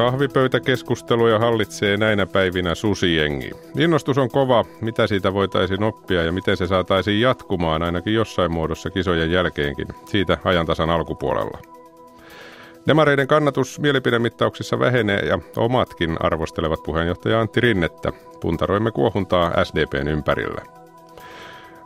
Kahvipöytäkeskusteluja 0.00 1.38
hallitsee 1.38 1.96
näinä 1.96 2.26
päivinä 2.26 2.74
susijengi. 2.74 3.50
Innostus 3.78 4.18
on 4.18 4.30
kova, 4.30 4.64
mitä 4.80 5.06
siitä 5.06 5.34
voitaisiin 5.34 5.82
oppia 5.82 6.22
ja 6.22 6.32
miten 6.32 6.56
se 6.56 6.66
saataisiin 6.66 7.20
jatkumaan 7.20 7.82
ainakin 7.82 8.14
jossain 8.14 8.52
muodossa 8.52 8.90
kisojen 8.90 9.32
jälkeenkin. 9.32 9.86
Siitä 10.04 10.38
ajantasan 10.44 10.90
alkupuolella. 10.90 11.58
Demareiden 12.86 13.26
kannatus 13.26 13.80
mielipidemittauksissa 13.80 14.78
vähenee 14.78 15.20
ja 15.20 15.38
omatkin 15.56 16.16
arvostelevat 16.20 16.82
puheenjohtaja 16.82 17.40
Antti 17.40 17.60
Rinnettä. 17.60 18.12
Puntaroimme 18.40 18.90
kuohuntaa 18.90 19.64
SDPn 19.64 20.08
ympärillä. 20.08 20.79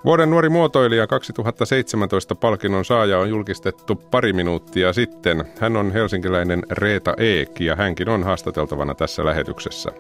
Vuoden 0.05 0.31
nuori 0.31 0.49
muotoilija 0.49 1.07
2017 1.07 2.35
palkinnon 2.35 2.85
saaja 2.85 3.19
on 3.19 3.29
julkistettu 3.29 3.95
pari 3.97 4.33
minuuttia 4.33 4.93
sitten. 4.93 5.45
Hän 5.61 5.77
on 5.77 5.93
helsinkiläinen 5.93 6.63
Reeta 6.71 7.15
Eek 7.19 7.61
ja 7.61 7.77
hänkin 7.77 8.09
on 8.09 8.25
haastateltavana 8.25 8.95
tässä 8.95 9.25
lähetyksessä. 9.25 9.91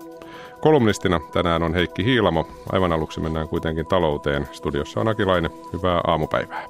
Kolumnistina 0.60 1.20
tänään 1.32 1.62
on 1.62 1.74
Heikki 1.74 2.04
Hiilamo. 2.04 2.48
Aivan 2.72 2.92
aluksi 2.92 3.20
mennään 3.20 3.48
kuitenkin 3.48 3.86
talouteen. 3.86 4.48
Studiossa 4.52 5.00
on 5.00 5.08
Akilainen. 5.08 5.50
Hyvää 5.72 6.00
aamupäivää. 6.06 6.68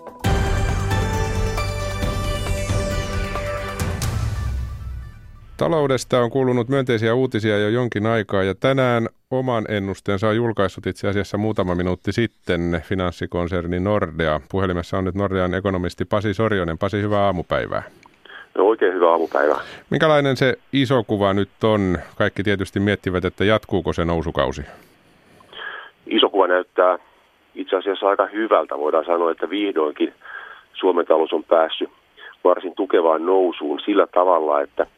Taloudesta 5.57 6.21
on 6.21 6.31
kuulunut 6.31 6.69
myönteisiä 6.69 7.15
uutisia 7.15 7.59
jo 7.59 7.69
jonkin 7.69 8.07
aikaa 8.07 8.43
ja 8.43 8.55
tänään 8.55 9.09
oman 9.31 9.65
ennusteensa 9.69 10.29
on 10.29 10.37
julkaissut 10.37 10.87
itse 10.87 11.09
asiassa 11.09 11.39
muutama 11.39 11.75
minuutti 11.75 12.13
sitten 12.13 12.83
finanssikonserni 12.83 13.81
Nordea. 13.81 14.41
Puhelimessa 14.51 14.99
on 14.99 15.05
nyt 15.05 15.15
Nordean 15.15 15.55
ekonomisti 15.55 16.05
Pasi 16.05 16.35
Sorjonen. 16.35 16.79
Pasi, 16.79 17.03
hyvää 17.03 17.21
aamupäivää. 17.21 17.83
No, 18.55 18.65
oikein 18.65 18.95
hyvää 18.95 19.11
aamupäivää. 19.11 19.61
Minkälainen 19.91 20.37
se 20.37 20.59
iso 20.73 21.05
kuva 21.05 21.35
nyt 21.35 21.65
on? 21.65 21.99
Kaikki 22.17 22.43
tietysti 22.43 22.81
miettivät, 22.81 23.25
että 23.25 23.45
jatkuuko 23.45 23.93
se 23.93 24.05
nousukausi. 24.05 24.63
Iso 26.07 26.29
kuva 26.29 26.47
näyttää 26.47 26.99
itse 27.55 27.77
asiassa 27.77 28.09
aika 28.09 28.27
hyvältä. 28.27 28.79
Voidaan 28.79 29.05
sanoa, 29.05 29.31
että 29.31 29.51
vihdoinkin 29.51 30.15
Suomen 30.73 31.07
talous 31.07 31.33
on 31.33 31.45
päässyt 31.45 31.91
varsin 32.45 32.75
tukevaan 32.75 33.27
nousuun 33.27 33.81
sillä 33.81 34.07
tavalla, 34.07 34.61
että– 34.61 34.87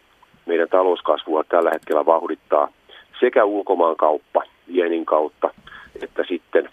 meidän 0.46 0.68
talouskasvua 0.68 1.44
tällä 1.44 1.70
hetkellä 1.70 2.06
vauhdittaa 2.06 2.68
sekä 3.20 3.44
ulkomaan 3.44 3.96
kauppa 3.96 4.42
vienin 4.72 5.06
kautta, 5.06 5.50
että 6.02 6.24
sitten 6.28 6.68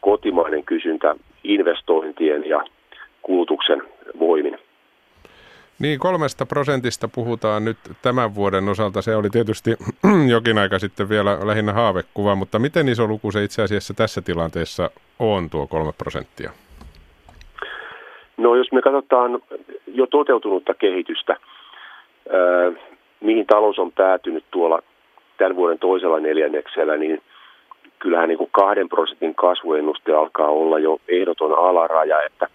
kotimainen 0.00 0.64
kysyntä 0.64 1.14
investointien 1.44 2.48
ja 2.48 2.64
kulutuksen 3.22 3.82
voimin. 4.18 4.58
Niin, 5.78 5.98
kolmesta 5.98 6.46
prosentista 6.46 7.08
puhutaan 7.08 7.64
nyt 7.64 7.76
tämän 8.02 8.34
vuoden 8.34 8.68
osalta. 8.68 9.02
Se 9.02 9.16
oli 9.16 9.30
tietysti 9.30 9.70
jokin 10.34 10.58
aika 10.58 10.78
sitten 10.78 11.08
vielä 11.08 11.38
lähinnä 11.46 11.72
haavekuva, 11.72 12.34
mutta 12.34 12.58
miten 12.58 12.88
iso 12.88 13.06
luku 13.06 13.32
se 13.32 13.44
itse 13.44 13.62
asiassa 13.62 13.94
tässä 13.94 14.22
tilanteessa 14.22 14.90
on 15.18 15.50
tuo 15.50 15.66
kolme 15.66 15.92
prosenttia? 15.98 16.50
No 18.36 18.54
jos 18.54 18.72
me 18.72 18.82
katsotaan 18.82 19.42
jo 19.86 20.06
toteutunutta 20.06 20.74
kehitystä, 20.74 21.36
mihin 23.20 23.46
talous 23.46 23.78
on 23.78 23.92
päätynyt 23.92 24.44
tuolla 24.50 24.82
tämän 25.38 25.56
vuoden 25.56 25.78
toisella 25.78 26.20
neljänneksellä, 26.20 26.96
niin 26.96 27.22
kyllähän 27.98 28.28
niin 28.28 28.38
kuin 28.38 28.50
kahden 28.52 28.88
prosentin 28.88 29.34
kasvuennuste 29.34 30.12
alkaa 30.12 30.48
olla 30.48 30.78
jo 30.78 30.98
ehdoton 31.08 31.58
alaraja, 31.58 32.22
että 32.22 32.48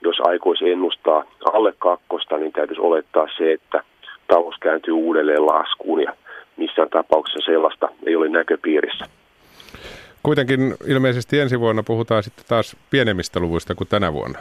jos 0.00 0.16
aikoisi 0.20 0.70
ennustaa 0.70 1.24
alle 1.52 1.72
kakkosta, 1.78 2.36
niin 2.36 2.52
täytyisi 2.52 2.80
olettaa 2.80 3.26
se, 3.38 3.52
että 3.52 3.82
talous 4.28 4.54
kääntyy 4.60 4.94
uudelleen 4.94 5.46
laskuun 5.46 6.02
ja 6.02 6.12
missään 6.56 6.90
tapauksessa 6.90 7.52
sellaista 7.52 7.88
ei 8.06 8.16
ole 8.16 8.28
näköpiirissä. 8.28 9.04
Kuitenkin 10.22 10.74
ilmeisesti 10.86 11.40
ensi 11.40 11.60
vuonna 11.60 11.82
puhutaan 11.82 12.22
sitten 12.22 12.44
taas 12.48 12.76
pienemmistä 12.90 13.40
luvuista 13.40 13.74
kuin 13.74 13.88
tänä 13.88 14.12
vuonna. 14.12 14.38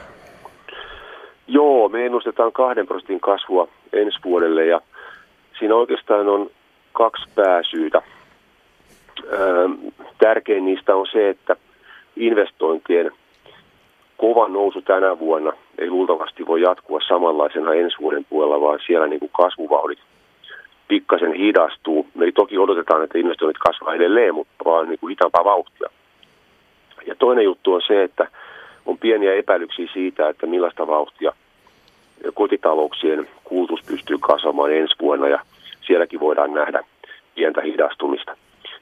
Joo, 1.47 1.89
me 1.89 2.05
ennustetaan 2.05 2.51
kahden 2.51 2.87
prosentin 2.87 3.19
kasvua 3.19 3.67
ensi 3.93 4.19
vuodelle 4.25 4.65
ja 4.65 4.81
siinä 5.61 5.75
oikeastaan 5.75 6.29
on 6.29 6.49
kaksi 6.93 7.23
pääsyytä. 7.35 8.01
Tärkein 10.17 10.65
niistä 10.65 10.95
on 10.95 11.07
se, 11.11 11.29
että 11.29 11.55
investointien 12.15 13.11
kova 14.17 14.47
nousu 14.47 14.81
tänä 14.81 15.19
vuonna 15.19 15.53
ei 15.77 15.89
luultavasti 15.89 16.47
voi 16.47 16.61
jatkua 16.61 16.99
samanlaisena 17.07 17.73
ensi 17.73 17.97
vuoden 18.01 18.25
puolella, 18.29 18.61
vaan 18.61 18.79
siellä 18.85 19.07
niin 19.07 19.19
kuin 19.19 19.31
kasvuvauhdit 19.37 19.99
pikkasen 20.87 21.33
hidastuu. 21.33 22.07
Me 22.15 22.31
toki 22.31 22.57
odotetaan, 22.57 23.03
että 23.03 23.17
investoinnit 23.17 23.57
kasvaa 23.57 23.93
edelleen, 23.93 24.35
mutta 24.35 24.65
vaan 24.65 24.89
niin 24.89 24.99
kuin 24.99 25.09
hitaampaa 25.09 25.43
vauhtia. 25.45 25.89
Ja 27.07 27.15
toinen 27.15 27.43
juttu 27.45 27.73
on 27.73 27.81
se, 27.87 28.03
että 28.03 28.27
on 28.85 28.97
pieniä 28.97 29.33
epäilyksiä 29.33 29.87
siitä, 29.93 30.29
että 30.29 30.45
millaista 30.45 30.87
vauhtia 30.87 31.33
kotitalouksien 32.33 33.29
kulutus 33.43 33.79
pystyy 33.87 34.17
kasvamaan 34.17 34.73
ensi 34.73 34.95
vuonna 35.01 35.27
ja 35.27 35.39
sielläkin 35.91 36.19
voidaan 36.19 36.53
nähdä 36.53 36.83
pientä 37.35 37.61
hidastumista. 37.61 38.37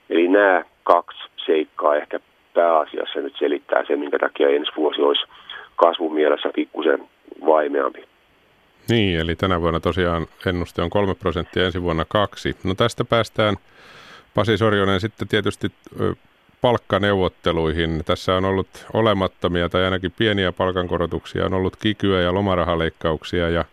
Eli 0.10 0.28
nämä 0.28 0.64
kaksi 0.84 1.20
seikkaa 1.46 1.96
ehkä 1.96 2.20
pääasiassa 2.54 3.20
nyt 3.20 3.34
selittää 3.40 3.84
sen, 3.88 4.00
minkä 4.00 4.20
takia 4.20 4.50
ensi 4.50 4.72
vuosi 4.78 5.02
olisi 5.02 5.22
kasvun 5.76 6.14
mielessä 6.14 6.50
pikkusen 6.56 7.10
vaimeampi. 7.46 8.04
Niin, 8.90 9.20
eli 9.20 9.36
tänä 9.36 9.62
vuonna 9.62 9.80
tosiaan 9.80 10.28
ennuste 10.46 10.82
on 10.82 10.90
3 10.90 11.16
prosenttia, 11.16 11.66
ensi 11.66 11.82
vuonna 11.82 12.06
kaksi. 12.06 12.56
No 12.64 12.76
tästä 12.76 13.06
päästään, 13.06 13.56
Pasi 14.36 14.58
Sorjonen, 14.58 15.00
sitten 15.00 15.28
tietysti 15.28 15.72
palkkaneuvotteluihin. 16.62 18.02
Tässä 18.06 18.36
on 18.36 18.46
ollut 18.46 18.86
olemattomia 18.94 19.70
tai 19.70 19.84
ainakin 19.84 20.12
pieniä 20.18 20.52
palkankorotuksia, 20.52 21.46
on 21.46 21.54
ollut 21.54 21.76
kikyä 21.76 22.22
ja 22.22 22.34
lomarahaleikkauksia 22.34 23.50
ja 23.50 23.66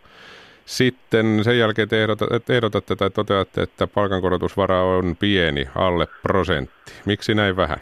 sitten 0.67 1.43
sen 1.43 1.59
jälkeen 1.59 1.89
te 1.89 2.01
ehdotatte, 2.03 2.55
ehdotatte 2.55 2.95
tai 2.95 3.09
toteatte, 3.09 3.61
että 3.61 3.87
palkankorotusvara 3.87 4.83
on 4.83 5.15
pieni, 5.19 5.65
alle 5.75 6.07
prosentti. 6.21 6.91
Miksi 7.05 7.35
näin 7.35 7.55
vähän? 7.55 7.77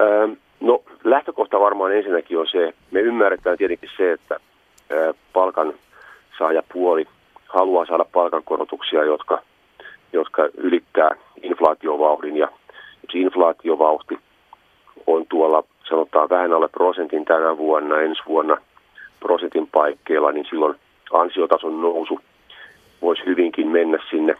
Öö, 0.00 0.28
no 0.60 0.82
lähtökohta 1.04 1.60
varmaan 1.60 1.96
ensinnäkin 1.96 2.38
on 2.38 2.46
se, 2.46 2.74
me 2.90 3.00
ymmärretään 3.00 3.58
tietenkin 3.58 3.90
se, 3.96 4.12
että 4.12 4.36
öö, 4.90 5.12
palkan 5.32 5.74
puoli 6.72 7.06
haluaa 7.48 7.86
saada 7.86 8.04
palkankorotuksia, 8.12 9.04
jotka, 9.04 9.42
jotka 10.12 10.48
ylittää 10.56 11.10
inflaatiovauhdin 11.42 12.36
ja 12.36 12.48
jos 13.02 13.14
inflaatiovauhti 13.14 14.18
on 15.06 15.26
tuolla 15.28 15.64
sanotaan 15.88 16.28
vähän 16.28 16.52
alle 16.52 16.68
prosentin 16.68 17.24
tänä 17.24 17.56
vuonna, 17.56 18.00
ensi 18.00 18.22
vuonna 18.26 18.56
prosentin 19.20 19.68
paikkeilla, 19.72 20.32
niin 20.32 20.46
silloin 20.50 20.74
ansiotason 21.12 21.82
nousu 21.82 22.20
voisi 23.02 23.22
hyvinkin 23.26 23.68
mennä 23.68 23.98
sinne 24.10 24.36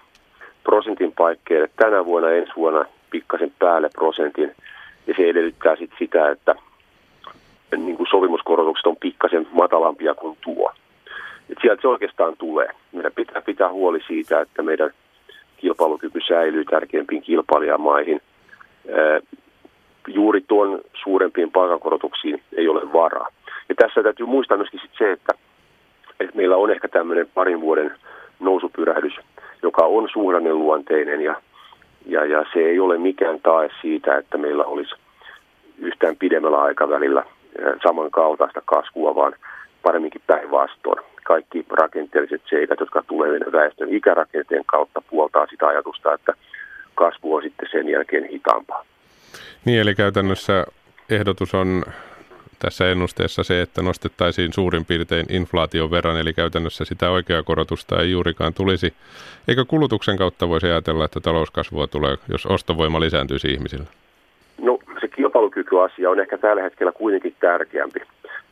prosentin 0.65 1.12
paikkeille 1.12 1.71
tänä 1.77 2.04
vuonna, 2.04 2.31
ensi 2.31 2.53
vuonna 2.56 2.84
pikkasen 3.10 3.53
päälle 3.59 3.89
prosentin. 3.94 4.54
Ja 5.06 5.15
se 5.16 5.28
edellyttää 5.28 5.77
sit 5.77 5.91
sitä, 5.98 6.31
että 6.31 6.54
niin 7.77 7.97
kuin 7.97 8.06
sovimuskorotukset 8.10 8.87
on 8.87 8.97
pikkasen 8.97 9.47
matalampia 9.53 10.15
kuin 10.15 10.39
tuo. 10.44 10.72
Et 11.50 11.59
sieltä 11.62 11.83
se 11.83 11.89
oikeastaan 11.89 12.37
tulee. 12.39 12.69
Meidän 12.93 13.12
pitää 13.12 13.43
pitää 13.43 13.69
huoli 13.69 14.00
siitä, 14.06 14.41
että 14.41 14.62
meidän 14.62 14.91
kilpailukyky 15.56 16.21
säilyy 16.28 16.65
tärkeimpiin 16.65 17.22
kilpailijamaihin. 17.22 18.21
Juuri 20.09 20.41
tuon 20.48 20.81
suurempiin 21.03 21.53
palkankorotuksiin 21.53 22.42
ei 22.57 22.69
ole 22.69 22.92
varaa. 22.92 23.28
Ja 23.69 23.74
tässä 23.74 24.03
täytyy 24.03 24.27
muistaa 24.27 24.57
myöskin 24.57 24.80
sit 24.80 24.91
se, 24.98 25.12
että 25.12 25.34
että 26.21 26.36
meillä 26.36 26.57
on 26.57 26.71
ehkä 26.71 26.89
tämmöinen 26.89 27.28
parin 27.34 27.60
vuoden 27.60 27.95
nousupyrähdys, 28.41 29.12
joka 29.62 29.84
on 29.84 30.09
luonteinen 30.53 31.21
ja, 31.21 31.34
ja, 32.07 32.24
ja 32.24 32.45
se 32.53 32.59
ei 32.59 32.81
ole 32.81 32.98
mikään 32.98 33.41
tae 33.41 33.71
siitä, 33.83 34.16
että 34.16 34.39
meillä 34.39 34.65
olisi 34.65 34.95
yhtään 35.78 36.16
pidemmällä 36.16 36.62
aikavälillä 36.62 37.24
samankaltaista 37.83 38.62
kasvua, 38.65 39.15
vaan 39.15 39.33
paremminkin 39.83 40.22
päinvastoin. 40.27 41.04
Kaikki 41.24 41.66
rakenteelliset 41.71 42.42
seikat, 42.50 42.81
jotka 42.81 43.03
tulee 43.07 43.41
väestön 43.53 43.89
ikärakenteen 43.95 44.65
kautta, 44.66 45.03
puoltaa 45.10 45.47
sitä 45.47 45.66
ajatusta, 45.66 46.15
että 46.15 46.33
kasvu 46.95 47.34
on 47.34 47.42
sitten 47.42 47.69
sen 47.72 47.89
jälkeen 47.89 48.24
hitaampaa. 48.24 48.84
Niin, 49.65 49.81
eli 49.81 49.95
käytännössä 49.95 50.66
ehdotus 51.11 51.55
on 51.55 51.84
tässä 52.59 52.91
ennusteessa 52.91 53.43
se, 53.43 53.63
että 53.63 53.83
nostettaisiin 53.83 54.53
suurin 54.53 54.84
piirtein 54.84 55.27
inflaation 55.28 55.91
verran, 55.91 56.16
eli 56.16 56.33
käytännössä 56.33 56.84
sitä 56.84 57.11
oikeaa 57.11 57.43
korotusta 57.43 58.01
ei 58.01 58.11
juurikaan 58.11 58.55
tulisi. 58.55 58.95
Eikö 59.49 59.65
kulutuksen 59.65 60.16
kautta 60.16 60.49
voisi 60.49 60.66
ajatella, 60.66 61.05
että 61.05 61.21
talouskasvua 61.21 61.87
tulee, 61.87 62.16
jos 62.28 62.47
ostovoima 62.47 63.01
lisääntyisi 63.01 63.49
ihmisillä? 63.49 63.84
No 64.59 64.78
se 65.01 65.09
kilpailukykyasia 65.09 66.10
on 66.10 66.21
ehkä 66.21 66.39
tällä 66.39 66.63
hetkellä 66.63 66.93
kuitenkin 66.93 67.34
tärkeämpi. 67.41 68.01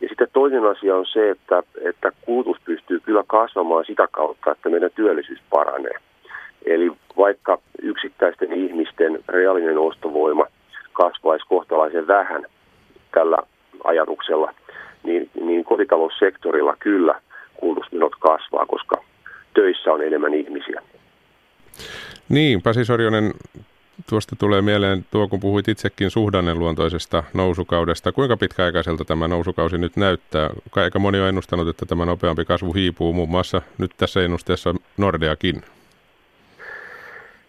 Ja 0.00 0.08
sitten 0.08 0.28
toinen 0.32 0.64
asia 0.64 0.96
on 0.96 1.06
se, 1.06 1.30
että, 1.30 1.62
että 1.80 2.12
kulutus 2.20 2.56
pystyy 2.64 3.00
kyllä 3.00 3.24
kasvamaan 3.26 3.84
sitä 3.84 4.08
kautta, 4.10 4.50
että 4.50 4.68
meidän 4.68 4.90
työllisyys 4.94 5.40
paranee. 5.50 5.94
Eli 6.66 6.92
vaikka 7.16 7.58
yksittäisten 7.82 8.52
ihmisten 8.52 9.18
reaalinen 9.28 9.78
ostovoima 9.78 10.46
kasvaisi 10.92 11.46
kohtalaisen 11.48 12.06
vähän 12.06 12.46
tällä 13.14 13.38
ajatuksella, 13.84 14.54
niin, 15.02 15.30
niin 15.44 15.64
kotitaloussektorilla 15.64 16.76
kyllä 16.78 17.20
kulutusmenot 17.56 18.12
kasvaa, 18.20 18.66
koska 18.66 18.96
töissä 19.54 19.92
on 19.92 20.02
enemmän 20.02 20.34
ihmisiä. 20.34 20.82
Niin, 22.28 22.62
Pasi 22.62 22.84
Sorjonen, 22.84 23.32
tuosta 24.08 24.36
tulee 24.36 24.62
mieleen 24.62 25.04
tuo, 25.10 25.28
kun 25.28 25.40
puhuit 25.40 25.68
itsekin 25.68 26.10
suhdanneluontoisesta 26.10 27.24
nousukaudesta. 27.34 28.12
Kuinka 28.12 28.36
pitkäaikaiselta 28.36 29.04
tämä 29.04 29.28
nousukausi 29.28 29.78
nyt 29.78 29.96
näyttää? 29.96 30.50
Aika 30.76 30.98
moni 30.98 31.20
on 31.20 31.28
ennustanut, 31.28 31.68
että 31.68 31.86
tämä 31.86 32.04
nopeampi 32.04 32.44
kasvu 32.44 32.72
hiipuu, 32.72 33.12
muun 33.12 33.28
muassa 33.28 33.62
nyt 33.78 33.90
tässä 33.96 34.24
ennusteessa 34.24 34.74
Nordeakin. 34.96 35.62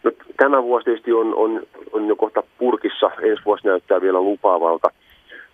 No, 0.04 0.12
tämä 0.38 0.64
vuosi 0.64 0.86
tietysti 0.86 1.14
on, 1.14 1.36
on, 1.36 1.64
on 1.92 2.08
jo 2.08 2.16
kohta 2.16 2.44
purkissa. 2.58 3.12
Ensi 3.22 3.46
vuosi 3.46 3.68
näyttää 3.68 4.02
vielä 4.02 4.22
lupaavalta. 4.22 4.90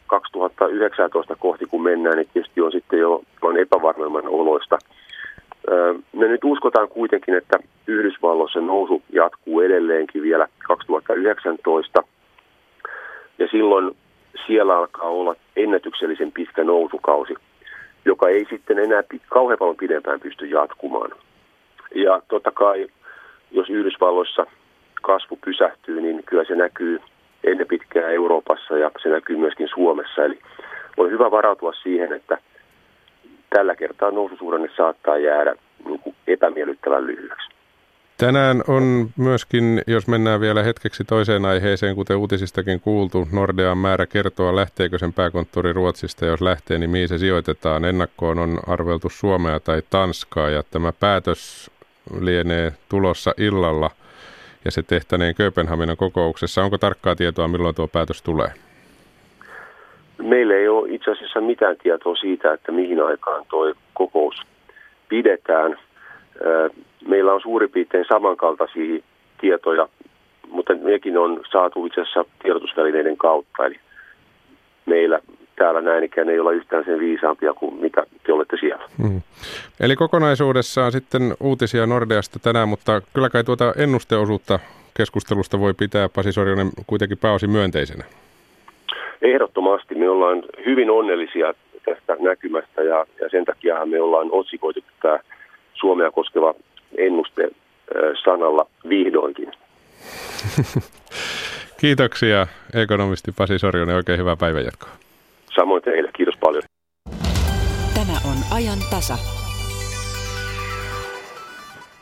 2019 0.07 1.35
kohti 1.35 1.65
kun 1.65 1.83
mennään, 1.83 2.17
niin 2.17 2.29
tietysti 2.33 2.61
on 2.61 2.71
sitten 2.71 2.99
jo 2.99 3.21
on 3.41 3.57
epävarmemman 3.57 4.27
oloista. 4.27 4.77
Me 6.13 6.27
nyt 6.27 6.43
uskotaan 6.43 6.87
kuitenkin, 6.87 7.35
että 7.35 7.57
Yhdysvalloissa 7.87 8.61
nousu 8.61 9.01
jatkuu 9.09 9.61
edelleenkin 9.61 10.21
vielä 10.21 10.47
2019. 10.67 12.03
Ja 13.39 13.47
silloin 13.51 13.95
siellä 14.47 14.77
alkaa 14.77 15.09
olla 15.09 15.35
ennätyksellisen 15.55 16.31
pitkä 16.31 16.63
nousukausi, 16.63 17.33
joka 18.05 18.29
ei 18.29 18.45
sitten 18.49 18.79
enää 18.79 19.03
kauhean 19.29 19.59
paljon 19.59 19.77
pidempään 19.77 20.19
pysty 20.19 20.45
jatkumaan. 20.45 21.11
Ja 21.95 22.21
totta 22.27 22.51
kai, 22.51 22.87
jos 23.51 23.69
Yhdysvalloissa 23.69 24.45
kasvu 25.01 25.39
pysähtyy, 25.45 26.01
niin 26.01 26.23
kyllä 26.25 26.43
se 26.43 26.55
näkyy 26.55 26.99
ennen 27.43 27.67
pitkää 27.67 28.09
Euroopassa 28.09 28.77
ja 28.77 28.91
se 29.03 29.09
näkyy 29.09 29.37
myöskin 29.37 29.69
Suomessa. 29.73 30.25
Eli 30.25 30.39
on 30.97 31.11
hyvä 31.11 31.31
varautua 31.31 31.73
siihen, 31.73 32.13
että 32.13 32.37
tällä 33.49 33.75
kertaa 33.75 34.11
noususuhdanne 34.11 34.69
saattaa 34.77 35.17
jäädä 35.17 35.55
niin 35.85 35.99
kuin 35.99 36.15
epämiellyttävän 36.27 37.07
lyhyeksi. 37.07 37.49
Tänään 38.17 38.63
on 38.67 39.09
myöskin, 39.17 39.81
jos 39.87 40.07
mennään 40.07 40.41
vielä 40.41 40.63
hetkeksi 40.63 41.03
toiseen 41.03 41.45
aiheeseen, 41.45 41.95
kuten 41.95 42.17
uutisistakin 42.17 42.79
kuultu, 42.79 43.27
Nordean 43.31 43.77
määrä 43.77 44.05
kertoa, 44.05 44.55
lähteekö 44.55 44.97
sen 44.97 45.13
pääkonttori 45.13 45.73
Ruotsista. 45.73 46.25
Jos 46.25 46.41
lähtee, 46.41 46.77
niin 46.77 46.89
mihin 46.89 47.07
se 47.07 47.17
sijoitetaan. 47.17 47.85
Ennakkoon 47.85 48.39
on 48.39 48.59
arveltu 48.67 49.09
Suomea 49.09 49.59
tai 49.59 49.81
Tanskaa 49.89 50.49
ja 50.49 50.63
tämä 50.71 50.93
päätös 50.99 51.71
lienee 52.21 52.71
tulossa 52.89 53.33
illalla 53.37 53.89
ja 54.65 54.71
se 54.71 54.83
tehtäneen 54.83 55.35
Kööpenhaminan 55.35 55.97
kokouksessa. 55.97 56.63
Onko 56.63 56.77
tarkkaa 56.77 57.15
tietoa, 57.15 57.47
milloin 57.47 57.75
tuo 57.75 57.87
päätös 57.87 58.21
tulee? 58.21 58.49
Meillä 60.17 60.55
ei 60.55 60.67
ole 60.67 60.89
itse 60.89 61.11
asiassa 61.11 61.41
mitään 61.41 61.75
tietoa 61.83 62.15
siitä, 62.15 62.53
että 62.53 62.71
mihin 62.71 63.03
aikaan 63.03 63.45
tuo 63.49 63.73
kokous 63.93 64.35
pidetään. 65.09 65.79
Meillä 67.07 67.33
on 67.33 67.41
suurin 67.41 67.69
piirtein 67.69 68.05
samankaltaisia 68.09 69.03
tietoja, 69.41 69.89
mutta 70.47 70.73
nekin 70.73 71.17
on 71.17 71.43
saatu 71.51 71.85
itse 71.85 72.01
asiassa 72.01 72.25
tiedotusvälineiden 72.43 73.17
kautta. 73.17 73.65
Eli 73.65 73.79
meillä 74.85 75.19
täällä 75.59 75.81
näin 75.81 76.03
ikään 76.03 76.29
ei 76.29 76.39
olla 76.39 76.51
yhtään 76.51 76.85
sen 76.85 76.99
viisaampia 76.99 77.53
kuin 77.53 77.81
mitä 77.81 78.03
te 78.25 78.33
olette 78.33 78.57
siellä. 78.59 78.83
Hmm. 79.01 79.21
Eli 79.79 79.95
kokonaisuudessaan 79.95 80.91
sitten 80.91 81.21
uutisia 81.39 81.85
Nordeasta 81.85 82.39
tänään, 82.39 82.69
mutta 82.69 83.01
kyllä 83.13 83.29
kai 83.29 83.43
tuota 83.43 83.73
ennusteosuutta 83.77 84.59
keskustelusta 84.97 85.59
voi 85.59 85.73
pitää 85.73 86.09
Pasi 86.09 86.31
Sorjonen 86.31 86.69
kuitenkin 86.87 87.17
pääosin 87.17 87.49
myönteisenä. 87.49 88.03
Ehdottomasti. 89.21 89.95
Me 89.95 90.09
ollaan 90.09 90.43
hyvin 90.65 90.89
onnellisia 90.91 91.53
tästä 91.85 92.15
näkymästä 92.19 92.81
ja, 92.81 93.05
ja 93.21 93.29
sen 93.29 93.45
takia 93.45 93.85
me 93.85 94.01
ollaan 94.01 94.27
otsikoitu 94.31 94.79
tämä 95.01 95.19
Suomea 95.73 96.11
koskeva 96.11 96.53
ennuste 96.97 97.49
sanalla 98.23 98.67
vihdoinkin. 98.89 99.51
Kiitoksia 101.81 102.47
ekonomisti 102.73 103.31
Pasi 103.37 103.59
Sorjonen. 103.59 103.95
Oikein 103.95 104.19
hyvää 104.19 104.35
päivänjatkoa. 104.35 105.08
Samoin 105.55 105.83
teille. 105.83 106.11
Kiitos 106.15 106.35
paljon. 106.37 106.63
Tämä 107.93 108.13
on 108.25 108.37
ajan 108.51 108.79
tasa. 108.89 109.17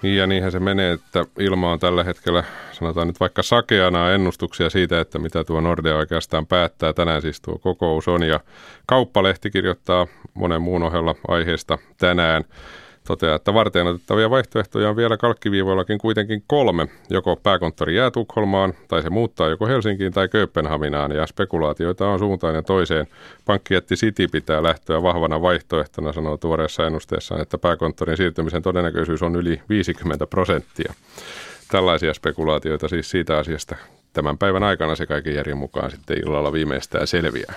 Ja 0.04 0.28
niinhän 0.28 0.52
se 0.52 0.60
menee, 0.60 0.94
että 0.94 1.26
ilma 1.40 1.72
on 1.72 1.80
tällä 1.80 2.04
hetkellä, 2.04 2.44
sanotaan 2.72 3.08
nyt 3.08 3.20
vaikka 3.20 3.44
sakeana 3.44 4.12
ennustuksia 4.12 4.70
siitä, 4.70 5.02
että 5.02 5.20
mitä 5.20 5.44
tuo 5.44 5.62
Nordea 5.62 5.98
oikeastaan 5.98 6.48
päättää. 6.48 6.94
Tänään 6.94 7.22
siis 7.22 7.42
tuo 7.42 7.58
kokous 7.58 8.08
on 8.08 8.24
ja 8.24 8.40
Kauppalehti 8.86 9.52
kirjoittaa 9.52 10.08
monen 10.34 10.62
muun 10.62 10.84
ohella 10.84 11.16
aiheesta 11.28 11.78
tänään 11.98 12.44
toteaa, 13.08 13.36
että 13.36 13.54
varten 13.54 13.88
otettavia 13.88 14.30
vaihtoehtoja 14.30 14.90
on 14.90 14.96
vielä 14.96 15.18
kalkkiviivoillakin 15.18 15.98
kuitenkin 15.98 16.44
kolme. 16.48 16.88
Joko 17.10 17.36
pääkonttori 17.36 17.96
jää 17.96 18.12
Tukholmaan, 18.12 18.74
tai 18.88 19.02
se 19.02 19.10
muuttaa 19.10 19.48
joko 19.48 19.68
Helsinkiin 19.68 20.14
tai 20.14 20.28
Kööpenhaminaan, 20.28 21.12
ja 21.12 21.28
spekulaatioita 21.28 22.08
on 22.08 22.20
suuntaan 22.20 22.56
ja 22.56 22.64
toiseen. 22.64 23.08
Pankkijätti 23.46 23.96
City 23.96 24.28
pitää 24.28 24.64
lähtöä 24.64 25.04
vahvana 25.04 25.42
vaihtoehtona, 25.42 26.14
sanoo 26.14 26.38
tuoreessa 26.38 26.86
ennusteessaan, 26.86 27.42
että 27.42 27.58
pääkonttorin 27.58 28.18
siirtymisen 28.18 28.62
todennäköisyys 28.62 29.24
on 29.24 29.36
yli 29.36 29.62
50 29.70 30.28
prosenttia. 30.28 30.94
Tällaisia 31.72 32.14
spekulaatioita 32.14 32.88
siis 32.88 33.10
siitä 33.10 33.38
asiasta 33.38 33.76
tämän 34.14 34.38
päivän 34.38 34.64
aikana 34.64 34.96
se 34.96 35.06
kaiken 35.06 35.36
järjen 35.36 35.58
mukaan 35.58 35.92
sitten 35.92 36.18
illalla 36.18 36.54
viimeistään 36.54 37.08
selviää. 37.08 37.54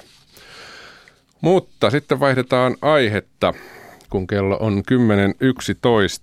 Mutta 1.40 1.90
sitten 1.90 2.20
vaihdetaan 2.20 2.76
aihetta 2.82 3.54
kun 4.10 4.26
kello 4.26 4.56
on 4.60 4.82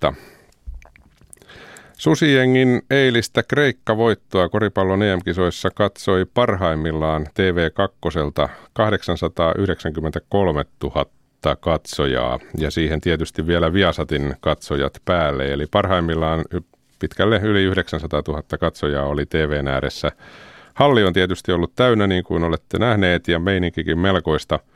10.11. 0.10 0.16
Susijengin 1.98 2.82
eilistä 2.90 3.44
Kreikka-voittoa 3.44 4.50
koripallon 4.50 5.04
EM-kisoissa 5.04 5.70
katsoi 5.70 6.26
parhaimmillaan 6.34 7.26
TV2 7.26 8.50
893 8.74 10.66
000 10.84 11.06
katsojaa 11.60 12.40
ja 12.58 12.72
siihen 12.72 13.02
tietysti 13.02 13.48
vielä 13.48 13.74
Viasatin 13.74 14.36
katsojat 14.40 15.02
päälle. 15.06 15.54
Eli 15.54 15.66
parhaimmillaan 15.66 16.46
pitkälle 17.00 17.40
yli 17.44 17.64
900 17.64 18.22
000 18.28 18.44
katsojaa 18.60 19.06
oli 19.06 19.26
TVn 19.26 19.68
ääressä. 19.68 20.12
Halli 20.74 21.04
on 21.04 21.14
tietysti 21.14 21.52
ollut 21.52 21.76
täynnä 21.76 22.08
niin 22.08 22.24
kuin 22.24 22.44
olette 22.44 22.80
nähneet 22.80 23.28
ja 23.28 23.40
meininkikin 23.40 24.00
melkoista– 24.00 24.60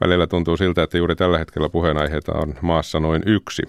Välillä 0.00 0.26
tuntuu 0.26 0.56
siltä, 0.56 0.82
että 0.82 0.98
juuri 0.98 1.16
tällä 1.16 1.38
hetkellä 1.38 1.68
puheenaiheita 1.68 2.32
on 2.32 2.54
maassa 2.60 3.00
noin 3.00 3.22
yksi. 3.26 3.62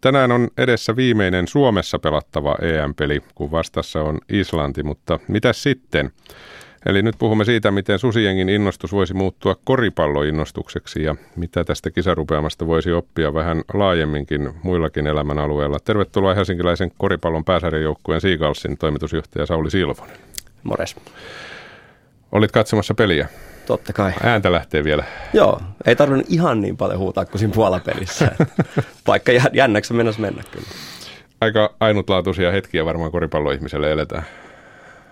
Tänään 0.00 0.32
on 0.32 0.48
edessä 0.58 0.96
viimeinen 0.96 1.48
Suomessa 1.48 1.98
pelattava 1.98 2.56
EM-peli, 2.62 3.22
kun 3.34 3.50
vastassa 3.50 4.02
on 4.02 4.18
Islanti, 4.28 4.82
mutta 4.82 5.18
mitä 5.28 5.52
sitten? 5.52 6.10
Eli 6.86 7.02
nyt 7.02 7.14
puhumme 7.18 7.44
siitä, 7.44 7.70
miten 7.70 7.98
Susiengin 7.98 8.48
innostus 8.48 8.92
voisi 8.92 9.14
muuttua 9.14 9.56
koripalloinnostukseksi 9.64 11.02
ja 11.02 11.14
mitä 11.36 11.64
tästä 11.64 11.90
kisarupeamasta 11.90 12.66
voisi 12.66 12.92
oppia 12.92 13.34
vähän 13.34 13.62
laajemminkin 13.74 14.50
muillakin 14.62 15.06
elämän 15.06 15.38
alueilla. 15.38 15.78
Tervetuloa 15.84 16.34
helsinkiläisen 16.34 16.92
koripallon 16.98 17.44
pääsarjajoukkueen 17.44 18.20
Seagalsin 18.20 18.78
toimitusjohtaja 18.78 19.46
Sauli 19.46 19.70
Silvonen. 19.70 20.16
Mores. 20.62 20.96
Olit 22.32 22.52
katsomassa 22.52 22.94
peliä? 22.94 23.28
Totta 23.68 23.92
kai. 23.92 24.12
Ääntä 24.22 24.52
lähtee 24.52 24.84
vielä. 24.84 25.04
Joo, 25.32 25.60
ei 25.86 25.96
tarvinnut 25.96 26.26
ihan 26.28 26.60
niin 26.60 26.76
paljon 26.76 26.98
huutaa 26.98 27.24
kuin 27.24 27.38
siinä 27.38 27.54
puolapelissä. 27.54 28.30
Vaikka 29.06 29.32
jännäksi 29.52 29.94
mennessä 29.94 30.20
mennä 30.20 30.42
kyllä. 30.50 30.66
Aika 31.40 31.74
ainutlaatuisia 31.80 32.50
hetkiä 32.50 32.84
varmaan 32.84 33.10
koripalloihmiselle 33.10 33.92
eletään. 33.92 34.22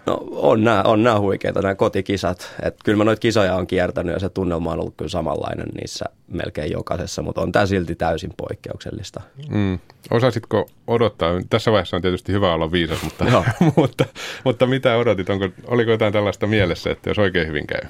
No 0.07 0.25
on 0.31 0.65
nämä, 0.65 0.83
on 0.83 1.03
nämä 1.03 1.21
huikeita, 1.21 1.63
nämä 1.63 1.75
kotikisat. 1.75 2.55
Et 2.63 2.77
kyllä 2.85 2.99
mä 2.99 3.05
noita 3.05 3.21
kisoja 3.21 3.55
on 3.55 3.67
kiertänyt 3.67 4.15
ja 4.15 4.21
se 4.21 4.29
tunnelma 4.29 4.73
on 4.73 4.81
ollut 4.81 4.95
kyllä 4.97 5.09
samanlainen 5.09 5.69
niissä 5.69 6.05
melkein 6.29 6.73
jokaisessa, 6.73 7.23
mutta 7.23 7.41
on 7.41 7.53
tämä 7.53 7.67
silti 7.67 7.95
täysin 7.95 8.33
poikkeuksellista. 8.37 9.21
Mm. 9.49 9.79
Osasitko 10.11 10.69
odottaa, 10.87 11.33
tässä 11.51 11.73
vaiheessa 11.73 11.97
on 11.97 12.03
tietysti 12.03 12.33
hyvä 12.33 12.55
olla 12.55 12.73
viisas, 12.73 13.03
mutta, 13.03 13.25
mutta, 13.77 14.05
mutta 14.45 14.67
mitä 14.67 14.97
odotit? 14.97 15.31
Onko, 15.31 15.49
oliko 15.67 15.91
jotain 15.91 16.13
tällaista 16.13 16.47
mielessä, 16.47 16.91
että 16.91 17.11
jos 17.11 17.19
oikein 17.19 17.49
hyvin 17.49 17.67
käy? 17.67 17.83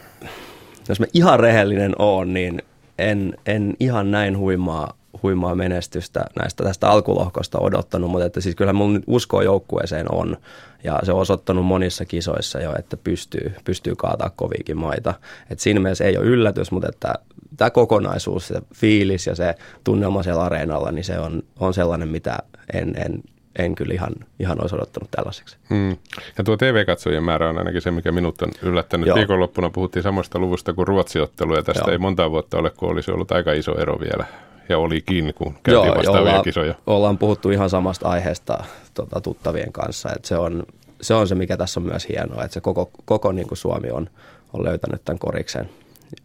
Jos 0.89 1.01
mä 1.01 1.07
ihan 1.15 1.41
rehellinen 1.41 1.93
oon, 1.99 2.35
niin 2.35 2.63
en, 2.99 3.35
en 3.47 3.75
ihan 3.81 4.11
näin 4.11 4.39
huimaa 4.39 4.95
huimaa 5.23 5.55
menestystä 5.55 6.25
näistä 6.39 6.65
tästä 6.65 6.89
alkulohkosta 6.89 7.59
odottanut, 7.61 8.11
mutta 8.11 8.27
että 8.27 8.41
siis 8.41 8.57
kyllä 8.57 8.73
mun 8.73 9.03
usko 9.07 9.43
joukkueeseen 9.43 10.07
on 10.13 10.37
ja 10.85 11.01
se 11.03 11.13
on 11.13 11.21
osoittanut 11.21 11.67
monissa 11.67 12.05
kisoissa 12.05 12.61
jo, 12.61 12.75
että 12.79 12.97
pystyy, 12.97 13.55
pystyy 13.65 13.95
kaataa 13.97 14.31
koviikin 14.37 14.79
maita. 14.79 15.15
Et 15.51 15.61
siinä 15.61 15.81
mielessä 15.81 16.05
ei 16.05 16.17
ole 16.17 16.27
yllätys, 16.27 16.71
mutta 16.71 16.89
että 16.89 17.15
tämä 17.57 17.71
kokonaisuus, 17.71 18.49
se 18.49 18.61
fiilis 18.75 19.27
ja 19.27 19.35
se 19.35 19.55
tunnelma 19.85 20.23
siellä 20.23 20.43
areenalla, 20.43 20.91
niin 20.91 21.05
se 21.05 21.19
on, 21.19 21.43
on 21.61 21.75
sellainen, 21.75 22.09
mitä 22.09 22.39
en, 22.73 22.93
en, 22.97 23.23
en 23.59 23.75
kyllä 23.75 23.95
ihan, 23.95 24.13
ihan 24.41 24.61
olisi 24.61 24.75
odottanut 24.75 25.11
tällaiseksi. 25.11 25.57
Mm. 25.69 25.97
Ja 26.39 26.45
tuo 26.45 26.57
TV-katsojien 26.57 27.23
määrä 27.23 27.49
on 27.49 27.59
ainakin 27.59 27.83
se, 27.83 27.91
mikä 27.91 28.13
minut 28.13 28.43
on 28.43 28.51
yllättänyt. 28.63 29.07
Joo. 29.07 29.17
Viikonloppuna 29.17 29.71
puhuttiin 29.71 30.03
samasta 30.03 30.39
luvusta 30.39 30.73
kuin 30.73 30.87
Ruotsiottelu, 30.87 31.57
ja 31.57 31.63
tästä 31.63 31.83
Joo. 31.87 31.93
ei 31.93 31.99
monta 31.99 32.31
vuotta 32.31 32.59
ole, 32.59 32.71
kun 32.71 32.91
olisi 32.91 33.11
ollut 33.11 33.33
aika 33.33 33.53
iso 33.53 33.79
ero 33.79 34.01
vielä. 34.01 34.27
Ja 34.69 34.79
olikin, 34.79 35.35
kun 35.35 35.55
käytiin 35.63 35.87
Joo, 35.87 35.97
vastaavia 35.97 36.21
ollaan, 36.21 36.45
kisoja. 36.45 36.75
ollaan 36.87 37.19
puhuttu 37.19 37.51
ihan 37.51 37.71
samasta 37.71 38.09
aiheesta 38.09 38.65
tota, 38.95 39.21
tuttavien 39.21 39.73
kanssa. 39.73 40.09
että 40.17 40.29
se, 40.29 40.37
on, 40.37 40.63
se 41.01 41.15
on 41.15 41.29
se, 41.29 41.35
mikä 41.35 41.57
tässä 41.57 41.81
on 41.81 41.87
myös 41.87 42.09
hienoa, 42.09 42.45
että 42.45 42.55
se 42.55 42.61
koko, 42.61 42.91
koko 43.05 43.33
niin 43.33 43.49
kuin 43.49 43.59
Suomi 43.59 43.91
on, 43.91 44.11
on 44.53 44.65
löytänyt 44.65 45.05
tämän 45.05 45.19
koriksen 45.19 45.71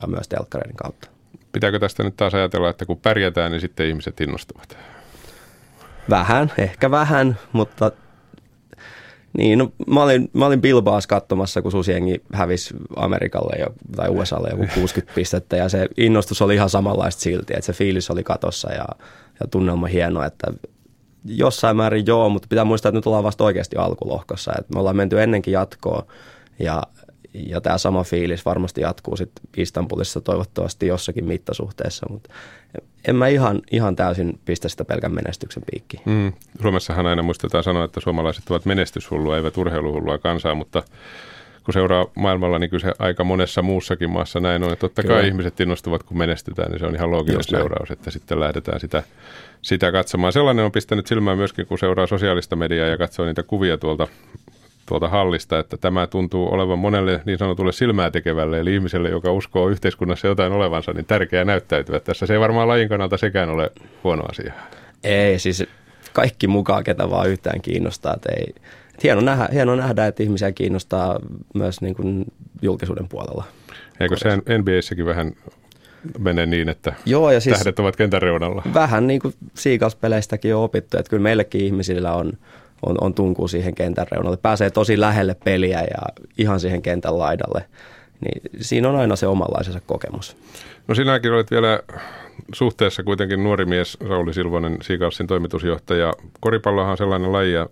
ja 0.01 0.07
myös 0.07 0.27
telkkareiden 0.27 0.75
kautta. 0.75 1.07
Pitääkö 1.51 1.79
tästä 1.79 2.03
nyt 2.03 2.17
taas 2.17 2.33
ajatella, 2.33 2.69
että 2.69 2.85
kun 2.85 2.97
pärjätään, 2.97 3.51
niin 3.51 3.61
sitten 3.61 3.87
ihmiset 3.87 4.21
innostuvat? 4.21 4.77
Vähän, 6.11 6.51
ehkä 6.57 6.91
vähän, 6.91 7.37
mutta 7.53 7.91
niin, 9.37 9.59
no, 9.59 9.71
mä, 9.87 10.03
olin, 10.03 10.29
mä 10.33 10.45
olin 10.45 10.61
Bilbaas 10.61 11.07
katsomassa, 11.07 11.61
kun 11.61 11.71
susiengi 11.71 12.21
hävisi 12.33 12.73
Amerikalle 12.95 13.59
jo, 13.59 13.67
tai 13.95 14.09
USAlle 14.09 14.49
joku 14.49 14.65
60 14.73 15.15
pistettä, 15.15 15.55
ja 15.55 15.69
se 15.69 15.87
innostus 15.97 16.41
oli 16.41 16.55
ihan 16.55 16.69
samanlaista 16.69 17.21
silti, 17.21 17.53
että 17.53 17.65
se 17.65 17.73
fiilis 17.73 18.11
oli 18.11 18.23
katossa 18.23 18.71
ja, 18.71 18.85
ja 19.39 19.47
tunnelma 19.51 19.87
hieno, 19.87 20.23
että 20.23 20.53
jossain 21.25 21.77
määrin 21.77 22.05
joo, 22.07 22.29
mutta 22.29 22.47
pitää 22.47 22.65
muistaa, 22.65 22.89
että 22.89 22.97
nyt 22.97 23.07
ollaan 23.07 23.23
vasta 23.23 23.43
oikeasti 23.43 23.75
alkulohkossa, 23.75 24.51
että 24.59 24.73
me 24.73 24.79
ollaan 24.79 24.95
menty 24.95 25.21
ennenkin 25.21 25.51
jatkoon, 25.51 26.03
ja 26.59 26.83
ja 27.33 27.61
tämä 27.61 27.77
sama 27.77 28.03
fiilis 28.03 28.45
varmasti 28.45 28.81
jatkuu 28.81 29.17
sitten 29.17 29.43
Istanbulissa 29.57 30.21
toivottavasti 30.21 30.87
jossakin 30.87 31.25
mittasuhteessa, 31.25 32.05
mutta 32.09 32.33
en 33.07 33.15
mä 33.15 33.27
ihan, 33.27 33.61
ihan 33.71 33.95
täysin 33.95 34.39
pistä 34.45 34.69
sitä 34.69 34.85
pelkän 34.85 35.13
menestyksen 35.13 35.63
piikkiin. 35.71 36.03
Mm. 36.05 36.33
Suomessahan 36.61 37.05
aina 37.05 37.23
muistetaan 37.23 37.63
sanoa, 37.63 37.85
että 37.85 37.99
suomalaiset 37.99 38.43
ovat 38.49 38.65
menestyshullua, 38.65 39.37
eivät 39.37 39.57
urheiluhullua 39.57 40.17
kansaa, 40.17 40.55
mutta 40.55 40.83
kun 41.63 41.73
seuraa 41.73 42.05
maailmalla, 42.15 42.59
niin 42.59 42.69
kyllä 42.69 42.81
se 42.81 42.93
aika 42.99 43.23
monessa 43.23 43.61
muussakin 43.61 44.09
maassa 44.09 44.39
näin 44.39 44.63
on. 44.63 44.73
Että 44.73 44.81
totta 44.81 45.03
kai 45.03 45.27
ihmiset 45.27 45.59
innostuvat, 45.59 46.03
kun 46.03 46.17
menestytään, 46.17 46.71
niin 46.71 46.79
se 46.79 46.85
on 46.85 46.95
ihan 46.95 47.11
looginen 47.11 47.37
Just 47.37 47.49
seuraus, 47.49 47.89
näin. 47.89 47.99
että 47.99 48.11
sitten 48.11 48.39
lähdetään 48.39 48.79
sitä, 48.79 49.03
sitä 49.61 49.91
katsomaan. 49.91 50.33
Sellainen 50.33 50.65
on 50.65 50.71
pistänyt 50.71 51.07
silmään 51.07 51.37
myöskin, 51.37 51.67
kun 51.67 51.79
seuraa 51.79 52.07
sosiaalista 52.07 52.55
mediaa 52.55 52.87
ja 52.87 52.97
katsoo 52.97 53.25
niitä 53.25 53.43
kuvia 53.43 53.77
tuolta 53.77 54.07
tuolta 54.91 55.09
hallista, 55.09 55.59
että 55.59 55.77
tämä 55.77 56.07
tuntuu 56.07 56.53
olevan 56.53 56.79
monelle 56.79 57.21
niin 57.25 57.37
sanotulle 57.37 57.71
silmää 57.71 58.11
tekevälle, 58.11 58.59
eli 58.59 58.73
ihmiselle, 58.73 59.09
joka 59.09 59.31
uskoo 59.31 59.69
yhteiskunnassa 59.69 60.27
jotain 60.27 60.53
olevansa, 60.53 60.93
niin 60.93 61.05
tärkeää 61.05 61.45
näyttäytyä 61.45 61.99
tässä. 61.99 62.25
Se 62.25 62.33
ei 62.33 62.39
varmaan 62.39 62.67
lajin 62.67 62.89
kannalta 62.89 63.17
sekään 63.17 63.49
ole 63.49 63.71
huono 64.03 64.23
asia. 64.29 64.53
Ei, 65.03 65.39
siis 65.39 65.63
kaikki 66.13 66.47
mukaan, 66.47 66.83
ketä 66.83 67.09
vaan 67.09 67.29
yhtään 67.29 67.61
kiinnostaa. 67.61 68.13
Että 68.13 68.29
ei, 68.37 68.55
hieno, 69.03 69.21
nähdä, 69.21 69.49
hieno 69.53 69.75
nähdä, 69.75 70.07
että 70.07 70.23
ihmisiä 70.23 70.51
kiinnostaa 70.51 71.19
myös 71.53 71.81
niin 71.81 71.95
kuin 71.95 72.25
julkisuuden 72.61 73.07
puolella. 73.07 73.43
Eikö 73.99 74.17
se 74.17 74.37
NBAssäkin 74.57 75.05
vähän 75.05 75.31
menee 76.19 76.45
niin, 76.45 76.69
että 76.69 76.93
Joo, 77.05 77.31
ja 77.31 77.39
siis 77.39 77.57
tähdet 77.57 77.79
ovat 77.79 77.95
kentän 77.95 78.21
reunalla? 78.21 78.63
Vähän 78.73 79.07
niin 79.07 79.19
kuin 79.19 79.33
Seagulls-peleistäkin 79.53 80.55
on 80.55 80.63
opittu, 80.63 80.97
että 80.97 81.09
kyllä 81.09 81.23
meillekin 81.23 81.61
ihmisillä 81.61 82.13
on– 82.13 82.33
on, 82.85 82.95
on 83.01 83.13
tunkuu 83.13 83.47
siihen 83.47 83.75
kentän 83.75 84.07
reunalle. 84.11 84.37
Pääsee 84.37 84.69
tosi 84.69 84.99
lähelle 84.99 85.35
peliä 85.43 85.79
ja 85.81 86.23
ihan 86.37 86.59
siihen 86.59 86.81
kentän 86.81 87.19
laidalle. 87.19 87.65
Niin 88.21 88.41
siinä 88.61 88.89
on 88.89 88.95
aina 88.95 89.15
se 89.15 89.27
omanlaisensa 89.27 89.81
kokemus. 89.85 90.37
No 90.87 90.95
sinäkin 90.95 91.31
olet 91.31 91.51
vielä 91.51 91.79
suhteessa 92.53 93.03
kuitenkin 93.03 93.43
nuori 93.43 93.65
mies, 93.65 93.97
Rauli 94.09 94.33
Silvonen, 94.33 94.77
Siikalsin 94.81 95.27
toimitusjohtaja. 95.27 96.13
Koripallohan 96.39 96.91
on 96.91 96.97
sellainen 96.97 97.31
laji 97.31 97.53
ja 97.53 97.69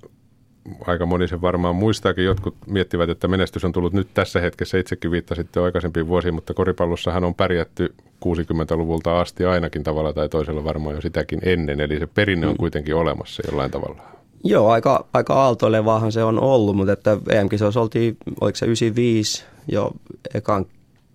aika 0.88 1.06
moni 1.06 1.28
sen 1.28 1.42
varmaan 1.42 1.76
muistaakin. 1.76 2.26
Jotkut 2.26 2.56
miettivät, 2.68 3.10
että 3.10 3.28
menestys 3.28 3.66
on 3.66 3.72
tullut 3.72 3.94
nyt 3.94 4.08
tässä 4.14 4.42
hetkessä. 4.42 4.78
Itsekin 4.78 5.12
viittasitte 5.12 5.60
aikaisempiin 5.60 6.08
vuosiin, 6.08 6.34
mutta 6.34 6.54
koripallossahan 6.54 7.24
on 7.24 7.36
pärjätty 7.36 7.96
60-luvulta 8.26 9.20
asti 9.20 9.46
ainakin 9.46 9.84
tavalla 9.84 10.14
tai 10.14 10.30
toisella 10.30 10.64
varmaan 10.64 10.96
jo 10.96 11.02
sitäkin 11.02 11.40
ennen. 11.44 11.80
Eli 11.80 12.00
se 12.00 12.08
perinne 12.08 12.48
on 12.48 12.54
mm. 12.54 12.58
kuitenkin 12.58 12.96
olemassa 12.96 13.44
jollain 13.52 13.72
tavalla. 13.72 14.19
Joo, 14.44 14.70
aika, 14.70 15.06
aika 15.14 15.34
aaltoilevaahan 15.34 16.12
se 16.12 16.24
on 16.24 16.40
ollut, 16.40 16.76
mutta 16.76 16.94
että 16.94 17.18
EM-kisoissa 17.30 17.82
oltiin, 17.82 18.18
oliko 18.42 18.56
se 18.56 18.66
95 18.66 19.44
jo 19.68 19.92
ekan 20.34 20.66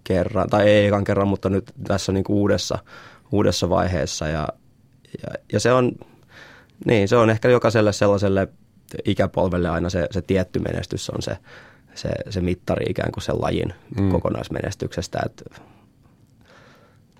kerran, 0.05 0.51
tai 0.51 0.69
ei 0.69 0.87
ekan 0.87 1.05
kerran, 1.05 1.29
mutta 1.29 1.49
nyt 1.49 1.73
tässä 1.89 2.13
niin 2.13 2.25
kuin 2.25 2.37
uudessa, 2.37 2.79
uudessa 3.33 3.69
vaiheessa. 3.69 4.29
Ja, 4.29 4.49
ja, 5.23 5.35
ja 5.53 5.61
se 5.61 5.73
on, 5.73 5.93
niin, 6.87 7.09
se 7.09 7.17
on 7.17 7.31
ehkä 7.31 7.49
jokaiselle 7.49 7.93
sellaiselle 7.93 8.49
ikäpolvelle 9.05 9.69
aina 9.69 9.91
se, 9.91 10.07
se 10.11 10.23
tietty 10.23 10.59
menestys 10.59 11.11
on 11.11 11.23
se, 11.23 11.39
se, 11.95 12.09
se 12.31 12.41
mittari 12.41 12.87
ikään 12.89 13.13
kuin 13.13 13.23
sen 13.23 13.41
lajin 13.41 13.75
mm. 14.01 14.11
kokonaismenestyksestä. 14.11 15.21
Että 15.27 15.45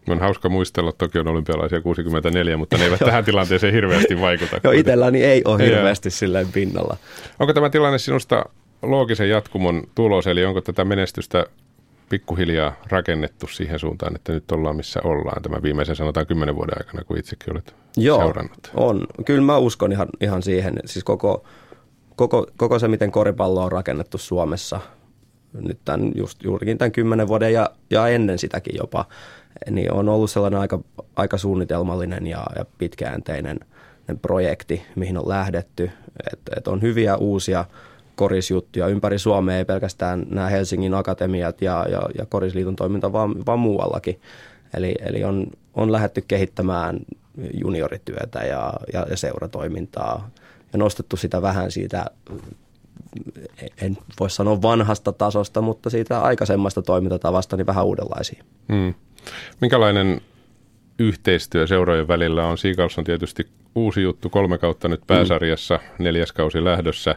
on 0.09 0.21
hauska 0.21 0.49
muistella 0.49 0.93
Tokion 0.93 1.29
olympialaisia 1.29 1.81
64, 1.81 2.57
mutta 2.57 2.77
ne 2.77 2.85
eivät 2.85 2.99
tähän 3.05 3.25
tilanteeseen 3.25 3.75
hirveästi 3.75 4.21
vaikuta. 4.21 4.61
Joo, 4.65 4.73
itselläni 4.73 5.25
ei 5.25 5.43
ole 5.45 5.65
hirveästi 5.65 6.11
silleen 6.11 6.47
pinnalla. 6.53 6.97
Onko 7.41 7.53
tämä 7.53 7.71
tilanne 7.71 7.99
sinusta 7.99 8.45
loogisen 8.83 9.29
jatkumon 9.29 9.83
tulos, 9.95 10.27
eli 10.27 10.45
onko 10.45 10.61
tätä 10.61 10.85
menestystä 10.85 11.47
pikkuhiljaa 12.09 12.77
rakennettu 12.89 13.47
siihen 13.47 13.79
suuntaan, 13.79 14.17
että 14.17 14.33
nyt 14.33 14.53
ollaan 14.53 14.77
missä 14.77 15.01
ollaan 15.05 15.43
tämän 15.43 15.63
viimeisen 15.63 15.97
sanotaan 15.97 16.27
kymmenen 16.27 16.57
vuoden 16.57 16.79
aikana, 16.79 17.05
kun 17.05 17.19
itsekin 17.19 17.53
olet 17.53 17.75
Joo, 17.97 18.19
seurannut? 18.19 18.71
on. 18.75 19.07
Kyllä 19.25 19.43
mä 19.43 19.59
uskon 19.59 19.93
ihan, 19.93 20.09
ihan 20.21 20.43
siihen. 20.43 20.75
Siis 20.85 21.05
koko, 21.05 21.45
koko, 22.17 22.47
koko 22.57 22.79
se, 22.79 22.89
miten 22.89 23.13
koripallo 23.13 23.65
on 23.65 23.73
rakennettu 23.73 24.19
Suomessa 24.19 24.81
nyt 25.53 25.79
tämän, 25.85 26.13
just 26.15 26.43
juurikin 26.43 26.79
tämän 26.79 26.93
kymmenen 26.93 27.29
vuoden 27.29 27.53
ja, 27.53 27.71
ja 27.91 28.09
ennen 28.09 28.39
sitäkin 28.39 28.75
jopa, 28.77 29.05
niin 29.71 29.93
on 29.93 30.09
ollut 30.09 30.31
sellainen 30.31 30.61
aika, 30.61 30.81
aika 31.17 31.39
suunnitelmallinen 31.39 32.27
ja, 32.27 32.47
ja 32.57 32.65
pitkäänteinen 32.79 33.61
projekti, 34.23 34.83
mihin 34.97 35.19
on 35.19 35.29
lähdetty. 35.29 35.91
Että 36.33 36.53
et 36.57 36.69
on 36.69 36.83
hyviä 36.83 37.17
uusia 37.17 37.65
korisjuttuja 38.17 38.87
ympäri 38.87 39.19
Suomea, 39.19 39.59
ei 39.59 39.65
pelkästään 39.65 40.27
nämä 40.31 40.49
Helsingin 40.49 40.95
akatemiat 40.95 41.63
ja, 41.63 41.87
ja, 41.91 42.03
ja 42.19 42.27
korisliiton 42.27 42.77
toiminta, 42.77 43.13
vaan, 43.13 43.47
vaan 43.47 43.59
muuallakin. 43.59 44.21
Eli, 44.75 44.95
eli 45.01 45.25
on, 45.25 45.47
on 45.75 45.93
lähdetty 45.93 46.25
kehittämään 46.29 47.01
juniorityötä 47.55 48.39
ja, 48.39 48.73
ja, 48.93 49.07
ja 49.11 49.17
seuratoimintaa 49.17 50.31
ja 50.73 50.79
nostettu 50.79 51.17
sitä 51.17 51.43
vähän 51.43 51.71
siitä 51.71 52.05
en 53.81 53.99
voi 54.21 54.31
sanoa 54.31 54.63
vanhasta 54.63 55.13
tasosta, 55.13 55.61
mutta 55.61 55.91
siitä 55.91 56.21
aikaisemmasta 56.21 56.83
toimintatavasta 56.83 57.57
niin 57.57 57.67
vähän 57.67 57.85
uudenlaisia. 57.85 58.45
Hmm. 58.73 58.95
Minkälainen 59.61 60.21
yhteistyö 60.99 61.67
seurojen 61.67 62.09
välillä 62.09 62.47
on? 62.47 62.59
Seagulls 62.59 62.99
on 62.99 63.05
tietysti 63.05 63.47
uusi 63.75 64.03
juttu, 64.03 64.31
kolme 64.31 64.59
kautta 64.59 64.89
nyt 64.89 65.01
pääsarjassa, 65.07 65.77
mm. 65.83 66.05
neljäs 66.05 66.33
kausi 66.33 66.65
lähdössä. 66.65 67.15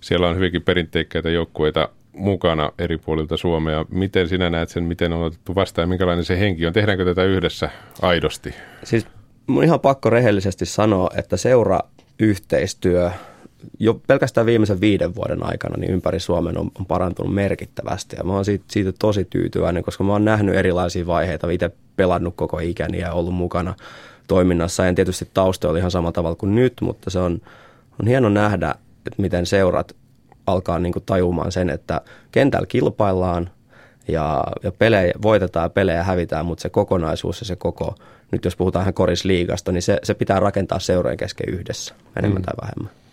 Siellä 0.00 0.28
on 0.28 0.36
hyvinkin 0.36 0.62
perinteikkäitä 0.62 1.30
joukkueita 1.30 1.88
mukana 2.12 2.72
eri 2.78 2.98
puolilta 2.98 3.36
Suomea. 3.36 3.84
Miten 3.90 4.28
sinä 4.28 4.50
näet 4.50 4.68
sen, 4.68 4.84
miten 4.84 5.12
on 5.12 5.22
otettu 5.22 5.54
vastaan 5.54 5.82
ja 5.82 5.88
minkälainen 5.88 6.24
se 6.24 6.38
henki 6.38 6.66
on? 6.66 6.72
Tehdäänkö 6.72 7.04
tätä 7.04 7.24
yhdessä 7.24 7.70
aidosti? 8.02 8.54
Siis 8.84 9.06
mun 9.46 9.64
ihan 9.64 9.80
pakko 9.80 10.10
rehellisesti 10.10 10.66
sanoa, 10.66 11.10
että 11.16 11.36
seura-yhteistyö 11.36 13.10
jo 13.78 14.00
pelkästään 14.06 14.46
viimeisen 14.46 14.80
viiden 14.80 15.14
vuoden 15.14 15.46
aikana 15.46 15.76
niin 15.78 15.92
ympäri 15.92 16.20
Suomen 16.20 16.58
on, 16.58 16.70
on 16.78 16.86
parantunut 16.86 17.34
merkittävästi 17.34 18.16
ja 18.16 18.24
mä 18.24 18.32
oon 18.32 18.44
siitä, 18.44 18.64
siitä 18.68 18.92
tosi 18.98 19.24
tyytyväinen, 19.24 19.82
koska 19.82 20.04
mä 20.04 20.12
oon 20.12 20.24
nähnyt 20.24 20.54
erilaisia 20.54 21.06
vaiheita, 21.06 21.50
itse 21.50 21.70
pelannut 21.96 22.34
koko 22.36 22.58
ikäni 22.58 22.98
ja 22.98 23.12
ollut 23.12 23.34
mukana 23.34 23.74
toiminnassa. 24.28 24.86
En 24.86 24.94
tietysti 24.94 25.28
tausta 25.34 25.68
oli 25.68 25.78
ihan 25.78 25.90
samalla 25.90 26.12
tavalla 26.12 26.36
kuin 26.36 26.54
nyt, 26.54 26.74
mutta 26.80 27.10
se 27.10 27.18
on, 27.18 27.40
on 28.00 28.06
hieno 28.06 28.28
nähdä, 28.28 28.74
että 29.06 29.22
miten 29.22 29.46
seurat 29.46 29.96
alkaa 30.46 30.78
niin 30.78 30.92
kuin 30.92 31.04
tajumaan 31.06 31.52
sen, 31.52 31.70
että 31.70 32.00
kentällä 32.32 32.66
kilpaillaan 32.66 33.50
ja, 34.08 34.44
ja 34.62 34.72
pelejä, 34.72 35.12
voitetaan 35.22 35.64
ja 35.64 35.70
pelejä 35.70 36.02
hävitään, 36.02 36.46
mutta 36.46 36.62
se 36.62 36.68
kokonaisuus 36.68 37.40
ja 37.40 37.46
se 37.46 37.56
koko, 37.56 37.94
nyt 38.32 38.44
jos 38.44 38.56
puhutaan 38.56 38.82
ihan 38.82 38.94
korisliigasta, 38.94 39.72
niin 39.72 39.82
se, 39.82 39.98
se 40.02 40.14
pitää 40.14 40.40
rakentaa 40.40 40.78
seurojen 40.78 41.16
kesken 41.18 41.54
yhdessä, 41.54 41.94
enemmän 42.16 42.42
mm. 42.42 42.44
tai 42.44 42.54
vähemmän. 42.62 43.05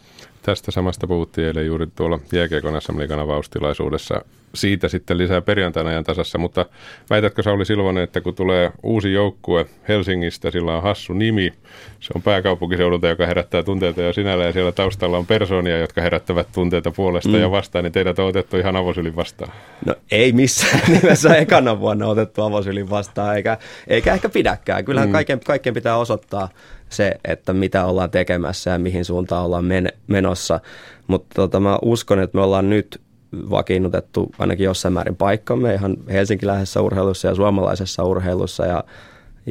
Tästä 0.43 0.71
samasta 0.71 1.07
puhuttiin 1.07 1.47
eilen 1.47 1.65
juuri 1.65 1.87
tuolla 1.95 2.19
jääkiekon 2.31 2.81
SM 2.81 2.99
Liigan 2.99 3.19
avaustilaisuudessa. 3.19 4.21
siitä 4.55 4.87
sitten 4.87 5.17
lisää 5.17 5.41
perjantaina 5.41 5.89
ajan 5.89 6.03
tasassa, 6.03 6.37
mutta 6.37 6.65
väitätkö 7.09 7.43
Sauli 7.43 7.65
Silvonen, 7.65 8.03
että 8.03 8.21
kun 8.21 8.35
tulee 8.35 8.71
uusi 8.83 9.13
joukkue 9.13 9.65
Helsingistä, 9.87 10.51
sillä 10.51 10.77
on 10.77 10.83
hassu 10.83 11.13
nimi, 11.13 11.53
se 11.99 12.11
on 12.15 12.21
pääkaupunkiseudulta, 12.21 13.07
joka 13.07 13.25
herättää 13.25 13.63
tunteita 13.63 14.01
jo 14.01 14.13
sinällä 14.13 14.45
ja 14.45 14.51
siellä 14.51 14.71
taustalla 14.71 15.17
on 15.17 15.25
persoonia, 15.25 15.77
jotka 15.77 16.01
herättävät 16.01 16.47
tunteita 16.53 16.91
puolesta 16.91 17.29
mm. 17.29 17.41
ja 17.41 17.51
vastaan, 17.51 17.83
niin 17.83 17.91
teidät 17.91 18.19
on 18.19 18.27
otettu 18.27 18.57
ihan 18.57 18.75
avosylin 18.75 19.15
vastaan. 19.15 19.51
No 19.85 19.95
ei 20.11 20.31
missään 20.31 20.81
nimessä 21.01 21.35
ekana 21.35 21.79
vuonna 21.79 22.07
otettu 22.07 22.41
avosylin 22.41 22.89
vastaan, 22.89 23.35
eikä, 23.35 23.57
eikä 23.87 24.13
ehkä 24.13 24.29
pidäkään. 24.29 24.85
Kyllähän 24.85 25.09
mm. 25.09 25.13
kaiken, 25.13 25.39
kaiken 25.39 25.73
pitää 25.73 25.97
osoittaa 25.97 26.49
se, 26.93 27.13
että 27.25 27.53
mitä 27.53 27.85
ollaan 27.85 28.11
tekemässä 28.11 28.71
ja 28.71 28.79
mihin 28.79 29.05
suuntaan 29.05 29.45
ollaan 29.45 29.65
men- 29.65 29.93
menossa. 30.07 30.59
Mutta 31.07 31.33
tota, 31.35 31.59
mä 31.59 31.79
uskon, 31.81 32.19
että 32.19 32.37
me 32.37 32.43
ollaan 32.43 32.69
nyt 32.69 33.01
vakiinnutettu 33.49 34.31
ainakin 34.39 34.63
jossain 34.63 34.93
määrin 34.93 35.15
paikkamme 35.15 35.73
ihan 35.73 35.97
helsinkiläisessä 36.11 36.81
urheilussa 36.81 37.27
ja 37.27 37.35
suomalaisessa 37.35 38.03
urheilussa 38.03 38.65
ja, 38.65 38.83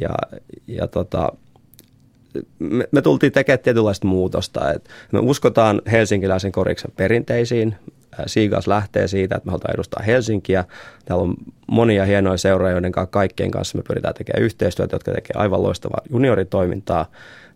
ja, 0.00 0.10
ja 0.66 0.88
tota, 0.88 1.32
me, 2.58 2.88
me 2.92 3.02
tultiin 3.02 3.32
tekemään 3.32 3.60
tietynlaista 3.60 4.06
muutosta. 4.06 4.72
Et 4.72 4.88
me 5.12 5.18
uskotaan 5.18 5.82
helsinkiläisen 5.92 6.52
koriksen 6.52 6.92
perinteisiin. 6.96 7.74
Siigas 8.26 8.66
lähtee 8.66 9.08
siitä, 9.08 9.36
että 9.36 9.46
me 9.46 9.50
halutaan 9.50 9.74
edustaa 9.74 10.02
Helsinkiä. 10.02 10.64
Täällä 11.04 11.22
on 11.22 11.34
monia 11.66 12.04
hienoja 12.04 12.36
seuroja, 12.36 12.72
joiden 12.72 12.92
kaikkien 13.10 13.50
kanssa 13.50 13.78
me 13.78 13.84
pyritään 13.88 14.14
tekemään 14.14 14.44
yhteistyötä, 14.44 14.94
jotka 14.94 15.12
tekee 15.12 15.34
aivan 15.34 15.62
loistavaa 15.62 16.00
junioritoimintaa. 16.10 17.06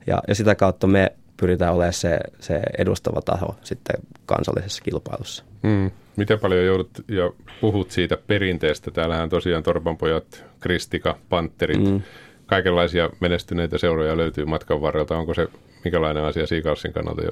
Ja, 0.06 0.22
ja 0.28 0.34
sitä 0.34 0.54
kautta 0.54 0.86
me 0.86 1.12
pyritään 1.36 1.74
olemaan 1.74 1.92
se, 1.92 2.18
se 2.40 2.60
edustava 2.78 3.22
taho 3.22 3.56
sitten 3.62 3.96
kansallisessa 4.26 4.82
kilpailussa. 4.82 5.44
Mm. 5.62 5.90
Miten 6.16 6.40
paljon 6.40 6.64
joudut 6.64 6.90
ja 7.08 7.30
puhut 7.60 7.90
siitä 7.90 8.16
perinteestä? 8.26 8.90
Täällähän 8.90 9.28
tosiaan 9.28 9.62
Torpanpojat, 9.62 10.44
Kristika, 10.60 11.18
Panterit, 11.28 11.90
mm. 11.90 12.00
kaikenlaisia 12.46 13.10
menestyneitä 13.20 13.78
seuroja 13.78 14.16
löytyy 14.16 14.44
matkan 14.44 14.80
varrelta. 14.80 15.18
Onko 15.18 15.34
se 15.34 15.48
minkälainen 15.84 16.24
asia 16.24 16.46
Siikalsin 16.46 16.92
kannalta 16.92 17.22
ja 17.22 17.30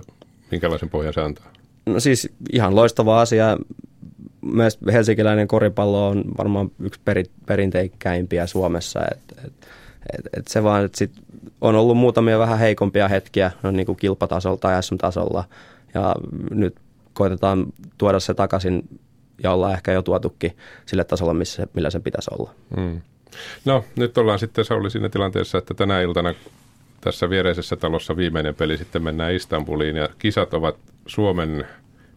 minkälaisen 0.51 0.91
pohjan 0.91 1.15
se 1.15 1.21
antaa? 1.21 1.53
No 1.87 2.01
siis 2.01 2.33
ihan 2.53 2.77
loistava 2.77 3.21
asia. 3.21 3.59
Mielestäni 4.41 4.93
helsinkiläinen 4.93 5.49
koripallo 5.49 6.09
on 6.09 6.25
varmaan 6.39 6.71
yksi 6.81 7.01
peri, 7.05 7.25
perinteikkäimpiä 7.47 8.47
Suomessa. 8.47 9.01
Et, 9.11 9.45
et, 9.45 9.53
et, 10.19 10.27
et 10.39 10.49
se 10.49 10.63
vaan, 10.63 10.85
että 10.85 10.99
sit 10.99 11.13
on 11.61 11.75
ollut 11.75 11.97
muutamia 11.97 12.39
vähän 12.39 12.59
heikompia 12.59 13.09
hetkiä 13.09 13.51
no 13.63 13.71
niin 13.71 13.87
kuin 13.87 13.97
kilpatasolla 13.97 14.57
tai 14.57 14.83
SM-tasolla. 14.83 15.45
Ja 15.95 16.15
nyt 16.51 16.77
koitetaan 17.13 17.67
tuoda 17.99 18.21
se 18.21 18.35
takaisin 18.35 19.01
ja 19.43 19.53
ollaan 19.53 19.73
ehkä 19.73 19.93
jo 19.93 20.03
tuotukin 20.03 20.57
sille 20.87 21.05
tasolle, 21.05 21.35
missä, 21.35 21.67
millä 21.75 21.91
sen 21.91 22.03
pitäisi 22.03 22.31
olla. 22.39 22.51
Mm. 22.77 23.01
No 23.65 23.85
nyt 23.97 24.19
ollaan 24.19 24.39
sitten 24.39 24.65
Sauli 24.65 24.91
siinä 24.91 25.09
tilanteessa, 25.09 25.59
että 25.59 25.75
tänä 25.75 26.01
iltana 26.01 26.35
tässä 27.05 27.31
viereisessä 27.31 27.77
talossa 27.77 28.17
viimeinen 28.17 28.55
peli 28.55 28.77
sitten 28.77 29.03
mennään 29.03 29.35
Istanbuliin 29.35 29.97
ja 29.97 30.09
kisat 30.19 30.55
ovat 30.55 30.77
Suomen 31.07 31.67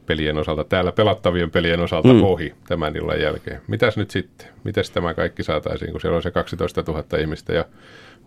pelien 0.05 0.37
osalta, 0.37 0.63
täällä 0.63 0.91
pelattavien 0.91 1.51
pelien 1.51 1.79
osalta 1.79 2.13
mm. 2.13 2.23
ohi 2.23 2.53
tämän 2.67 2.95
illan 2.95 3.21
jälkeen. 3.21 3.61
Mitäs 3.67 3.97
nyt 3.97 4.11
sitten? 4.11 4.47
Mites 4.63 4.91
tämä 4.91 5.13
kaikki 5.13 5.43
saataisiin, 5.43 5.91
kun 5.91 6.01
siellä 6.01 6.15
on 6.15 6.23
se 6.23 6.31
12 6.31 6.83
000 6.87 7.03
ihmistä 7.19 7.53
ja 7.53 7.65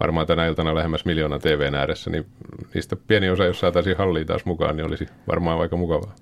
varmaan 0.01 0.27
tänä 0.27 0.47
iltana 0.47 0.75
lähemmäs 0.75 1.05
miljoona 1.05 1.39
TVn 1.39 1.75
ääressä, 1.75 2.11
niin 2.11 2.27
niistä 2.75 2.97
pieni 2.97 3.31
osa, 3.31 3.45
jos 3.45 3.61
saataisiin 3.61 3.97
halliin 3.97 4.27
taas 4.27 4.45
mukaan, 4.45 4.77
niin 4.77 4.87
olisi 4.87 5.07
varmaan 5.29 5.61
aika 5.61 5.77
mukavaa. 5.77 6.15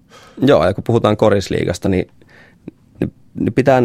Joo, 0.43 0.67
ja 0.67 0.75
kun 0.75 0.85
puhutaan 0.85 1.17
korisliigasta, 1.17 1.89
niin, 1.89 2.11
niin, 3.01 3.13
niin 3.35 3.55
pitää 3.55 3.83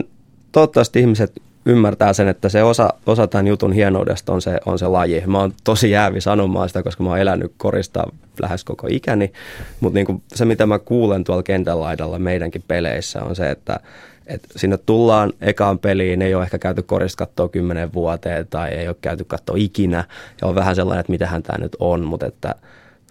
toivottavasti 0.52 1.00
ihmiset 1.00 1.42
ymmärtää 1.66 2.14
sen, 2.14 2.28
että 2.28 2.50
se 2.50 2.64
osa, 2.64 2.90
osa 3.06 3.28
tämän 3.28 3.48
jutun 3.48 3.74
hienoudesta 3.74 4.34
on 4.34 4.42
se, 4.42 4.58
on 4.66 4.80
se 4.80 4.88
laji. 4.88 5.24
Mä 5.26 5.40
oon 5.40 5.54
tosi 5.64 5.92
jäävi 5.92 6.22
sanomaan 6.22 6.70
sitä, 6.70 6.84
koska 6.84 7.04
mä 7.04 7.10
oon 7.10 7.20
elänyt 7.20 7.54
korista 7.58 8.04
lähes 8.42 8.64
koko 8.64 8.88
ikäni, 8.90 9.34
mutta 9.80 10.00
niin 10.00 10.24
se, 10.36 10.46
mitä 10.46 10.66
mä 10.66 10.80
kuulen 10.80 11.24
tuolla 11.24 11.44
kentän 11.44 11.80
laidalla 11.80 12.20
meidänkin 12.20 12.64
peleissä, 12.68 13.24
on 13.24 13.36
se, 13.36 13.50
että 13.50 13.80
et 14.28 14.42
sinne 14.56 14.78
tullaan 14.78 15.34
ekaan 15.42 15.80
peliin, 15.80 16.22
ei 16.22 16.36
ole 16.36 16.44
ehkä 16.44 16.60
käyty 16.60 16.82
korista 16.82 17.26
katsoa 17.26 17.50
kymmenen 17.50 17.94
vuoteen 17.94 18.48
tai 18.48 18.70
ei 18.70 18.88
ole 18.88 18.96
käyty 19.02 19.24
katsoa 19.24 19.56
ikinä. 19.60 20.04
Ja 20.42 20.48
on 20.48 20.56
vähän 20.56 20.76
sellainen, 20.76 21.00
että 21.00 21.12
mitähän 21.12 21.44
tämä 21.44 21.64
nyt 21.64 21.76
on, 21.80 22.04
mutta 22.06 22.26
että 22.26 22.56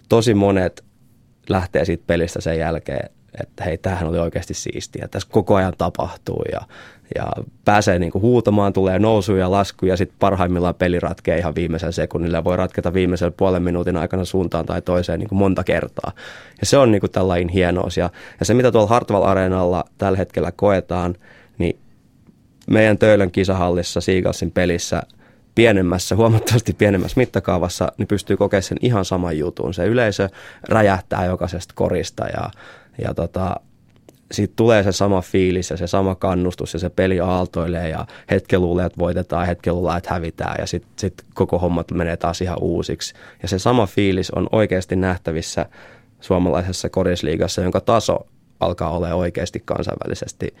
tosi 0.09 0.33
monet 0.33 0.83
lähtee 1.49 1.85
siitä 1.85 2.03
pelistä 2.07 2.41
sen 2.41 2.59
jälkeen, 2.59 3.09
että 3.41 3.63
hei, 3.63 3.77
tämähän 3.77 4.07
oli 4.07 4.19
oikeasti 4.19 4.53
siistiä. 4.53 5.07
Tässä 5.07 5.29
koko 5.31 5.55
ajan 5.55 5.73
tapahtuu 5.77 6.43
ja, 6.51 6.61
ja 7.15 7.27
pääsee 7.65 7.99
niinku 7.99 8.21
huutamaan, 8.21 8.73
tulee 8.73 8.99
nousu 8.99 9.35
ja 9.35 9.51
lasku 9.51 9.85
ja 9.85 9.97
sitten 9.97 10.17
parhaimmillaan 10.19 10.75
peli 10.75 10.99
ratkeaa 10.99 11.37
ihan 11.37 11.55
viimeisen 11.55 11.93
sekunnilla 11.93 12.37
ja 12.37 12.43
voi 12.43 12.57
ratketa 12.57 12.93
viimeisen 12.93 13.33
puolen 13.33 13.63
minuutin 13.63 13.97
aikana 13.97 14.25
suuntaan 14.25 14.65
tai 14.65 14.81
toiseen 14.81 15.19
niinku 15.19 15.35
monta 15.35 15.63
kertaa. 15.63 16.11
Ja 16.59 16.65
se 16.65 16.77
on 16.77 16.91
niinku 16.91 17.07
tällainen 17.07 17.49
hienous. 17.49 17.97
Ja, 17.97 18.09
ja 18.39 18.45
se, 18.45 18.53
mitä 18.53 18.71
tuolla 18.71 18.89
Hartwall 18.89 19.23
Areenalla 19.23 19.85
tällä 19.97 20.17
hetkellä 20.17 20.51
koetaan, 20.51 21.15
niin 21.57 21.79
meidän 22.67 22.97
Töölön 22.97 23.31
kisahallissa 23.31 24.01
Seagalsin 24.01 24.51
pelissä 24.51 25.03
pienemmässä, 25.55 26.15
huomattavasti 26.15 26.73
pienemmässä 26.73 27.19
mittakaavassa, 27.19 27.91
niin 27.97 28.07
pystyy 28.07 28.37
kokemaan 28.37 28.63
sen 28.63 28.77
ihan 28.81 29.05
saman 29.05 29.37
jutun. 29.37 29.73
Se 29.73 29.85
yleisö 29.85 30.29
räjähtää 30.69 31.25
jokaisesta 31.25 31.73
korista 31.77 32.25
ja, 32.25 32.49
ja 33.03 33.13
tota, 33.13 33.55
siitä 34.33 34.53
tulee 34.55 34.83
se 34.83 34.91
sama 34.91 35.21
fiilis 35.21 35.69
ja 35.69 35.77
se 35.77 35.87
sama 35.87 36.15
kannustus 36.15 36.73
ja 36.73 36.79
se 36.79 36.89
peli 36.89 37.19
aaltoilee 37.19 37.89
ja 37.89 38.05
hetken 38.31 38.61
luulee, 38.61 38.85
että 38.85 38.99
voitetaan, 38.99 39.47
hetken 39.47 39.75
luulee, 39.75 39.97
että 39.97 40.13
hävitään 40.13 40.55
ja 40.59 40.67
sitten 40.67 40.91
sit 40.95 41.13
koko 41.33 41.59
hommat 41.59 41.91
menee 41.91 42.17
taas 42.17 42.41
ihan 42.41 42.57
uusiksi. 42.61 43.13
Ja 43.41 43.47
se 43.47 43.59
sama 43.59 43.85
fiilis 43.85 44.31
on 44.31 44.47
oikeasti 44.51 44.95
nähtävissä 44.95 45.65
suomalaisessa 46.21 46.89
korisliigassa, 46.89 47.61
jonka 47.61 47.81
taso 47.81 48.27
alkaa 48.59 48.89
olla 48.89 49.15
oikeasti 49.15 49.61
kansainvälisesti 49.65 50.55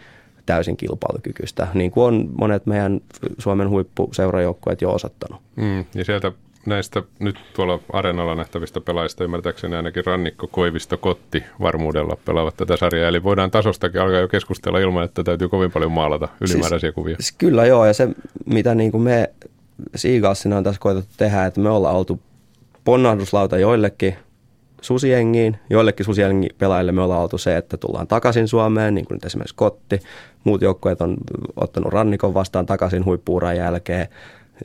täysin 0.45 0.77
kilpailukykyistä, 0.77 1.67
niin 1.73 1.91
kuin 1.91 2.03
on 2.03 2.29
monet 2.37 2.65
meidän 2.65 3.01
Suomen 3.37 3.69
huippuseurajoukkueet 3.69 4.81
jo 4.81 4.91
osoittanut. 4.91 5.41
Mm, 5.55 5.85
ja 5.95 6.05
sieltä 6.05 6.31
näistä 6.65 7.03
nyt 7.19 7.35
tuolla 7.55 7.79
areenalla 7.93 8.35
nähtävistä 8.35 8.81
pelaajista 8.81 9.23
ymmärtääkseni 9.23 9.75
ainakin 9.75 10.05
Rannikko, 10.05 10.47
Koivisto, 10.47 10.97
Kotti 10.97 11.43
varmuudella 11.61 12.17
pelaavat 12.25 12.57
tätä 12.57 12.77
sarjaa. 12.77 13.09
Eli 13.09 13.23
voidaan 13.23 13.51
tasostakin 13.51 14.01
alkaa 14.01 14.19
jo 14.19 14.27
keskustella 14.27 14.79
ilman, 14.79 15.03
että 15.03 15.23
täytyy 15.23 15.49
kovin 15.49 15.71
paljon 15.71 15.91
maalata 15.91 16.27
ylimääräisiä 16.41 16.89
siis, 16.89 16.95
kuvia. 16.95 17.15
Siis 17.19 17.31
kyllä 17.31 17.65
joo, 17.65 17.85
ja 17.85 17.93
se 17.93 18.07
mitä 18.45 18.75
niin 18.75 18.91
kuin 18.91 19.03
me 19.03 19.29
Siigalsina 19.95 20.57
on 20.57 20.63
tässä 20.63 20.81
koetettu 20.81 21.13
tehdä, 21.17 21.45
että 21.45 21.59
me 21.59 21.69
ollaan 21.69 21.95
oltu 21.95 22.19
ponnahduslauta 22.83 23.57
joillekin 23.57 24.15
susiengiin. 24.81 25.57
Joillekin 25.69 26.05
susiengin 26.05 26.49
pelaajille 26.57 26.91
me 26.91 27.01
ollaan 27.01 27.21
oltu 27.21 27.37
se, 27.37 27.57
että 27.57 27.77
tullaan 27.77 28.07
takaisin 28.07 28.47
Suomeen, 28.47 28.95
niin 28.95 29.05
kuin 29.05 29.15
nyt 29.15 29.25
esimerkiksi 29.25 29.55
Kotti. 29.55 29.99
Muut 30.43 30.61
joukkueet 30.61 31.01
on 31.01 31.17
ottanut 31.55 31.93
rannikon 31.93 32.33
vastaan 32.33 32.65
takaisin 32.65 33.05
huippuuran 33.05 33.57
jälkeen. 33.57 34.07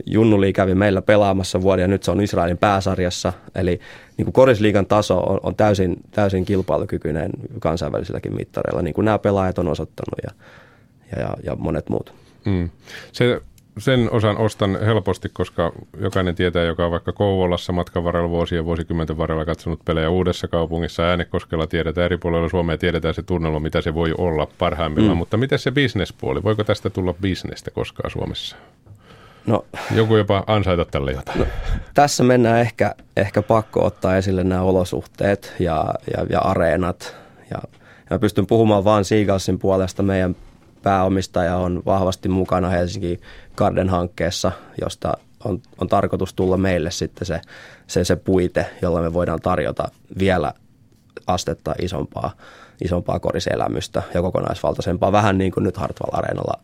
Junnuli 0.06 0.52
kävi 0.52 0.74
meillä 0.74 1.02
pelaamassa 1.02 1.62
vuoden 1.62 1.82
ja 1.82 1.88
nyt 1.88 2.02
se 2.02 2.10
on 2.10 2.20
Israelin 2.20 2.58
pääsarjassa. 2.58 3.32
Eli 3.54 3.80
niin 4.16 4.24
kuin 4.24 4.32
korisliigan 4.32 4.86
taso 4.86 5.18
on, 5.18 5.40
on 5.42 5.56
täysin, 5.56 5.96
täysin 6.10 6.44
kilpailukykyinen 6.44 7.30
kansainvälisilläkin 7.60 8.36
mittareilla, 8.36 8.82
niin 8.82 8.94
kuin 8.94 9.04
nämä 9.04 9.18
pelaajat 9.18 9.58
on 9.58 9.68
osoittanut 9.68 10.18
ja, 10.22 10.30
ja, 11.16 11.22
ja, 11.22 11.36
ja 11.42 11.56
monet 11.56 11.88
muut. 11.88 12.14
Mm. 12.44 12.70
Se 13.12 13.40
sen 13.78 14.08
osan 14.12 14.36
ostan 14.36 14.78
helposti, 14.80 15.28
koska 15.32 15.72
jokainen 16.00 16.34
tietää, 16.34 16.64
joka 16.64 16.84
on 16.84 16.90
vaikka 16.90 17.12
Kouvolassa 17.12 17.72
matkan 17.72 18.04
varrella 18.04 18.28
vuosien 18.28 18.64
vuosikymmenten 18.64 19.16
varrella 19.16 19.44
katsonut 19.44 19.84
pelejä 19.84 20.10
uudessa 20.10 20.48
kaupungissa, 20.48 21.02
Äänekoskella 21.02 21.66
tiedetään 21.66 22.04
eri 22.04 22.18
puolilla 22.18 22.48
Suomea, 22.48 22.78
tiedetään 22.78 23.14
se 23.14 23.22
tunnelma, 23.22 23.60
mitä 23.60 23.80
se 23.80 23.94
voi 23.94 24.14
olla 24.18 24.48
parhaimmillaan. 24.58 25.16
Mm. 25.16 25.18
Mutta 25.18 25.36
miten 25.36 25.58
se 25.58 25.70
bisnespuoli? 25.70 26.42
Voiko 26.42 26.64
tästä 26.64 26.90
tulla 26.90 27.14
bisnestä 27.20 27.70
koskaan 27.70 28.10
Suomessa? 28.10 28.56
No, 29.48 29.64
Joku 29.94 30.16
jopa 30.16 30.44
ansaita 30.46 30.84
tälle 30.84 31.12
jotain. 31.12 31.38
No, 31.38 31.46
tässä 31.94 32.24
mennään 32.24 32.60
ehkä, 32.60 32.94
ehkä 33.16 33.42
pakko 33.42 33.84
ottaa 33.84 34.16
esille 34.16 34.44
nämä 34.44 34.62
olosuhteet 34.62 35.54
ja, 35.58 35.84
ja, 36.16 36.26
ja 36.30 36.40
areenat. 36.40 37.16
Ja, 37.50 37.58
ja 38.10 38.18
pystyn 38.18 38.46
puhumaan 38.46 38.84
vaan 38.84 39.04
Seagalsin 39.04 39.58
puolesta. 39.58 40.02
Meidän 40.02 40.36
pääomistaja 40.82 41.56
on 41.56 41.82
vahvasti 41.86 42.28
mukana 42.28 42.68
Helsinki 42.68 43.20
Garden-hankkeessa, 43.56 44.52
josta 44.80 45.14
on, 45.44 45.60
on 45.80 45.88
tarkoitus 45.88 46.34
tulla 46.34 46.56
meille 46.56 46.90
sitten 46.90 47.26
se, 47.26 47.40
se, 47.86 48.04
se 48.04 48.16
puite, 48.16 48.66
jolla 48.82 49.00
me 49.00 49.12
voidaan 49.12 49.40
tarjota 49.40 49.88
vielä 50.18 50.52
astetta 51.26 51.74
isompaa, 51.82 52.32
isompaa 52.84 53.18
koriselämystä 53.18 54.02
ja 54.14 54.22
kokonaisvaltaisempaa. 54.22 55.12
Vähän 55.12 55.38
niin 55.38 55.52
kuin 55.52 55.64
nyt 55.64 55.76
Hartwall 55.76 56.18
Areenalla 56.18 56.60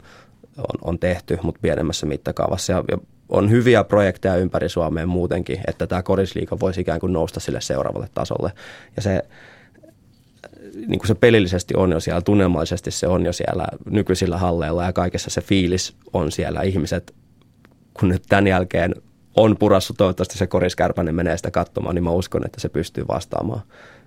on, 0.59 0.79
on 0.83 0.99
tehty, 0.99 1.38
mutta 1.43 1.61
pienemmässä 1.62 2.07
mittakaavassa. 2.07 2.73
Ja, 2.73 2.85
ja 2.90 2.99
on 3.29 3.51
hyviä 3.51 3.85
projekteja 3.85 4.37
ympäri 4.37 4.69
Suomea 4.69 5.07
muutenkin, 5.07 5.61
että 5.67 5.87
tämä 5.87 6.03
korisliika 6.03 6.61
voisi 6.61 6.81
ikään 6.81 7.01
kuin 7.01 7.12
nousta 7.12 7.40
sille 7.40 7.61
seuraavalle 7.61 8.09
tasolle. 8.14 8.53
Ja 8.97 9.03
se, 9.03 9.23
niin 10.87 10.99
kuin 10.99 11.09
se 11.09 11.14
pelillisesti 11.14 11.75
on 11.77 11.93
jo 11.93 12.01
siellä, 12.01 12.21
tunnelmallisesti 12.21 12.90
se 12.90 13.07
on 13.07 13.27
jo 13.27 13.33
siellä 13.33 13.67
nykyisillä 13.90 14.38
halleilla 14.38 14.85
ja 14.85 14.93
kaikessa 14.93 15.31
se 15.31 15.40
fiilis 15.40 15.97
on 16.12 16.33
siellä. 16.33 16.62
Ihmiset, 16.62 17.14
kun 18.01 18.09
nyt 18.09 18.23
tämän 18.29 18.47
jälkeen 18.47 18.95
on 19.37 19.57
purassu, 19.57 19.95
toivottavasti 19.95 20.38
se 20.38 20.47
koriskärpäinen 20.47 21.14
menee 21.14 21.37
sitä 21.37 21.51
katsomaan, 21.51 21.95
niin 21.95 22.05
mä 22.05 22.11
uskon, 22.11 22.47
että 22.47 22.61
se 22.61 22.69
pystyy 22.69 23.05
vastaamaan 23.09 23.62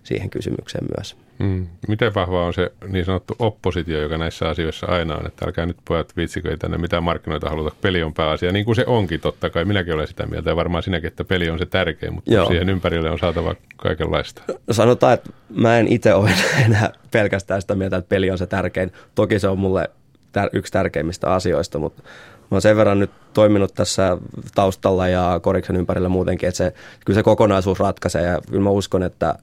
siihen 0.08 0.30
kysymykseen 0.30 0.86
myös. 0.98 1.16
Mm. 1.40 1.68
Miten 1.88 2.14
vahva 2.14 2.46
on 2.46 2.54
se 2.54 2.72
niin 2.88 3.06
sanottu 3.06 3.36
oppositio, 3.40 4.02
joka 4.02 4.18
näissä 4.18 4.50
asioissa 4.50 4.88
aina 4.88 5.16
on, 5.16 5.28
että 5.28 5.46
älkää 5.46 5.66
nyt 5.66 5.78
pojat 5.86 6.18
viitsikö 6.18 6.50
ei 6.50 6.58
tänne 6.58 6.78
mitään 6.78 7.04
markkinoita 7.04 7.50
haluta, 7.50 7.76
peli 7.82 8.04
on 8.04 8.14
pääasia, 8.14 8.52
niin 8.52 8.66
kuin 8.66 8.76
se 8.76 8.84
onkin 8.88 9.20
totta 9.20 9.50
kai, 9.50 9.66
minäkin 9.66 9.94
olen 9.94 10.08
sitä 10.08 10.26
mieltä 10.26 10.50
ja 10.50 10.56
varmaan 10.56 10.84
sinäkin, 10.84 11.08
että 11.08 11.24
peli 11.24 11.50
on 11.50 11.60
se 11.60 11.66
tärkein, 11.66 12.14
mutta 12.14 12.34
Joo. 12.34 12.48
siihen 12.48 12.70
ympärille 12.70 13.12
on 13.12 13.20
saatava 13.20 13.56
kaikenlaista. 13.78 14.42
No 14.48 14.74
sanotaan, 14.74 15.14
että 15.14 15.30
mä 15.50 15.80
en 15.80 15.88
itse 15.88 16.14
ole 16.14 16.32
enää 16.66 16.94
pelkästään 17.12 17.62
sitä 17.62 17.76
mieltä, 17.76 17.98
että 17.98 18.10
peli 18.10 18.32
on 18.32 18.38
se 18.38 18.48
tärkein. 18.48 18.92
Toki 19.16 19.40
se 19.40 19.48
on 19.48 19.60
mulle 19.60 19.90
tär- 20.38 20.50
yksi 20.54 20.74
tärkeimmistä 20.74 21.34
asioista, 21.34 21.80
mutta 21.80 22.04
mä 22.52 22.56
oon 22.56 22.62
sen 22.62 22.78
verran 22.78 23.00
nyt 23.00 23.12
toiminut 23.34 23.74
tässä 23.74 24.18
taustalla 24.56 25.08
ja 25.08 25.40
koriksen 25.44 25.76
ympärillä 25.76 26.10
muutenkin, 26.10 26.50
että 26.50 26.58
se, 26.58 26.74
kyllä 27.06 27.18
se 27.18 27.24
kokonaisuus 27.24 27.80
ratkaisee 27.80 28.24
ja 28.24 28.42
kyllä 28.50 28.64
mä 28.64 28.70
uskon, 28.70 29.04
että 29.04 29.36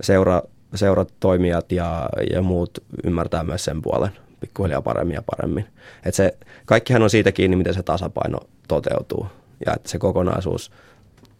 seura, 0.00 0.42
seurat, 0.74 1.14
toimijat 1.20 1.72
ja, 1.72 2.08
ja 2.32 2.42
muut 2.42 2.78
ymmärtää 3.04 3.44
myös 3.44 3.64
sen 3.64 3.82
puolen 3.82 4.10
pikkuhiljaa 4.40 4.82
paremmin 4.82 5.14
ja 5.14 5.22
paremmin. 5.22 5.66
Et 6.04 6.14
se, 6.14 6.36
kaikkihan 6.66 7.02
on 7.02 7.10
siitä 7.10 7.32
kiinni, 7.32 7.56
miten 7.56 7.74
se 7.74 7.82
tasapaino 7.82 8.38
toteutuu 8.68 9.26
ja 9.66 9.72
että 9.74 9.88
se 9.88 9.98
kokonaisuus 9.98 10.70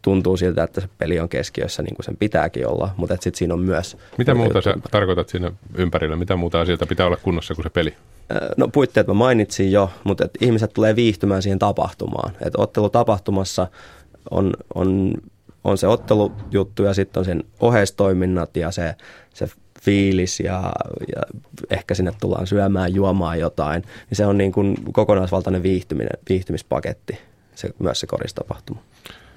tuntuu 0.03 0.37
siltä, 0.37 0.63
että 0.63 0.81
se 0.81 0.89
peli 0.99 1.21
on 1.21 1.29
keskiössä 1.29 1.83
niin 1.83 1.97
kuin 1.97 2.05
sen 2.05 2.17
pitääkin 2.17 2.69
olla, 2.69 2.91
mutta 2.97 3.15
sitten 3.15 3.39
siinä 3.39 3.55
on 3.55 3.61
myös... 3.61 3.97
Mitä 4.19 4.35
muuta 4.35 4.61
sä 4.61 4.75
tarkoitat 4.91 5.29
siinä 5.29 5.53
ympärillä? 5.75 6.17
Mitä 6.17 6.37
muuta 6.37 6.61
asioita 6.61 6.87
pitää 6.87 7.07
olla 7.07 7.17
kunnossa 7.17 7.55
kuin 7.55 7.63
se 7.63 7.71
peli? 7.71 7.95
No 8.57 8.69
puitteet 8.69 9.07
mä 9.07 9.15
mainitsin 9.15 9.73
jo, 9.73 9.91
mutta 10.05 10.25
et 10.25 10.31
ihmiset 10.41 10.73
tulee 10.73 10.97
viihtymään 10.97 11.43
siihen 11.43 11.59
tapahtumaan. 11.59 12.33
Et 12.41 12.53
ottelu 12.57 12.91
tapahtumassa 12.91 13.67
on, 14.31 14.53
on 14.75 15.15
on 15.65 15.79
se 15.79 15.87
ottelujuttu 15.87 16.83
ja 16.83 16.95
sitten 16.95 17.21
on 17.21 17.25
sen 17.25 17.45
oheistoiminnat 17.61 18.57
ja 18.57 18.71
se, 18.71 18.95
se 19.35 19.47
fiilis 19.83 20.41
ja, 20.41 20.73
ja 21.17 21.23
ehkä 21.71 21.95
sinne 21.95 22.13
tullaan 22.21 22.47
syömään, 22.47 22.95
juomaan 22.95 23.39
jotain, 23.39 23.83
niin 23.83 24.17
se 24.17 24.27
on 24.27 24.39
niin 24.39 24.53
kuin 24.53 24.77
kokonaisvaltainen 24.93 25.63
viihtyminen, 25.63 26.19
viihtymispaketti, 26.29 27.19
se, 27.55 27.71
myös 27.79 28.01
se 28.01 28.07
koristapahtuma. 28.07 28.83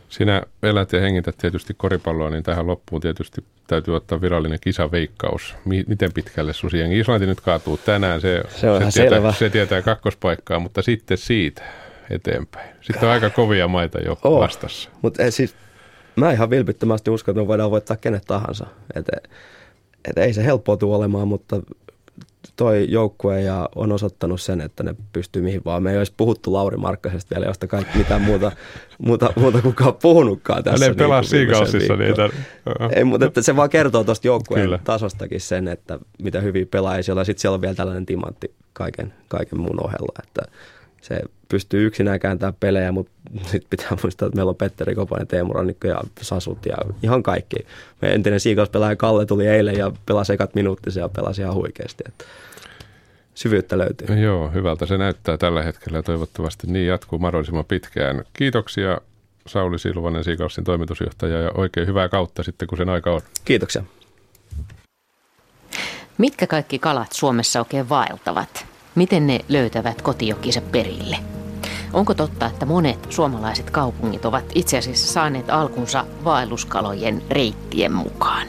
Sinä 0.10 0.44
elät 0.64 0.94
ja 0.94 1.00
hengität 1.00 1.38
tietysti 1.38 1.74
koripalloa, 1.78 2.30
niin 2.30 2.44
tähän 2.44 2.68
loppuun 2.68 3.02
tietysti 3.02 3.44
täytyy 3.68 3.96
ottaa 3.96 4.22
virallinen 4.22 4.60
kisaveikkaus. 4.62 5.56
Miten 5.66 6.14
pitkälle 6.14 6.54
Susiengi? 6.54 7.00
Islanti 7.00 7.26
nyt 7.26 7.42
kaatuu 7.42 7.78
tänään, 7.78 8.22
se, 8.22 8.44
se, 8.56 8.70
on 8.70 8.92
se, 8.92 9.02
tietää, 9.02 9.32
se 9.32 9.50
tietää 9.50 9.82
kakkospaikkaa, 9.82 10.60
mutta 10.60 10.82
sitten 10.82 11.18
siitä 11.18 11.64
eteenpäin. 12.10 12.70
Sitten 12.82 13.10
on 13.10 13.14
aika 13.14 13.30
kovia 13.30 13.68
maita 13.68 14.00
jo 14.00 14.18
oh, 14.24 14.40
vastassa. 14.40 14.90
Mutta 15.02 15.32
siis 15.32 15.56
mä 16.18 16.32
ihan 16.32 16.50
vilpittömästi 16.50 17.10
uskon, 17.12 17.32
että 17.32 17.42
me 17.42 17.48
voidaan 17.48 17.72
voittaa 17.72 17.98
kenet 17.98 18.24
tahansa. 18.28 18.68
Et, 18.96 19.06
et 20.10 20.18
ei 20.18 20.34
se 20.34 20.44
helppoa 20.44 20.78
tule 20.78 20.96
olemaan, 20.96 21.28
mutta 21.28 21.62
toi 22.56 22.86
joukkue 22.90 23.42
ja 23.42 23.70
on 23.76 23.92
osoittanut 23.92 24.42
sen, 24.42 24.62
että 24.62 24.84
ne 24.84 24.96
pystyy 25.14 25.42
mihin 25.42 25.62
vaan. 25.66 25.84
Me 25.84 25.92
ei 25.92 25.98
olisi 25.98 26.14
puhuttu 26.18 26.54
Lauri 26.54 26.78
Markkasesta 26.78 27.36
vielä, 27.36 27.46
josta 27.46 27.68
kaikki 27.68 27.98
mitään 27.98 28.22
muuta, 28.22 28.52
muuta, 28.98 29.34
muuta 29.36 29.62
kukaan 29.62 29.94
puhunutkaan 30.02 30.64
tässä. 30.64 30.86
Hän 30.86 30.92
ei 30.92 30.96
pelaa 30.96 31.22
niin 31.22 31.30
Seagalsissa 31.30 31.96
niitä. 31.96 32.30
Ei, 32.96 33.04
mutta 33.04 33.26
että 33.26 33.42
se 33.42 33.56
vaan 33.56 33.70
kertoo 33.70 34.04
tuosta 34.04 34.28
joukkueen 34.28 34.64
Kyllä. 34.64 34.80
tasostakin 34.84 35.42
sen, 35.42 35.68
että 35.68 36.00
mitä 36.24 36.42
hyviä 36.42 36.66
pelaajia 36.66 37.04
siellä 37.04 37.24
Sitten 37.24 37.42
siellä 37.42 37.56
on 37.56 37.62
vielä 37.62 37.76
tällainen 37.76 38.06
timantti 38.06 38.52
kaiken, 38.74 39.14
kaiken 39.28 39.60
muun 39.60 39.86
ohella. 39.86 40.22
Että 40.24 40.42
se 41.02 41.22
pystyy 41.50 41.86
yksinään 41.86 42.20
kääntämään 42.20 42.54
pelejä, 42.60 42.92
mutta 42.92 43.12
sitten 43.52 43.70
pitää 43.70 43.98
muistaa, 44.04 44.26
että 44.26 44.36
meillä 44.36 44.50
on 44.50 44.56
Petteri 44.56 44.96
Koponen, 44.96 45.28
Teemu 45.28 45.54
Rannikko 45.54 45.88
ja 45.88 46.02
Sasut 46.22 46.66
ja 46.66 46.78
ihan 47.04 47.24
kaikki. 47.24 47.56
Meidän 48.02 48.16
entinen 48.16 48.40
pelaaja 48.72 48.96
Kalle 48.96 49.26
tuli 49.26 49.48
eilen 49.48 49.78
ja 49.78 49.92
pelasi 50.06 50.34
ekat 50.34 50.56
minuuttisia 50.56 51.04
ja 51.04 51.10
pelasi 51.10 51.42
ihan 51.42 51.54
huikeasti. 51.54 52.04
Että 52.08 52.26
syvyyttä 53.36 53.78
löytyy. 53.78 54.20
Joo, 54.20 54.50
hyvältä 54.50 54.86
se 54.86 54.98
näyttää 54.98 55.38
tällä 55.38 55.64
hetkellä 55.64 55.98
ja 55.98 56.04
toivottavasti 56.04 56.68
niin 56.68 56.88
jatkuu 56.88 57.20
mahdollisimman 57.20 57.66
pitkään. 57.66 58.24
Kiitoksia 58.34 58.98
Sauli 59.48 59.80
Silvanen, 59.80 60.24
Siikalsin 60.24 60.64
toimitusjohtaja 60.64 61.42
ja 61.42 61.52
oikein 61.54 61.88
hyvää 61.88 62.10
kautta 62.10 62.44
sitten, 62.44 62.68
kun 62.68 62.78
sen 62.78 62.90
aika 62.90 63.12
on. 63.12 63.22
Kiitoksia. 63.46 63.84
Mitkä 66.18 66.48
kaikki 66.48 66.80
kalat 66.80 67.12
Suomessa 67.12 67.60
oikein 67.60 67.90
vaeltavat? 67.90 68.66
Miten 68.98 69.28
ne 69.28 69.40
löytävät 69.50 70.02
kotijokkinsa 70.02 70.62
perille? 70.62 71.18
Onko 71.94 72.14
totta, 72.14 72.46
että 72.46 72.66
monet 72.66 73.08
suomalaiset 73.10 73.70
kaupungit 73.70 74.26
ovat 74.26 74.46
itse 74.56 74.78
asiassa 74.78 75.14
saaneet 75.14 75.50
alkunsa 75.50 76.06
vaelluskalojen 76.24 77.22
reittien 77.30 77.94
mukaan? 77.94 78.48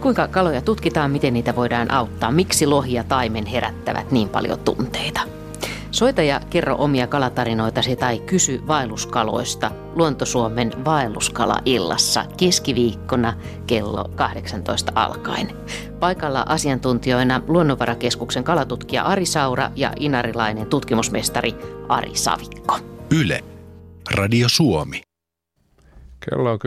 Kuinka 0.00 0.28
kaloja 0.28 0.60
tutkitaan, 0.60 1.10
miten 1.10 1.32
niitä 1.32 1.56
voidaan 1.56 1.90
auttaa, 1.90 2.30
miksi 2.30 2.66
lohi 2.66 2.92
ja 2.92 3.04
taimen 3.04 3.46
herättävät 3.46 4.10
niin 4.10 4.28
paljon 4.28 4.58
tunteita? 4.58 5.20
Soita 5.96 6.22
ja 6.22 6.40
kerro 6.50 6.76
omia 6.78 7.06
kalatarinoitasi 7.06 7.96
tai 7.96 8.18
kysy 8.18 8.62
vaelluskaloista 8.66 9.70
Luontosuomen 9.94 10.84
vaelluskala-illassa 10.84 12.24
keskiviikkona 12.36 13.34
kello 13.66 14.04
18 14.14 14.92
alkaen. 14.94 15.56
Paikalla 16.00 16.44
asiantuntijoina 16.48 17.40
Luonnonvarakeskuksen 17.48 18.44
kalatutkija 18.44 19.02
Ari 19.02 19.26
Saura 19.26 19.70
ja 19.76 19.92
inarilainen 20.00 20.66
tutkimusmestari 20.66 21.54
Ari 21.88 22.10
Savikko. 22.14 22.78
Yle. 23.10 23.44
Radio 24.14 24.48
Suomi. 24.48 25.05
Kello 26.30 26.50
on 26.52 26.58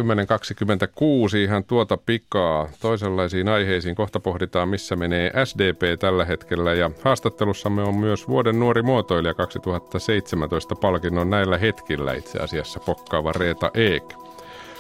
10.26 1.32 1.38
ihan 1.38 1.64
tuota 1.64 1.98
pikaa. 1.98 2.70
Toisenlaisiin 2.82 3.50
aiheisiin 3.50 3.96
kohta 3.96 4.20
pohditaan, 4.20 4.70
missä 4.70 4.96
menee 4.96 5.32
SDP 5.46 6.00
tällä 6.00 6.26
hetkellä. 6.26 6.74
Ja 6.74 6.92
haastattelussamme 7.04 7.82
on 7.84 7.96
myös 7.96 8.28
vuoden 8.28 8.60
nuori 8.60 8.82
muotoilija 8.82 9.34
2017 9.34 10.76
palkinnon 10.76 11.30
näillä 11.30 11.58
hetkillä 11.58 12.14
itse 12.14 12.40
asiassa 12.40 12.80
pokkaava 12.80 13.32
Reeta 13.32 13.72
Eek. 13.74 14.29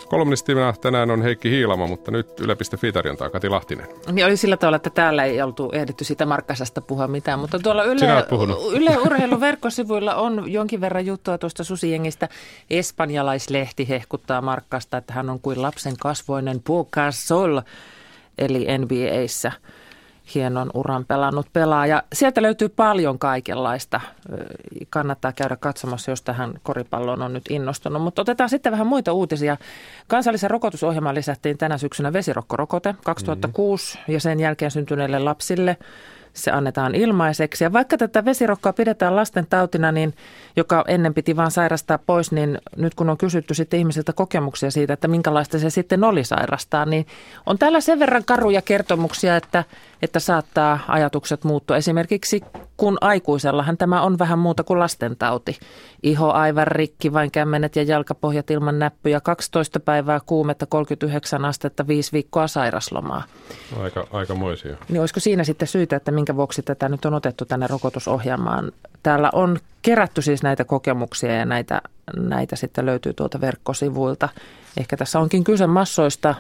Kolumnistina 0.10 0.74
tänään 0.82 1.12
on 1.12 1.22
Heikki 1.22 1.50
Hiilama, 1.50 1.88
mutta 1.88 2.12
nyt 2.12 2.40
Yle.fi 2.40 2.92
tarjontaa 2.92 3.30
Kati 3.30 3.50
Lahtinen. 3.50 3.88
Niin 4.12 4.26
oli 4.26 4.38
sillä 4.38 4.58
tavalla, 4.58 4.76
että 4.76 4.90
täällä 4.90 5.24
ei 5.24 5.42
oltu 5.42 5.72
ehditty 5.74 6.04
sitä 6.04 6.26
Markkasasta 6.26 6.82
puhua 6.82 7.08
mitään, 7.08 7.40
mutta 7.40 7.60
tuolla 7.60 7.84
Yle, 7.84 8.26
Yle 8.74 8.98
Urheilun 8.98 9.40
verkkosivuilla 9.40 10.16
on 10.16 10.52
jonkin 10.52 10.82
verran 10.82 11.06
juttua 11.06 11.38
tuosta 11.38 11.64
susijengistä. 11.64 12.30
Espanjalaislehti 12.70 13.90
hehkuttaa 13.90 14.42
Markkasta, 14.42 14.98
että 14.98 15.14
hän 15.14 15.30
on 15.30 15.40
kuin 15.40 15.62
lapsen 15.62 15.98
kasvoinen 16.00 16.62
Sol, 17.12 17.62
eli 18.38 18.68
NBAissä– 18.78 19.52
hienon 20.36 20.70
uran 20.74 21.06
pelannut 21.06 21.48
pelaaja. 21.54 22.04
Sieltä 22.14 22.42
löytyy 22.42 22.70
paljon 22.70 23.20
kaikenlaista. 23.20 24.02
Kannattaa 24.90 25.32
käydä 25.32 25.56
katsomassa, 25.56 26.12
jos 26.12 26.22
tähän 26.22 26.54
koripalloon 26.64 27.22
on 27.22 27.34
nyt 27.34 27.46
innostunut. 27.50 28.02
Mutta 28.02 28.22
otetaan 28.22 28.50
sitten 28.50 28.72
vähän 28.72 28.88
muita 28.88 29.14
uutisia. 29.14 29.58
Kansallisen 30.08 30.52
rokotusohjelmaan 30.52 31.16
lisättiin 31.16 31.58
tänä 31.58 31.78
syksynä 31.78 32.14
vesirokkorokote 32.14 32.96
2006 33.04 33.98
mm-hmm. 33.98 34.14
ja 34.14 34.20
sen 34.20 34.40
jälkeen 34.40 34.72
syntyneille 34.72 35.20
lapsille– 35.20 35.78
se 36.34 36.52
annetaan 36.52 36.96
ilmaiseksi. 36.96 37.64
Ja 37.64 37.74
vaikka 37.74 37.98
tätä 37.98 38.26
vesirokkoa 38.26 38.74
pidetään 38.74 39.16
lasten 39.16 39.48
tautina, 39.50 39.92
niin, 39.92 40.14
joka 40.56 40.84
ennen 40.88 41.14
piti 41.14 41.36
vain 41.36 41.52
sairastaa 41.52 41.98
pois, 41.98 42.32
niin 42.32 42.58
nyt 42.76 42.96
kun 42.96 43.10
on 43.10 43.18
kysytty 43.18 43.54
sitten 43.54 43.80
ihmisiltä 43.80 44.14
kokemuksia 44.14 44.72
siitä, 44.72 44.94
että 44.94 45.08
minkälaista 45.08 45.60
se 45.60 45.70
sitten 45.70 46.04
oli 46.04 46.24
sairastaa, 46.24 46.86
niin 46.86 47.08
on 47.46 47.58
täällä 47.58 47.82
sen 47.82 48.00
verran 48.00 48.26
karuja 48.26 48.62
kertomuksia, 48.62 49.36
että, 49.36 49.64
että 50.02 50.20
saattaa 50.20 50.80
ajatukset 50.88 51.44
muuttua. 51.44 51.78
Esimerkiksi 51.78 52.42
kun 52.78 52.98
aikuisellahan 53.02 53.78
tämä 53.78 54.02
on 54.02 54.20
vähän 54.20 54.40
muuta 54.40 54.64
kuin 54.64 54.80
lastentauti. 54.80 55.60
Iho 56.04 56.32
aivan 56.32 56.68
rikki, 56.68 57.14
vain 57.14 57.32
kämmenet 57.32 57.76
ja 57.76 57.84
jalkapohjat 57.84 58.52
ilman 58.52 58.80
näppyjä, 58.80 59.22
12 59.22 59.80
päivää 59.80 60.20
kuumetta, 60.26 60.66
39 60.66 61.46
astetta, 61.46 61.88
5 61.88 62.12
viikkoa 62.12 62.48
sairaslomaa. 62.48 63.24
Aika, 63.82 64.08
aikamoisia. 64.12 64.76
Niin 64.90 65.00
olisiko 65.00 65.20
siinä 65.20 65.44
sitten 65.44 65.68
syytä, 65.68 65.96
että 65.96 66.12
minkä 66.12 66.36
vuoksi 66.36 66.62
tätä 66.62 66.90
nyt 66.90 67.06
on 67.06 67.14
otettu 67.14 67.46
tänne 67.46 67.68
rokotusohjelmaan? 67.68 68.72
Täällä 69.04 69.30
on 69.34 69.60
kerätty 69.82 70.22
siis 70.22 70.44
näitä 70.44 70.64
kokemuksia 70.64 71.36
ja 71.36 71.46
näitä, 71.46 71.82
näitä 72.18 72.56
sitten 72.56 72.86
löytyy 72.86 73.14
tuolta 73.14 73.42
verkkosivuilta. 73.42 74.30
Ehkä 74.78 74.98
tässä 74.98 75.20
onkin 75.20 75.44
kyse 75.44 75.68
massoista 75.68 76.36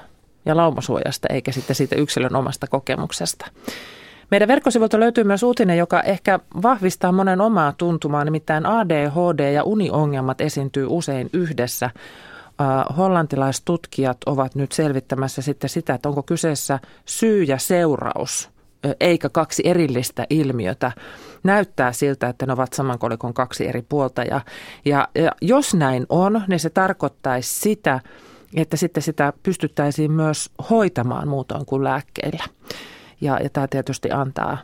ja 0.45 0.57
laumasuojasta, 0.57 1.27
eikä 1.31 1.51
sitten 1.51 1.75
siitä 1.75 1.95
yksilön 1.95 2.35
omasta 2.35 2.67
kokemuksesta. 2.67 3.45
Meidän 4.31 4.47
verkkosivuilta 4.47 4.99
löytyy 4.99 5.23
myös 5.23 5.43
uutinen, 5.43 5.77
joka 5.77 6.01
ehkä 6.01 6.39
vahvistaa 6.61 7.11
monen 7.11 7.41
omaa 7.41 7.73
tuntumaa, 7.77 8.25
nimittäin 8.25 8.65
ADHD 8.65 9.53
ja 9.53 9.63
uniongelmat 9.63 10.41
esiintyy 10.41 10.85
usein 10.89 11.29
yhdessä. 11.33 11.89
hollantilaistutkijat 12.97 14.17
ovat 14.25 14.55
nyt 14.55 14.71
selvittämässä 14.71 15.41
sitten 15.41 15.69
sitä, 15.69 15.93
että 15.93 16.09
onko 16.09 16.23
kyseessä 16.23 16.79
syy 17.05 17.43
ja 17.43 17.57
seuraus, 17.57 18.49
eikä 18.99 19.29
kaksi 19.29 19.63
erillistä 19.65 20.25
ilmiötä. 20.29 20.91
Näyttää 21.43 21.91
siltä, 21.91 22.29
että 22.29 22.45
ne 22.45 22.53
ovat 22.53 22.73
saman 22.73 22.99
kolikon 22.99 23.33
kaksi 23.33 23.67
eri 23.67 23.81
puolta. 23.89 24.23
Ja, 24.23 24.41
ja, 24.85 25.07
ja 25.15 25.31
jos 25.41 25.73
näin 25.73 26.05
on, 26.09 26.41
niin 26.47 26.59
se 26.59 26.69
tarkoittaisi 26.69 27.59
sitä, 27.59 27.99
että 28.55 28.77
sitten 28.77 29.03
sitä 29.03 29.33
pystyttäisiin 29.43 30.11
myös 30.11 30.49
hoitamaan 30.69 31.27
muutoin 31.27 31.65
kuin 31.65 31.83
lääkkeillä. 31.83 32.43
Ja, 33.21 33.39
ja 33.43 33.49
tämä 33.49 33.67
tietysti 33.67 34.11
antaa, 34.11 34.57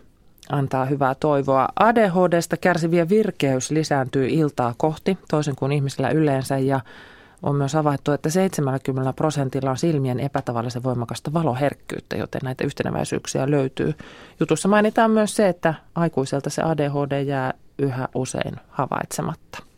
antaa 0.49 0.85
hyvää 0.85 1.15
toivoa. 1.15 1.67
ADHDsta 1.79 2.57
kärsivien 2.57 3.09
virkeys 3.09 3.71
lisääntyy 3.71 4.27
iltaa 4.27 4.73
kohti, 4.77 5.17
toisin 5.29 5.55
kuin 5.55 5.71
ihmisillä 5.71 6.09
yleensä, 6.09 6.57
ja 6.57 6.79
on 7.43 7.55
myös 7.55 7.73
havaittu, 7.73 8.11
että 8.11 8.29
70 8.29 9.13
prosentilla 9.13 9.69
on 9.69 9.77
silmien 9.77 10.19
epätavallisen 10.19 10.83
voimakasta 10.83 11.33
valoherkkyyttä, 11.33 12.17
joten 12.17 12.41
näitä 12.43 12.63
yhteneväisyyksiä 12.63 13.51
löytyy. 13.51 13.93
Jutussa 14.39 14.67
mainitaan 14.67 15.11
myös 15.11 15.35
se, 15.35 15.49
että 15.49 15.73
aikuiselta 15.95 16.49
se 16.49 16.61
ADHD 16.61 17.21
jää 17.21 17.53
yhä 17.79 18.07
usein 18.15 18.55
havaitsematta. 18.69 19.74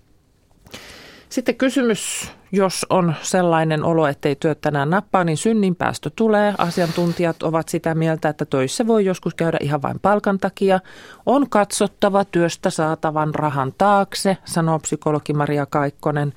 Sitten 1.30 1.56
kysymys, 1.56 2.32
jos 2.52 2.86
on 2.90 3.14
sellainen 3.22 3.84
olo, 3.84 4.08
ettei 4.08 4.36
työ 4.36 4.56
tänään 4.56 4.90
nappaa, 4.90 5.24
niin 5.24 5.38
synninpäästö 5.38 6.12
tulee. 6.16 6.54
Asiantuntijat 6.58 7.44
ovat 7.44 7.70
sitä 7.70 7.96
mieltä, 7.96 8.30
että 8.30 8.46
töissä 8.46 8.88
voi 8.88 9.06
joskus 9.06 9.34
käydä 9.34 9.58
ihan 9.62 9.82
vain 9.82 10.00
palkan 10.00 10.38
takia. 10.38 10.80
On 11.26 11.50
katsottava 11.50 12.26
työstä 12.26 12.70
saatavan 12.70 13.36
rahan 13.36 13.74
taakse, 13.78 14.38
sanoo 14.46 14.80
psykologi 14.80 15.34
Maria 15.34 15.66
Kaikkonen. 15.66 16.34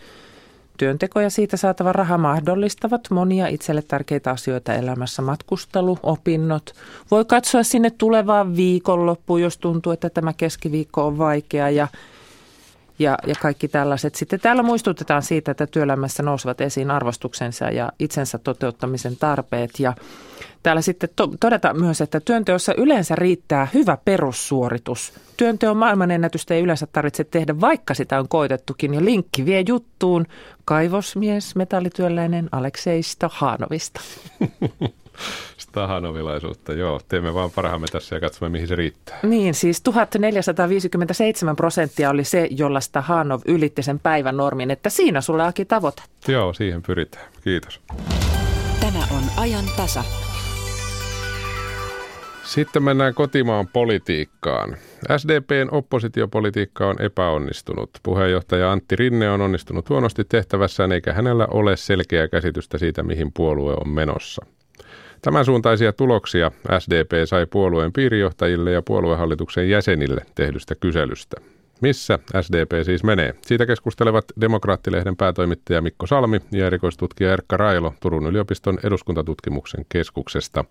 Työnteko 0.77 1.21
ja 1.21 1.31
siitä 1.31 1.57
saatava 1.57 1.93
raha 1.93 2.19
mahdollistavat 2.19 3.11
monia 3.11 3.47
itselle 3.47 3.83
tärkeitä 3.83 4.31
asioita 4.31 4.75
elämässä. 4.75 5.23
Matkustelu, 5.23 5.99
opinnot. 6.03 6.75
Voi 7.11 7.25
katsoa 7.25 7.63
sinne 7.63 7.91
tulevaan 7.91 8.57
viikonloppuun, 8.57 9.43
jos 9.43 9.59
tuntuu, 9.59 9.93
että 9.93 10.11
tämä 10.11 10.33
keskiviikko 10.33 11.07
on 11.07 11.19
vaikea 11.19 11.71
ja 11.71 11.89
ja, 13.01 13.19
ja 13.27 13.35
kaikki 13.43 13.69
tällaiset. 13.69 14.15
Sitten 14.15 14.41
täällä 14.41 14.63
muistutetaan 14.63 15.23
siitä, 15.23 15.51
että 15.51 15.67
työelämässä 15.67 16.23
nousevat 16.23 16.61
esiin 16.61 16.91
arvostuksensa 16.91 17.65
ja 17.71 17.93
itsensä 17.99 18.39
toteuttamisen 18.39 19.17
tarpeet. 19.17 19.71
Ja 19.79 19.95
täällä 20.63 20.83
sitten 20.83 21.09
to- 21.17 21.35
todetaan 21.41 21.81
myös, 21.81 22.01
että 22.01 22.21
työnteossa 22.21 22.75
yleensä 22.75 23.15
riittää 23.15 23.69
hyvä 23.75 23.99
perussuoritus. 24.05 25.13
Työnteon 25.37 25.77
maailmanennätystä 25.77 26.55
ei 26.55 26.63
yleensä 26.63 26.87
tarvitse 26.87 27.25
tehdä, 27.25 27.61
vaikka 27.61 27.95
sitä 27.95 28.19
on 28.19 28.29
koitettukin. 28.29 28.95
Ja 28.95 29.05
linkki 29.05 29.45
vie 29.45 29.65
juttuun 29.69 30.27
kaivosmies, 30.65 31.57
metallityöläinen 31.57 32.49
Aleksei 32.53 33.03
Stahanovista. 33.03 34.01
Stahanovilaisuutta, 35.57 36.73
joo. 36.73 37.01
Teemme 37.09 37.35
vaan 37.35 37.51
parhaamme 37.51 37.87
tässä 37.93 38.17
ja 38.17 38.21
katsomme, 38.21 38.49
mihin 38.53 38.69
se 38.69 38.77
riittää. 38.77 39.19
Niin, 39.23 39.55
siis 39.55 39.83
1457 39.83 41.57
prosenttia 41.57 42.11
oli 42.11 42.25
se, 42.25 42.49
jolla 42.51 42.81
Stahanov 42.81 43.41
ylitti 43.45 43.83
sen 43.83 43.99
päivän 43.99 44.37
normin, 44.37 44.71
että 44.71 44.91
siinä 44.91 45.21
sulla 45.21 45.45
onkin 45.45 45.67
tavoite. 45.67 46.03
Joo, 46.29 46.53
siihen 46.53 46.83
pyritään. 46.83 47.27
Kiitos. 47.45 47.81
Tämä 48.81 48.99
on 49.11 49.23
ajan 49.37 49.65
tasa. 49.77 50.05
Sitten 52.45 52.83
mennään 52.83 53.15
kotimaan 53.15 53.69
politiikkaan. 53.69 54.77
SDPn 55.17 55.69
oppositiopolitiikka 55.71 56.89
on 56.89 57.03
epäonnistunut. 57.03 57.91
Puheenjohtaja 58.03 58.73
Antti 58.73 58.97
Rinne 58.97 59.31
on 59.31 59.41
onnistunut 59.41 59.89
huonosti 59.89 60.25
tehtävässään 60.25 60.93
eikä 60.93 61.13
hänellä 61.13 61.47
ole 61.51 61.77
selkeää 61.77 62.29
käsitystä 62.29 62.79
siitä, 62.79 63.03
mihin 63.03 63.33
puolue 63.33 63.73
on 63.73 63.89
menossa. 63.89 64.47
Tämän 65.23 65.45
suuntaisia 65.45 65.93
tuloksia 65.93 66.51
SDP 66.79 67.11
sai 67.25 67.47
puolueen 67.47 67.93
piirijohtajille 67.93 68.73
ja 68.73 68.83
puoluehallituksen 68.83 69.71
jäsenille 69.71 70.27
tehdystä 70.35 70.75
kyselystä. 70.75 71.37
Missä 71.81 72.19
SDP 72.41 72.85
siis 72.85 73.05
menee? 73.05 73.35
Siitä 73.43 73.67
keskustelevat 73.67 74.25
Demokraattilehden 74.41 75.17
päätoimittaja 75.17 75.83
Mikko 75.83 76.07
Salmi 76.07 76.41
ja 76.53 76.67
erikoistutkija 76.67 77.33
Erkka 77.33 77.57
Railo 77.57 77.95
Turun 78.01 78.27
yliopiston 78.27 78.79
eduskuntatutkimuksen 78.85 79.87
keskuksesta. 79.89 80.65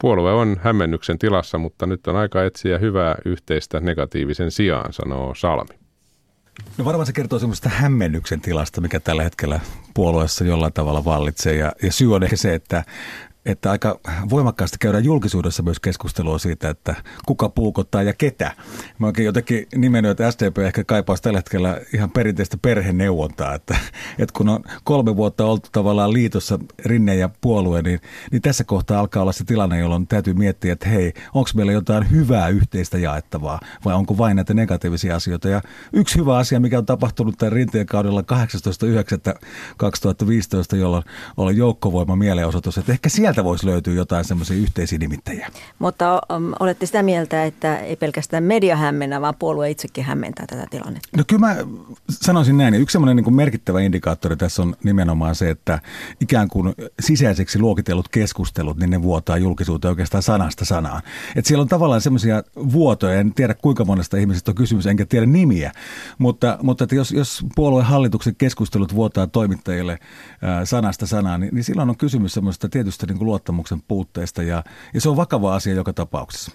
Puolue 0.00 0.32
on 0.32 0.56
hämmennyksen 0.62 1.18
tilassa, 1.18 1.58
mutta 1.58 1.86
nyt 1.86 2.06
on 2.06 2.16
aika 2.16 2.44
etsiä 2.44 2.78
hyvää 2.78 3.16
yhteistä 3.24 3.80
negatiivisen 3.80 4.50
sijaan, 4.50 4.92
sanoo 4.92 5.34
Salmi. 5.34 5.78
No 6.78 6.84
varmaan 6.84 7.06
se 7.06 7.12
kertoo 7.12 7.38
semmoista 7.38 7.68
hämmennyksen 7.68 8.40
tilasta, 8.40 8.80
mikä 8.80 9.00
tällä 9.00 9.22
hetkellä 9.22 9.60
puolueessa 9.94 10.44
jollain 10.44 10.72
tavalla 10.72 11.04
vallitsee. 11.04 11.56
Ja, 11.56 11.72
ja 11.82 11.92
syy 11.92 12.14
on 12.14 12.22
ehkä 12.22 12.36
se, 12.36 12.54
että 12.54 12.84
että 13.48 13.70
aika 13.70 14.00
voimakkaasti 14.30 14.76
käydään 14.80 15.04
julkisuudessa 15.04 15.62
myös 15.62 15.80
keskustelua 15.80 16.38
siitä, 16.38 16.70
että 16.70 16.94
kuka 17.26 17.48
puukottaa 17.48 18.02
ja 18.02 18.12
ketä. 18.12 18.52
Mä 18.98 19.06
oikein 19.06 19.26
jotenkin 19.26 19.66
nimennyt, 19.76 20.10
että 20.10 20.30
SDP 20.30 20.58
ehkä 20.58 20.84
kaipaisi 20.84 21.22
tällä 21.22 21.38
hetkellä 21.38 21.80
ihan 21.94 22.10
perinteistä 22.10 22.56
perheneuvontaa, 22.62 23.54
että, 23.54 23.76
että 24.18 24.32
kun 24.36 24.48
on 24.48 24.64
kolme 24.84 25.16
vuotta 25.16 25.44
oltu 25.44 25.68
tavallaan 25.72 26.12
liitossa 26.12 26.58
Rinne 26.84 27.16
ja 27.16 27.30
puolue, 27.40 27.82
niin, 27.82 28.00
niin 28.32 28.42
tässä 28.42 28.64
kohtaa 28.64 29.00
alkaa 29.00 29.22
olla 29.22 29.32
se 29.32 29.44
tilanne, 29.44 29.78
jolloin 29.78 30.06
täytyy 30.06 30.34
miettiä, 30.34 30.72
että 30.72 30.88
hei, 30.88 31.12
onko 31.34 31.50
meillä 31.54 31.72
jotain 31.72 32.10
hyvää 32.10 32.48
yhteistä 32.48 32.98
jaettavaa 32.98 33.60
vai 33.84 33.94
onko 33.94 34.18
vain 34.18 34.36
näitä 34.36 34.54
negatiivisia 34.54 35.16
asioita. 35.16 35.48
Ja 35.48 35.62
yksi 35.92 36.18
hyvä 36.18 36.36
asia, 36.36 36.60
mikä 36.60 36.78
on 36.78 36.86
tapahtunut 36.86 37.38
tämän 37.38 37.52
Rinteen 37.52 37.86
kaudella 37.86 38.20
18.9.2015, 38.20 40.76
jolloin 40.76 41.04
oli 41.36 41.56
joukkovoima 41.56 42.16
mielenosoitus, 42.16 42.78
että 42.78 42.92
ehkä 42.92 43.08
sieltä 43.08 43.37
voisi 43.44 43.66
löytyä 43.66 43.94
jotain 43.94 44.24
semmoisia 44.24 44.56
yhteisiä 44.56 44.98
nimittäjiä. 44.98 45.50
Mutta 45.78 46.22
um, 46.36 46.52
olette 46.60 46.86
sitä 46.86 47.02
mieltä, 47.02 47.44
että 47.44 47.76
ei 47.76 47.96
pelkästään 47.96 48.44
media 48.44 48.76
hämmennä, 48.76 49.20
vaan 49.20 49.34
puolue 49.38 49.70
itsekin 49.70 50.04
hämmentää 50.04 50.46
tätä 50.46 50.66
tilannetta? 50.70 51.08
No 51.16 51.24
kyllä 51.26 51.46
mä 51.46 51.56
sanoisin 52.10 52.58
näin. 52.58 52.74
Yksi 52.74 52.92
semmoinen 52.92 53.16
niin 53.16 53.34
merkittävä 53.34 53.80
indikaattori 53.80 54.36
tässä 54.36 54.62
on 54.62 54.76
nimenomaan 54.84 55.34
se, 55.34 55.50
että 55.50 55.80
ikään 56.20 56.48
kuin 56.48 56.74
sisäiseksi 57.00 57.58
luokitellut 57.58 58.08
keskustelut, 58.08 58.76
niin 58.76 58.90
ne 58.90 59.02
vuotaa 59.02 59.36
julkisuuteen 59.36 59.90
oikeastaan 59.90 60.22
sanasta 60.22 60.64
sanaan. 60.64 61.02
Et 61.36 61.46
siellä 61.46 61.62
on 61.62 61.68
tavallaan 61.68 62.00
semmoisia 62.00 62.42
vuotoja, 62.56 63.20
en 63.20 63.34
tiedä 63.34 63.54
kuinka 63.54 63.84
monesta 63.84 64.16
ihmisestä 64.16 64.50
on 64.50 64.54
kysymys, 64.54 64.86
enkä 64.86 65.06
tiedä 65.06 65.26
nimiä, 65.26 65.72
mutta, 66.18 66.58
mutta 66.62 66.84
että 66.84 66.94
jos, 66.94 67.12
jos 67.12 67.44
puolueen 67.56 67.86
hallituksen 67.86 68.36
keskustelut 68.36 68.94
vuotaa 68.94 69.26
toimittajille 69.26 69.98
ää, 70.42 70.64
sanasta 70.64 71.06
sanaan, 71.06 71.40
niin, 71.40 71.54
niin 71.54 71.64
silloin 71.64 71.90
on 71.90 71.96
kysymys 71.96 72.34
semmoista 72.34 72.68
tietystä 72.68 73.06
niin 73.06 73.17
kuin 73.18 73.26
luottamuksen 73.26 73.82
puutteesta 73.88 74.42
ja, 74.42 74.64
ja 74.94 75.00
se 75.00 75.08
on 75.08 75.16
vakava 75.16 75.54
asia 75.54 75.74
joka 75.74 75.92
tapauksessa. 75.92 76.52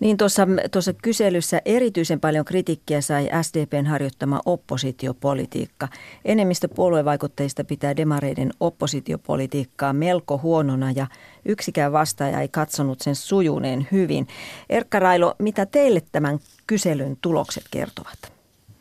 Niin 0.00 0.16
tuossa, 0.16 0.46
tuossa 0.70 0.92
kyselyssä 0.92 1.62
erityisen 1.64 2.20
paljon 2.20 2.44
kritiikkiä 2.44 3.00
sai 3.00 3.28
SDPn 3.42 3.86
harjoittama 3.86 4.40
oppositiopolitiikka. 4.46 5.88
Enemmistö 6.24 6.68
puoluevaikutteista 6.68 7.64
pitää 7.64 7.96
demareiden 7.96 8.50
oppositiopolitiikkaa 8.60 9.92
melko 9.92 10.40
huonona 10.42 10.90
ja 10.90 11.06
yksikään 11.44 11.92
vastaaja 11.92 12.40
ei 12.40 12.48
katsonut 12.48 13.00
sen 13.00 13.16
sujuneen 13.16 13.88
hyvin. 13.92 14.28
Erkka 14.70 14.98
Railo, 14.98 15.34
mitä 15.38 15.66
teille 15.66 16.02
tämän 16.12 16.38
kyselyn 16.66 17.18
tulokset 17.20 17.64
kertovat? 17.70 18.32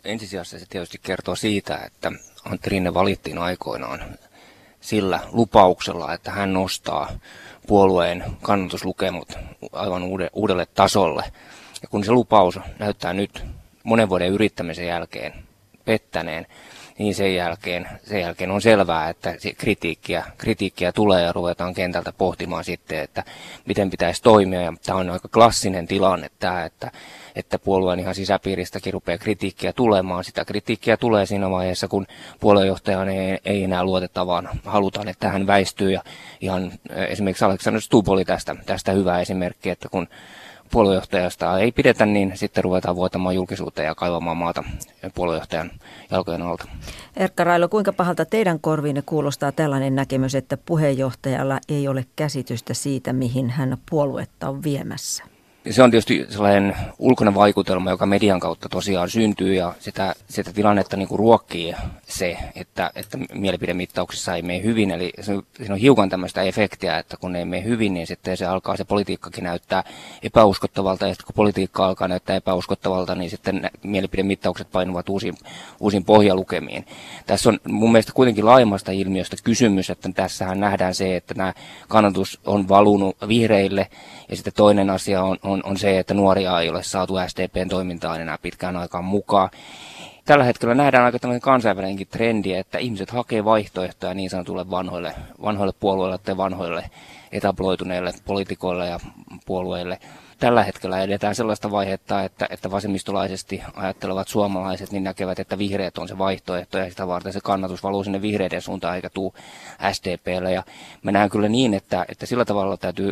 Ensisijassa 0.03 0.59
se 0.59 0.65
tietysti 0.69 0.97
kertoo 1.03 1.35
siitä, 1.35 1.77
että 1.77 2.11
Antti 2.45 2.69
Rinne 2.69 2.93
valittiin 2.93 3.37
aikoinaan 3.37 3.99
sillä 4.81 5.19
lupauksella, 5.31 6.13
että 6.13 6.31
hän 6.31 6.53
nostaa 6.53 7.09
puolueen 7.67 8.23
kannatuslukemut 8.41 9.37
aivan 9.71 10.03
uudelle 10.33 10.65
tasolle. 10.65 11.23
Ja 11.81 11.87
kun 11.87 12.03
se 12.03 12.11
lupaus 12.11 12.59
näyttää 12.79 13.13
nyt 13.13 13.43
monen 13.83 14.09
vuoden 14.09 14.29
yrittämisen 14.29 14.87
jälkeen 14.87 15.33
pettäneen, 15.85 16.47
niin 16.97 17.15
sen 17.15 17.35
jälkeen, 17.35 17.87
sen 18.03 18.21
jälkeen 18.21 18.51
on 18.51 18.61
selvää, 18.61 19.09
että 19.09 19.35
kritiikkiä, 19.57 20.23
kritiikkiä 20.37 20.91
tulee 20.91 21.23
ja 21.23 21.33
ruvetaan 21.33 21.73
kentältä 21.73 22.13
pohtimaan 22.17 22.63
sitten, 22.63 22.99
että 22.99 23.23
miten 23.65 23.89
pitäisi 23.89 24.23
toimia. 24.23 24.61
Ja 24.61 24.73
tämä 24.85 24.99
on 24.99 25.09
aika 25.09 25.27
klassinen 25.27 25.87
tilanne 25.87 26.29
tämä, 26.39 26.65
että, 26.65 26.91
että 27.38 27.60
puolueen 27.60 28.00
ihan 28.00 28.15
sisäpiiristäkin 28.15 28.93
rupeaa 28.93 29.17
kritiikkiä 29.17 29.73
tulemaan. 29.73 30.23
Sitä 30.23 30.45
kritiikkiä 30.45 30.97
tulee 30.97 31.26
siinä 31.26 31.50
vaiheessa, 31.50 31.88
kun 31.88 32.08
puoluejohtajan 32.39 33.10
ei, 33.10 33.39
ei 33.45 33.63
enää 33.63 33.84
luoteta, 33.84 34.28
vaan 34.28 34.50
halutaan, 34.65 35.08
että 35.08 35.30
hän 35.30 35.47
väistyy. 35.47 35.91
Ja 35.91 36.02
ihan 36.41 36.71
esimerkiksi 37.08 37.45
Aleksander 37.45 37.82
Stubb 37.82 38.10
oli 38.10 38.26
tästä, 38.26 38.56
tästä 38.65 38.91
hyvä 38.91 39.19
esimerkki, 39.19 39.69
että 39.69 39.89
kun 39.89 40.08
puoluejohtajasta 40.71 41.60
ei 41.60 41.71
pidetä, 41.71 42.06
niin 42.06 42.32
sitten 42.36 42.63
ruvetaan 42.63 42.95
vuotamaan 42.95 43.36
julkisuuteen 43.36 43.86
ja 43.86 43.95
kaivamaan 43.95 44.38
maata 44.38 44.63
puoluejohtajan 45.15 45.71
jalkojen 46.12 46.41
alta. 46.41 46.65
Erkka 47.17 47.43
Railo, 47.43 47.69
kuinka 47.69 47.93
pahalta 47.93 48.26
teidän 48.26 48.60
korviinne 48.60 49.04
kuulostaa 49.06 49.52
tällainen 49.52 49.95
näkemys, 49.95 50.36
että 50.36 50.58
puheenjohtajalla 50.58 51.60
ei 51.69 51.88
ole 51.88 52.06
käsitystä 52.15 52.73
siitä, 52.73 53.13
mihin 53.13 53.50
hän 53.50 53.78
puoluetta 53.89 54.50
on 54.50 54.63
viemässä? 54.63 55.37
Se 55.71 55.84
on 55.84 55.91
tietysti 55.91 56.25
sellainen 56.30 56.75
ulkoinen 56.99 57.36
vaikutelma, 57.36 57.89
joka 57.89 58.06
median 58.06 58.39
kautta 58.39 58.69
tosiaan 58.69 59.10
syntyy 59.10 59.53
ja 59.53 59.73
sitä, 59.80 60.15
sitä 60.30 60.53
tilannetta 60.53 60.97
niin 60.97 61.08
kuin 61.08 61.19
ruokkii 61.19 61.75
se, 62.08 62.38
että, 62.56 62.91
että 62.95 63.17
mielipidemittauksissa 63.34 64.36
ei 64.36 64.41
mene 64.41 64.63
hyvin. 64.63 64.91
Eli 64.91 65.13
se, 65.21 65.34
siinä 65.58 65.73
on 65.73 65.80
hiukan 65.80 66.10
tämmöistä 66.10 66.41
efektiä, 66.41 66.97
että 66.97 67.17
kun 67.17 67.36
ei 67.36 67.45
mene 67.45 67.63
hyvin, 67.63 67.93
niin 67.93 68.08
sitten 68.08 68.38
se 68.38 68.45
alkaa 68.45 68.77
se 68.77 68.86
politiikkakin 68.86 69.43
näyttää 69.43 69.84
epäuskottavalta 70.23 71.08
ja 71.08 71.13
sitten 71.13 71.25
kun 71.25 71.36
politiikka 71.36 71.86
alkaa 71.86 72.08
näyttää 72.08 72.36
epäuskottavalta, 72.36 73.15
niin 73.15 73.30
sitten 73.30 73.69
mielipidemittaukset 73.84 74.71
painuvat 74.71 75.10
uusiin, 75.10 75.36
uusiin 75.80 76.06
pohjalukemiin. 76.06 76.86
Tässä 77.25 77.49
on 77.49 77.60
mun 77.67 77.91
mielestä 77.91 78.12
kuitenkin 78.13 78.45
laajemmasta 78.45 78.91
ilmiöstä 78.91 79.38
kysymys, 79.43 79.89
että 79.89 80.10
tässähän 80.15 80.60
nähdään 80.60 80.95
se, 80.95 81.15
että 81.15 81.34
nämä 81.34 81.53
kannatus 81.88 82.39
on 82.45 82.69
valunut 82.69 83.17
vihreille 83.27 83.88
ja 84.30 84.36
sitten 84.36 84.53
toinen 84.53 84.89
asia 84.89 85.23
on, 85.23 85.38
on, 85.43 85.56
on 85.63 85.77
se, 85.77 85.99
että 85.99 86.13
nuoria 86.13 86.59
ei 86.61 86.69
ole 86.69 86.83
saatu 86.83 87.13
SDPn 87.27 87.69
toimintaan 87.69 88.21
enää 88.21 88.37
pitkään 88.37 88.75
aikaan 88.75 89.05
mukaan. 89.05 89.49
Tällä 90.25 90.43
hetkellä 90.43 90.75
nähdään 90.75 91.05
aika 91.05 91.19
tämmöinen 91.19 91.41
kansainvälinenkin 91.41 92.07
trendi, 92.07 92.53
että 92.53 92.77
ihmiset 92.77 93.09
hakee 93.09 93.45
vaihtoehtoja 93.45 94.13
niin 94.13 94.29
sanotulle 94.29 94.69
vanhoille, 94.69 95.13
vanhoille 95.41 95.73
puolueille 95.79 96.17
tai 96.17 96.37
vanhoille 96.37 96.89
etabloituneille 97.31 98.13
poliitikoille 98.25 98.87
ja 98.87 98.99
puolueille– 99.45 99.99
tällä 100.39 100.63
hetkellä 100.63 101.02
edetään 101.02 101.36
sellaista 101.36 101.71
vaihetta, 101.71 102.23
että, 102.23 102.47
että 102.50 102.71
vasemmistolaisesti 102.71 103.63
ajattelevat 103.76 104.28
suomalaiset 104.28 104.91
niin 104.91 105.04
näkevät, 105.04 105.39
että 105.39 105.58
vihreät 105.58 105.97
on 105.97 106.08
se 106.08 106.17
vaihtoehto 106.17 106.78
ja 106.78 106.89
sitä 106.89 107.08
varten 107.08 107.34
se 107.34 107.39
kannatus 107.43 107.84
valuu 107.84 108.04
sinne 108.04 108.21
vihreiden 108.21 108.62
suuntaan 108.62 108.95
eikä 108.95 109.10
tuu 109.10 109.34
SDPlle. 109.91 110.52
Ja 110.52 110.63
mä 111.04 111.12
näen 111.12 111.30
kyllä 111.30 111.50
niin, 111.50 111.73
että, 111.73 112.06
että 112.10 112.26
sillä 112.26 112.45
tavalla 112.45 112.78
täytyy 112.78 113.12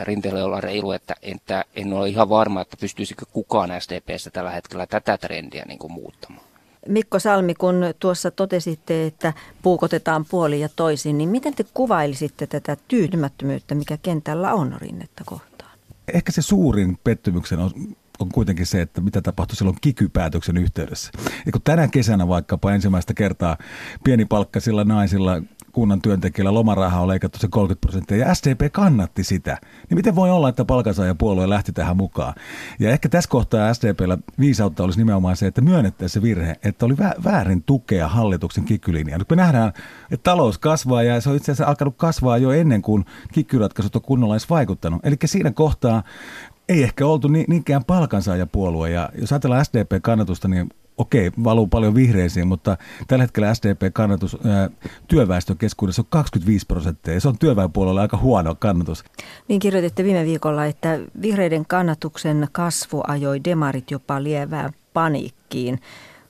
rinteelle 0.00 0.42
olla 0.42 0.60
reilu, 0.60 0.92
että, 0.92 1.14
että 1.22 1.64
en 1.76 1.92
ole 1.92 2.08
ihan 2.08 2.28
varma, 2.28 2.60
että 2.60 2.76
pystyisikö 2.80 3.26
kukaan 3.32 3.70
SDPssä 3.80 4.30
tällä 4.30 4.50
hetkellä 4.50 4.86
tätä 4.86 5.18
trendiä 5.18 5.64
niin 5.68 5.78
kuin 5.78 5.92
muuttamaan. 5.92 6.46
Mikko 6.88 7.18
Salmi, 7.18 7.54
kun 7.54 7.84
tuossa 8.00 8.30
totesitte, 8.30 9.06
että 9.06 9.32
puukotetaan 9.62 10.24
puoli 10.24 10.60
ja 10.60 10.68
toisin, 10.76 11.18
niin 11.18 11.28
miten 11.28 11.54
te 11.54 11.64
kuvailisitte 11.74 12.46
tätä 12.46 12.76
tyytymättömyyttä, 12.88 13.74
mikä 13.74 13.98
kentällä 14.02 14.54
on 14.54 14.76
rinnettä 14.78 15.22
kohtaan? 15.26 15.51
Ehkä 16.14 16.32
se 16.32 16.42
suurin 16.42 16.98
pettymyksen 17.04 17.58
on, 17.58 17.70
on 18.18 18.28
kuitenkin 18.28 18.66
se, 18.66 18.80
että 18.80 19.00
mitä 19.00 19.22
tapahtui 19.22 19.56
silloin 19.56 19.76
kikyypäätöksen 19.80 20.56
yhteydessä. 20.56 21.10
Ja 21.46 21.52
kun 21.52 21.62
tänä 21.62 21.88
kesänä 21.88 22.28
vaikkapa 22.28 22.72
ensimmäistä 22.72 23.14
kertaa 23.14 23.56
pienipalkkaisilla 24.04 24.84
naisilla 24.84 25.42
kunnan 25.72 26.02
työntekijällä 26.02 26.54
lomaraha 26.54 27.00
on 27.00 27.08
leikattu 27.08 27.38
se 27.38 27.48
30 27.48 27.80
prosenttia 27.86 28.16
ja 28.16 28.34
SDP 28.34 28.72
kannatti 28.72 29.24
sitä. 29.24 29.58
Niin 29.88 29.98
miten 29.98 30.16
voi 30.16 30.30
olla, 30.30 30.48
että 30.48 30.64
palkansaajapuolue 30.64 31.48
lähti 31.48 31.72
tähän 31.72 31.96
mukaan? 31.96 32.34
Ja 32.78 32.90
ehkä 32.90 33.08
tässä 33.08 33.30
kohtaa 33.30 33.74
SDPllä 33.74 34.18
viisautta 34.38 34.84
olisi 34.84 34.98
nimenomaan 34.98 35.36
se, 35.36 35.46
että 35.46 35.60
myönnettäisiin 35.60 36.22
se 36.22 36.22
virhe, 36.22 36.56
että 36.64 36.86
oli 36.86 36.96
väärin 37.24 37.62
tukea 37.62 38.08
hallituksen 38.08 38.64
kikylinjaa. 38.64 39.18
Nyt 39.18 39.30
me 39.30 39.36
nähdään, 39.36 39.72
että 40.10 40.30
talous 40.30 40.58
kasvaa 40.58 41.02
ja 41.02 41.20
se 41.20 41.30
on 41.30 41.36
itse 41.36 41.52
asiassa 41.52 41.70
alkanut 41.70 41.94
kasvaa 41.96 42.38
jo 42.38 42.50
ennen 42.50 42.82
kuin 42.82 43.04
kikyratkaisut 43.32 43.96
on 43.96 44.02
kunnolla 44.02 44.34
edes 44.34 44.50
vaikuttanut. 44.50 45.06
Eli 45.06 45.16
siinä 45.24 45.50
kohtaa 45.50 46.02
ei 46.68 46.82
ehkä 46.82 47.06
oltu 47.06 47.28
niinkään 47.28 47.84
palkansaajapuolue. 47.84 48.90
Ja 48.90 49.08
jos 49.20 49.32
ajatellaan 49.32 49.64
SDP-kannatusta, 49.64 50.48
niin 50.48 50.68
okei, 51.02 51.30
valuu 51.44 51.66
paljon 51.66 51.94
vihreisiin, 51.94 52.48
mutta 52.48 52.76
tällä 53.06 53.24
hetkellä 53.24 53.54
SDP-kannatus 53.54 54.36
työväestön 55.08 55.58
keskuudessa 55.58 56.02
on 56.02 56.06
25 56.10 56.66
prosenttia 56.66 57.20
se 57.20 57.28
on 57.28 57.38
työväenpuolella 57.38 58.00
aika 58.00 58.16
huono 58.16 58.54
kannatus. 58.54 59.04
Niin 59.48 59.60
kirjoititte 59.60 60.04
viime 60.04 60.24
viikolla, 60.24 60.64
että 60.64 60.98
vihreiden 61.22 61.66
kannatuksen 61.66 62.48
kasvu 62.52 63.02
ajoi 63.06 63.44
demarit 63.44 63.90
jopa 63.90 64.22
lievään 64.22 64.72
paniikkiin 64.94 65.80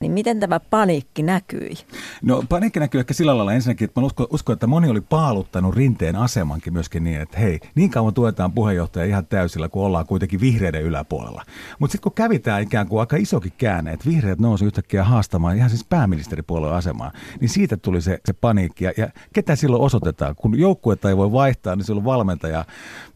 niin 0.03 0.13
miten 0.13 0.41
tämä 0.41 0.61
paniikki 0.61 1.23
näkyi? 1.23 1.75
No 2.23 2.43
paniikki 2.49 2.81
näkyy 2.81 3.01
ehkä 3.01 3.15
sillä 3.15 3.37
lailla 3.37 3.53
ensinnäkin, 3.53 3.85
että 3.85 4.01
mä 4.01 4.07
uskon, 4.07 4.27
uskon, 4.31 4.53
että 4.53 4.67
moni 4.67 4.89
oli 4.89 5.01
paaluttanut 5.01 5.75
rinteen 5.75 6.17
asemankin 6.17 6.73
myöskin 6.73 7.05
niin, 7.05 7.21
että 7.21 7.39
hei, 7.39 7.61
niin 7.75 7.91
kauan 7.91 8.15
tuetaan 8.15 8.53
puheenjohtaja 8.53 9.05
ihan 9.05 9.27
täysillä, 9.27 9.69
kun 9.69 9.85
ollaan 9.85 10.07
kuitenkin 10.07 10.41
vihreiden 10.41 10.83
yläpuolella. 10.83 11.43
Mutta 11.79 11.93
sitten 11.93 12.03
kun 12.03 12.15
kävitään 12.15 12.63
ikään 12.63 12.89
kuin 12.89 13.01
aika 13.01 13.17
isokin 13.17 13.53
käänne, 13.59 13.93
että 13.93 14.09
vihreät 14.09 14.39
nousi 14.39 14.65
yhtäkkiä 14.65 15.05
haastamaan 15.05 15.57
ihan 15.57 15.71
siis 15.71 15.85
pääministeripuolueen 15.85 16.75
asemaa, 16.75 17.13
niin 17.41 17.49
siitä 17.49 17.77
tuli 17.77 18.01
se, 18.01 18.21
se 18.25 18.33
paniikki. 18.33 18.85
Ja, 18.85 18.93
ja 18.97 19.09
ketä 19.33 19.57
silloin 19.57 19.83
osoitetaan? 19.83 20.37
Kun 20.37 20.59
joukkuetta 20.59 21.09
ei 21.09 21.17
voi 21.17 21.33
vaihtaa, 21.33 21.77
niin 21.77 21.85
silloin 21.85 22.05
valmentaja 22.05 22.65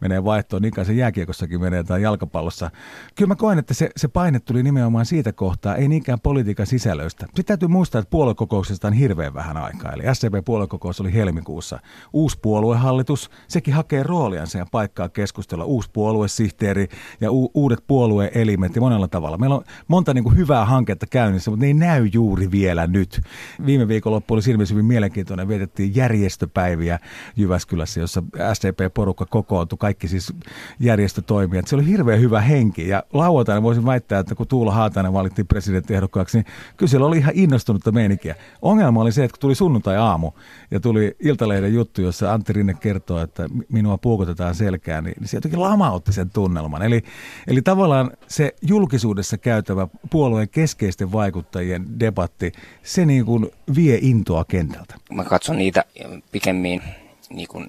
menee 0.01 0.23
vaihtoon, 0.23 0.61
niin 0.61 0.85
se 0.85 0.93
jääkiekossakin 0.93 1.61
menee 1.61 1.83
tai 1.83 2.01
jalkapallossa. 2.01 2.71
Kyllä 3.15 3.27
mä 3.27 3.35
koen, 3.35 3.59
että 3.59 3.73
se, 3.73 3.89
se 3.97 4.07
paine 4.07 4.39
tuli 4.39 4.63
nimenomaan 4.63 5.05
siitä 5.05 5.33
kohtaa, 5.33 5.75
ei 5.75 5.87
niinkään 5.87 6.19
politiikan 6.19 6.67
sisällöistä. 6.79 7.25
Sitten 7.25 7.45
täytyy 7.45 7.67
muistaa, 7.67 7.99
että 7.99 8.09
puoluekokouksesta 8.09 8.87
on 8.87 8.93
hirveän 8.93 9.33
vähän 9.33 9.57
aikaa. 9.57 9.91
Eli 9.91 10.03
SCP-puoluekokous 10.03 11.01
oli 11.01 11.13
helmikuussa. 11.13 11.79
Uusi 12.13 12.39
puoluehallitus, 12.41 13.29
sekin 13.47 13.73
hakee 13.73 14.03
rooliansa 14.03 14.57
ja 14.57 14.65
paikkaa 14.71 15.09
keskustella. 15.09 15.65
Uusi 15.65 15.89
puoluesihteeri 15.93 16.87
ja 17.21 17.31
u- 17.31 17.51
uudet 17.53 17.83
puolueelimet 17.87 18.75
ja 18.75 18.81
monella 18.81 19.07
tavalla. 19.07 19.37
Meillä 19.37 19.55
on 19.55 19.63
monta 19.87 20.13
niin 20.13 20.23
kuin 20.23 20.37
hyvää 20.37 20.65
hanketta 20.65 21.05
käynnissä, 21.07 21.51
mutta 21.51 21.61
ne 21.61 21.67
ei 21.67 21.73
näy 21.73 22.09
juuri 22.13 22.51
vielä 22.51 22.87
nyt. 22.87 23.21
Viime 23.65 23.87
viikonloppu 23.87 24.33
oli 24.33 24.41
ilmeisesti 24.47 24.73
hyvin 24.73 24.85
mielenkiintoinen. 24.85 25.47
Vietettiin 25.47 25.95
järjestöpäiviä 25.95 26.99
Jyväskylässä, 27.35 27.99
jossa 27.99 28.23
SCP-porukka 28.53 29.25
kokoontui, 29.25 29.77
kaikki 29.77 30.07
siis 30.07 30.33
järjestötoimijat. 30.79 31.67
Se 31.67 31.75
oli 31.75 31.87
hirveän 31.87 32.19
hyvä 32.19 32.41
henki 32.41 32.87
ja 32.87 33.03
lauantaina 33.13 33.63
voisin 33.63 33.85
väittää, 33.85 34.19
että 34.19 34.35
kun 34.35 34.47
Tuula 34.47 34.71
Haatainen 34.71 35.13
valittiin 35.13 35.47
presidenttiehdokkaaksi, 35.47 36.37
niin 36.37 36.45
Kyllä 36.77 36.89
siellä 36.89 37.07
oli 37.07 37.17
ihan 37.17 37.33
innostunutta 37.35 37.91
meininkiä. 37.91 38.35
Ongelma 38.61 39.01
oli 39.01 39.11
se, 39.11 39.23
että 39.23 39.35
kun 39.35 39.39
tuli 39.41 39.55
sunnuntai-aamu 39.55 40.31
ja 40.71 40.79
tuli 40.79 41.15
Iltalehden 41.19 41.73
juttu, 41.73 42.01
jossa 42.01 42.33
Antti 42.33 42.53
Rinne 42.53 42.73
kertoo, 42.73 43.21
että 43.21 43.49
minua 43.69 43.97
puukotetaan 43.97 44.55
selkään, 44.55 45.03
niin 45.03 45.15
se 45.25 45.37
jotenkin 45.37 45.61
lamautti 45.61 46.13
sen 46.13 46.29
tunnelman. 46.29 46.81
Eli, 46.81 47.03
eli 47.47 47.61
tavallaan 47.61 48.11
se 48.27 48.55
julkisuudessa 48.61 49.37
käytävä 49.37 49.87
puolueen 50.11 50.49
keskeisten 50.49 51.11
vaikuttajien 51.11 51.99
debatti, 51.99 52.51
se 52.83 53.05
niin 53.05 53.25
kuin 53.25 53.49
vie 53.75 53.99
intoa 54.01 54.45
kentältä. 54.45 54.95
Mä 55.13 55.23
katson 55.23 55.57
niitä 55.57 55.85
pikemmin 56.31 56.81
niin 57.29 57.47
kuin 57.47 57.67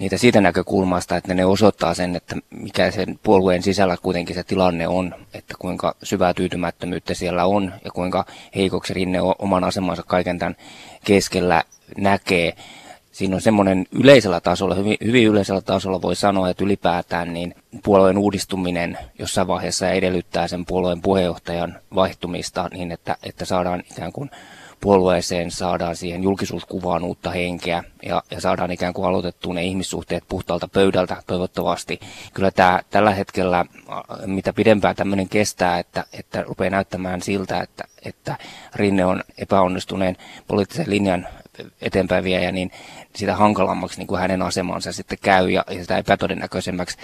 niitä 0.00 0.16
siitä 0.16 0.40
näkökulmasta, 0.40 1.16
että 1.16 1.34
ne 1.34 1.44
osoittaa 1.44 1.94
sen, 1.94 2.16
että 2.16 2.36
mikä 2.50 2.90
sen 2.90 3.18
puolueen 3.22 3.62
sisällä 3.62 3.96
kuitenkin 4.02 4.36
se 4.36 4.42
tilanne 4.42 4.88
on, 4.88 5.14
että 5.34 5.54
kuinka 5.58 5.94
syvää 6.02 6.34
tyytymättömyyttä 6.34 7.14
siellä 7.14 7.44
on 7.44 7.72
ja 7.84 7.90
kuinka 7.90 8.24
heikoksi 8.54 8.94
Rinne 8.94 9.18
oman 9.38 9.64
asemansa 9.64 10.02
kaiken 10.02 10.38
tämän 10.38 10.56
keskellä 11.04 11.64
näkee. 11.96 12.52
Siinä 13.12 13.36
on 13.36 13.40
semmoinen 13.40 13.86
yleisellä 13.92 14.40
tasolla, 14.40 14.74
hyvin, 14.74 14.96
hyvin 15.04 15.26
yleisellä 15.26 15.60
tasolla 15.60 16.02
voi 16.02 16.16
sanoa, 16.16 16.50
että 16.50 16.64
ylipäätään 16.64 17.32
niin 17.32 17.54
puolueen 17.84 18.18
uudistuminen 18.18 18.98
jossain 19.18 19.48
vaiheessa 19.48 19.90
edellyttää 19.90 20.48
sen 20.48 20.66
puolueen 20.66 21.02
puheenjohtajan 21.02 21.78
vaihtumista 21.94 22.68
niin, 22.72 22.92
että, 22.92 23.16
että 23.22 23.44
saadaan 23.44 23.82
ikään 23.90 24.12
kuin 24.12 24.30
puolueeseen 24.80 25.50
saadaan 25.50 25.96
siihen 25.96 26.22
julkisuuskuvaan 26.22 27.04
uutta 27.04 27.30
henkeä 27.30 27.84
ja, 28.02 28.22
ja 28.30 28.40
saadaan 28.40 28.70
ikään 28.70 28.94
kuin 28.94 29.08
aloitettua 29.08 29.54
ne 29.54 29.64
ihmissuhteet 29.64 30.24
puhtaalta 30.28 30.68
pöydältä 30.68 31.22
toivottavasti. 31.26 32.00
Kyllä 32.34 32.50
tämä 32.50 32.80
tällä 32.90 33.10
hetkellä, 33.10 33.64
mitä 34.26 34.52
pidempään 34.52 34.96
tämmöinen 34.96 35.28
kestää, 35.28 35.78
että, 35.78 36.04
että 36.12 36.42
rupeaa 36.42 36.70
näyttämään 36.70 37.22
siltä, 37.22 37.60
että, 37.60 37.84
että 38.04 38.36
Rinne 38.74 39.04
on 39.04 39.22
epäonnistuneen 39.38 40.16
poliittisen 40.46 40.90
linjan 40.90 41.28
eteenpäin 41.80 42.24
viejä, 42.24 42.52
niin 42.52 42.70
sitä 43.16 43.36
hankalammaksi 43.36 43.98
niin 43.98 44.06
kuin 44.06 44.20
hänen 44.20 44.42
asemansa 44.42 44.92
sitten 44.92 45.18
käy 45.22 45.50
ja, 45.50 45.64
ja 45.70 45.80
sitä 45.80 45.98
epätodennäköisemmäksi 45.98 46.98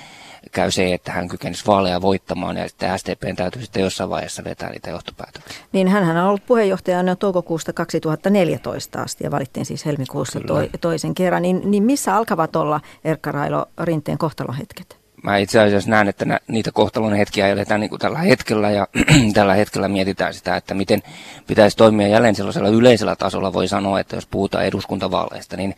käy 0.53 0.71
se, 0.71 0.95
että 0.95 1.13
hän 1.13 1.29
kykenisi 1.29 1.67
vaaleja 1.67 2.01
voittamaan 2.01 2.57
ja 2.57 2.69
sitten 2.69 2.99
SDPn 2.99 3.37
täytyy 3.37 3.63
sitten 3.63 3.83
jossain 3.83 4.11
vaiheessa 4.11 4.45
vetää 4.45 4.71
niitä 4.71 4.91
johtopäätöksiä. 4.91 5.65
Niin 5.73 5.89
hän 5.89 6.17
on 6.17 6.29
ollut 6.29 6.47
puheenjohtajana 6.47 7.17
toukokuusta 7.17 7.73
2014 7.73 9.03
asti 9.03 9.25
ja 9.25 9.31
valittiin 9.31 9.67
siis 9.67 9.87
helmikuussa 9.87 10.41
toi, 10.41 10.71
toisen 10.81 11.15
kerran. 11.15 11.43
Niin, 11.43 11.71
niin 11.71 11.83
missä 11.83 12.17
alkavat 12.17 12.57
olla 12.57 12.81
Erkka 13.05 13.33
Railo 13.33 13.67
Rinteen 13.81 14.19
kohtalohetket? 14.19 14.96
Mä 15.27 15.37
itse 15.37 15.61
asiassa 15.61 15.91
näen, 15.91 16.09
että 16.09 16.25
nä, 16.25 16.41
niitä 16.49 16.73
kohtalon 16.73 17.15
hetkiä 17.15 17.49
eletään 17.49 17.81
niin 17.81 17.91
kuin 17.91 18.01
tällä 18.01 18.19
hetkellä 18.19 18.71
ja 18.71 18.87
tällä 19.35 19.55
hetkellä 19.55 19.89
mietitään 19.89 20.35
sitä, 20.35 20.57
että 20.57 20.75
miten 20.75 21.03
pitäisi 21.47 21.77
toimia 21.77 22.09
jälleen 22.09 22.35
sellaisella 22.35 22.69
yleisellä 22.69 23.17
tasolla. 23.17 23.53
Voi 23.53 23.69
sanoa, 23.69 24.01
että 24.01 24.17
jos 24.17 24.27
puhutaan 24.27 24.65
eduskuntavaaleista, 24.65 25.57
niin 25.57 25.75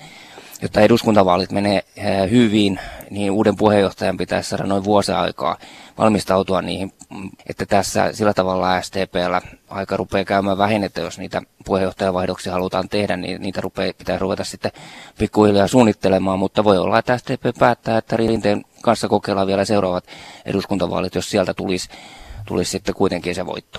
jotta 0.63 0.81
eduskuntavaalit 0.81 1.53
menee 1.53 1.85
hyvin, 2.31 2.81
niin 3.11 3.31
uuden 3.31 3.57
puheenjohtajan 3.57 4.17
pitäisi 4.17 4.51
saada 4.51 4.65
noin 4.65 4.85
vuosi 4.85 5.13
aikaa 5.13 5.57
valmistautua 5.99 6.63
niihin, 6.63 6.93
että 7.49 7.67
tässä 7.67 8.13
sillä 8.13 8.35
tavalla 8.35 8.83
STPllä 8.83 9.41
aika 9.69 9.97
rupeaa 9.97 10.25
käymään 10.25 10.59
vähin, 10.59 10.85
että 10.85 11.01
jos 11.01 11.19
niitä 11.19 11.43
puheenjohtajavaihdoksia 11.65 12.53
halutaan 12.53 12.89
tehdä, 12.89 13.17
niin 13.17 13.43
niitä 13.43 13.61
rupeaa, 13.61 13.93
pitää 13.99 14.19
ruveta 14.19 14.45
sitten 14.45 14.73
pikkuhiljaa 15.19 15.69
suunnittelemaan, 15.69 16.39
mutta 16.39 16.65
voi 16.65 16.79
olla, 16.79 16.99
että 16.99 17.19
STP 17.19 17.59
päättää, 17.59 17.99
että 17.99 18.17
Rinteen 18.17 18.65
kanssa 18.83 19.09
kokeillaan 19.09 19.47
vielä 19.47 19.65
seuraavat 19.65 20.05
eduskuntavaalit, 20.45 21.15
jos 21.15 21.31
sieltä 21.31 21.55
tulisi, 21.55 21.89
tulisi 22.47 22.71
sitten 22.71 22.95
kuitenkin 22.95 23.35
se 23.35 23.47
voitto. 23.47 23.79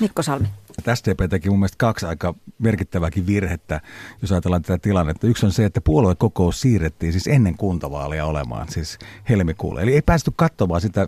Mikko 0.00 0.22
Salmi. 0.22 0.48
SDP 0.94 1.30
teki 1.30 1.50
mun 1.50 1.58
mielestä 1.58 1.76
kaksi 1.78 2.06
aika 2.06 2.34
merkittävääkin 2.58 3.26
virhettä, 3.26 3.80
jos 4.22 4.32
ajatellaan 4.32 4.62
tätä 4.62 4.78
tilannetta. 4.78 5.26
Yksi 5.26 5.46
on 5.46 5.52
se, 5.52 5.64
että 5.64 5.80
puoluekokous 5.80 6.60
siirrettiin 6.60 7.12
siis 7.12 7.26
ennen 7.26 7.56
kuntavaaleja 7.56 8.26
olemaan, 8.26 8.68
siis 8.68 8.98
helmikuulle. 9.28 9.82
Eli 9.82 9.94
ei 9.94 10.02
päästy 10.02 10.32
katsomaan 10.36 10.80
sitä 10.80 11.06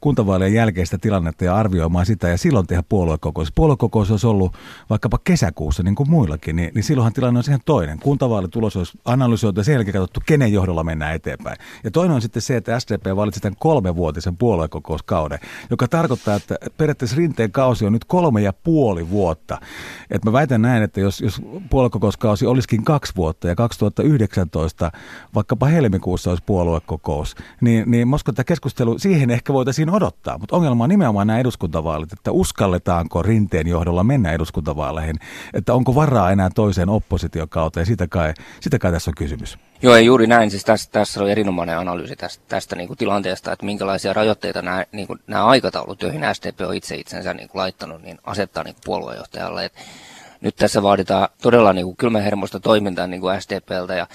kuntavaalien 0.00 0.54
jälkeistä 0.54 0.98
tilannetta 0.98 1.44
ja 1.44 1.56
arvioimaan 1.56 2.06
sitä 2.06 2.28
ja 2.28 2.38
silloin 2.38 2.66
tehdä 2.66 2.82
puoluekokous. 2.88 3.52
Puoluekokous 3.52 4.10
olisi 4.10 4.26
ollut 4.26 4.56
vaikkapa 4.90 5.18
kesäkuussa 5.24 5.82
niin 5.82 5.94
kuin 5.94 6.10
muillakin, 6.10 6.56
niin, 6.56 6.70
niin 6.74 6.84
silloinhan 6.84 7.12
tilanne 7.12 7.38
on 7.38 7.44
ihan 7.48 7.60
toinen. 7.64 7.98
Kuntavaalitulos 7.98 8.76
olisi 8.76 8.98
analysoitu 9.04 9.60
ja 9.60 9.64
sen 9.64 9.72
jälkeen 9.72 9.92
katsottu, 9.92 10.20
kenen 10.26 10.52
johdolla 10.52 10.84
mennään 10.84 11.14
eteenpäin. 11.14 11.56
Ja 11.84 11.90
toinen 11.90 12.14
on 12.14 12.22
sitten 12.22 12.42
se, 12.42 12.56
että 12.56 12.80
SDP 12.80 13.16
valitsi 13.16 13.40
tämän 13.40 13.56
kolmevuotisen 13.58 14.36
puoluekokouskauden, 14.36 15.38
joka 15.70 15.88
tarkoittaa, 15.88 16.34
että 16.34 16.56
periaatteessa 16.76 17.16
rinteen 17.16 17.52
kausi 17.52 17.86
on 17.86 17.92
nyt 17.92 18.04
kolme 18.04 18.42
ja 18.42 18.52
puoli 18.52 18.97
puoli 18.98 19.10
vuotta. 19.10 19.60
Et 20.10 20.24
mä 20.24 20.32
väitän 20.32 20.62
näin, 20.62 20.82
että 20.82 21.00
jos, 21.00 21.20
jos 21.20 21.42
puoluekokouskausi 21.70 22.46
olisikin 22.46 22.84
kaksi 22.84 23.12
vuotta 23.16 23.48
ja 23.48 23.54
2019 23.54 24.90
vaikkapa 25.34 25.66
helmikuussa 25.66 26.30
olisi 26.30 26.44
puoluekokous, 26.46 27.36
niin, 27.60 27.90
niin 27.90 28.14
uskon, 28.14 28.32
että 28.32 28.44
keskustelu 28.44 28.98
siihen 28.98 29.30
ehkä 29.30 29.52
voitaisiin 29.52 29.90
odottaa. 29.90 30.38
Mutta 30.38 30.56
ongelma 30.56 30.84
on 30.84 30.90
nimenomaan 30.90 31.26
nämä 31.26 31.38
eduskuntavaalit, 31.38 32.12
että 32.12 32.32
uskalletaanko 32.32 33.22
rinteen 33.22 33.66
johdolla 33.66 34.04
mennä 34.04 34.32
eduskuntavaaleihin, 34.32 35.16
että 35.54 35.74
onko 35.74 35.94
varaa 35.94 36.30
enää 36.30 36.50
toiseen 36.54 36.88
oppositiokauteen, 36.88 37.86
sitä 37.86 38.08
kai, 38.08 38.34
sitä 38.60 38.78
kai 38.78 38.92
tässä 38.92 39.10
on 39.10 39.14
kysymys. 39.14 39.58
Joo, 39.82 39.94
ei 39.94 40.04
juuri 40.04 40.26
näin. 40.26 40.50
Siis 40.50 40.64
tässä, 40.64 40.90
tässä 40.92 41.20
oli 41.20 41.30
erinomainen 41.30 41.78
analyysi 41.78 42.16
tästä, 42.16 42.44
tästä 42.48 42.76
niin 42.76 42.86
kuin 42.86 42.98
tilanteesta, 42.98 43.52
että 43.52 43.66
minkälaisia 43.66 44.12
rajoitteita 44.12 44.62
nämä, 44.62 44.84
niin 44.92 45.06
kuin, 45.06 45.20
nämä 45.26 45.46
aikataulut, 45.46 46.02
joihin 46.02 46.22
SDP 46.32 46.60
on 46.60 46.74
itse 46.74 46.96
itsensä 46.96 47.34
niin 47.34 47.48
kuin 47.48 47.60
laittanut, 47.60 48.02
niin 48.02 48.18
asettaa 48.24 48.64
niin 48.64 48.74
kuin 48.74 48.82
puoluejohtajalle. 48.84 49.64
Et 49.64 49.72
nyt 50.40 50.56
tässä 50.56 50.82
vaaditaan 50.82 51.28
todella 51.42 51.72
niin 51.72 51.86
kuin 51.86 51.96
kylmähermoista 51.96 52.60
toimintaa 52.60 53.06
niin 53.06 53.20
kuin 53.20 53.42
SDPltä 53.42 53.94
ja 53.94 54.06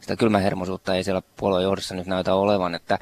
sitä 0.00 0.16
kylmähermoisuutta 0.16 0.94
ei 0.94 1.04
siellä 1.04 1.22
puoluejohdossa 1.36 1.94
nyt 1.94 2.06
näytä 2.06 2.34
olevan, 2.34 2.74
että 2.74 2.98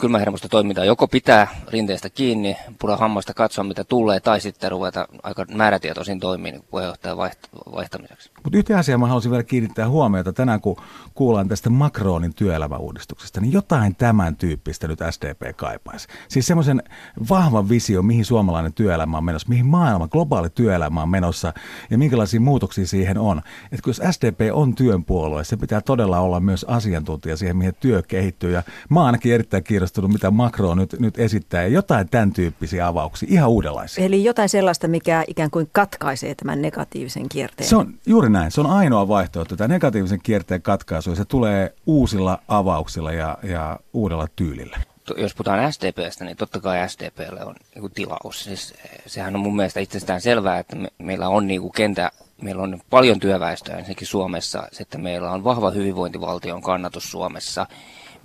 kylmähermosta 0.00 0.48
toimintaa 0.48 0.84
joko 0.84 1.08
pitää 1.08 1.48
rinteestä 1.68 2.10
kiinni, 2.10 2.56
pura 2.80 2.96
hammasta 2.96 3.34
katsoa 3.34 3.64
mitä 3.64 3.84
tulee, 3.84 4.20
tai 4.20 4.40
sitten 4.40 4.70
ruveta 4.70 5.08
aika 5.22 5.44
määrätietoisin 5.54 6.20
toimiin 6.20 6.52
niin 6.52 6.64
puheenjohtajan 6.70 7.18
vaiht- 7.18 7.72
vaihtamiseksi. 7.72 8.30
Mutta 8.44 8.58
yhtä 8.58 8.78
asiaa 8.78 8.98
mä 8.98 9.06
haluaisin 9.06 9.30
vielä 9.30 9.42
kiinnittää 9.42 9.88
huomiota 9.88 10.32
tänään, 10.32 10.60
kun 10.60 10.76
kuullaan 11.14 11.48
tästä 11.48 11.70
Macronin 11.70 12.34
työelämäuudistuksesta, 12.34 13.40
niin 13.40 13.52
jotain 13.52 13.96
tämän 13.96 14.36
tyyppistä 14.36 14.88
nyt 14.88 14.98
SDP 15.10 15.56
kaipaisi. 15.56 16.08
Siis 16.28 16.46
semmoisen 16.46 16.82
vahvan 17.30 17.68
visio, 17.68 18.02
mihin 18.02 18.24
suomalainen 18.24 18.72
työelämä 18.72 19.18
on 19.18 19.24
menossa, 19.24 19.48
mihin 19.48 19.66
maailma, 19.66 20.08
globaali 20.08 20.50
työelämä 20.50 21.02
on 21.02 21.08
menossa 21.08 21.52
ja 21.90 21.98
minkälaisia 21.98 22.40
muutoksia 22.40 22.86
siihen 22.86 23.18
on. 23.18 23.38
Että 23.72 23.90
jos 23.90 24.00
SDP 24.10 24.40
on 24.52 24.74
työn 24.74 25.04
puolue, 25.04 25.44
se 25.44 25.56
pitää 25.56 25.80
todella 25.80 26.20
olla 26.20 26.40
myös 26.40 26.64
asiantuntija 26.68 27.36
siihen, 27.36 27.56
mihin 27.56 27.74
työ 27.80 28.02
kehittyy. 28.08 28.52
Ja 28.52 28.62
mä 28.88 29.04
ainakin 29.04 29.34
erittäin 29.34 29.64
mitä 30.08 30.30
Macron 30.30 30.78
nyt, 30.78 30.96
nyt 30.98 31.18
esittää 31.18 31.62
ja 31.62 31.68
jotain 31.68 32.08
tämän 32.08 32.32
tyyppisiä 32.32 32.86
avauksia, 32.86 33.28
ihan 33.32 33.50
uudenlaisia. 33.50 34.04
Eli 34.04 34.24
jotain 34.24 34.48
sellaista, 34.48 34.88
mikä 34.88 35.24
ikään 35.26 35.50
kuin 35.50 35.68
katkaisee 35.72 36.34
tämän 36.34 36.62
negatiivisen 36.62 37.28
kierteen. 37.28 37.68
Se 37.68 37.76
on 37.76 37.94
juuri 38.06 38.30
näin. 38.30 38.50
Se 38.50 38.60
on 38.60 38.66
ainoa 38.66 39.08
vaihtoehto. 39.08 39.56
Tämä 39.56 39.68
negatiivisen 39.68 40.20
kierteen 40.22 40.62
katkaisu, 40.62 41.14
se 41.14 41.24
tulee 41.24 41.74
uusilla 41.86 42.38
avauksilla 42.48 43.12
ja, 43.12 43.38
ja 43.42 43.78
uudella 43.92 44.26
tyylillä 44.36 44.78
jos 45.16 45.34
puhutaan 45.34 45.72
SDPstä, 45.72 46.24
niin 46.24 46.36
totta 46.36 46.60
kai 46.60 46.88
SDPlle 46.88 47.44
on 47.44 47.54
niin 47.74 47.92
tilaus. 47.94 48.44
Siis, 48.44 48.74
eh, 48.84 48.90
sehän 49.06 49.34
on 49.34 49.40
mun 49.40 49.56
mielestä 49.56 49.80
itsestään 49.80 50.20
selvää, 50.20 50.58
että 50.58 50.76
me, 50.76 50.88
meillä 50.98 51.28
on 51.28 51.46
niin 51.46 51.60
kuin 51.60 51.72
kentä, 51.72 52.10
meillä 52.42 52.62
on 52.62 52.80
paljon 52.90 53.20
työväestöä 53.20 53.76
ensinnäkin 53.76 54.06
Suomessa, 54.06 54.68
sitten 54.72 55.00
meillä 55.00 55.30
on 55.30 55.44
vahva 55.44 55.70
hyvinvointivaltion 55.70 56.62
kannatus 56.62 57.10
Suomessa. 57.10 57.66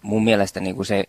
Mun 0.02 0.24
mielestä 0.24 0.60
niin 0.60 0.76
kuin 0.76 0.86
se 0.86 1.04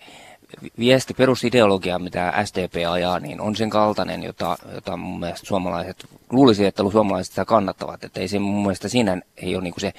viesti, 0.78 1.14
perusideologia, 1.14 1.98
mitä 1.98 2.32
SDP 2.44 2.74
ajaa, 2.90 3.20
niin 3.20 3.40
on 3.40 3.56
sen 3.56 3.70
kaltainen, 3.70 4.22
jota, 4.22 4.58
jota 4.74 4.96
mun 4.96 5.20
mielestä 5.20 5.46
suomalaiset, 5.46 6.06
luulisi, 6.30 6.66
että 6.66 6.82
suomalaiset 6.92 7.32
sitä 7.32 7.44
kannattavat. 7.44 8.04
Että 8.04 8.20
ei 8.20 8.28
se 8.28 8.38
mun 8.38 8.62
mielestä 8.62 8.88
siinä 8.88 9.20
ei 9.36 9.54
ole 9.54 9.64
niin 9.64 9.74
kuin 9.74 9.80
se, 9.80 9.92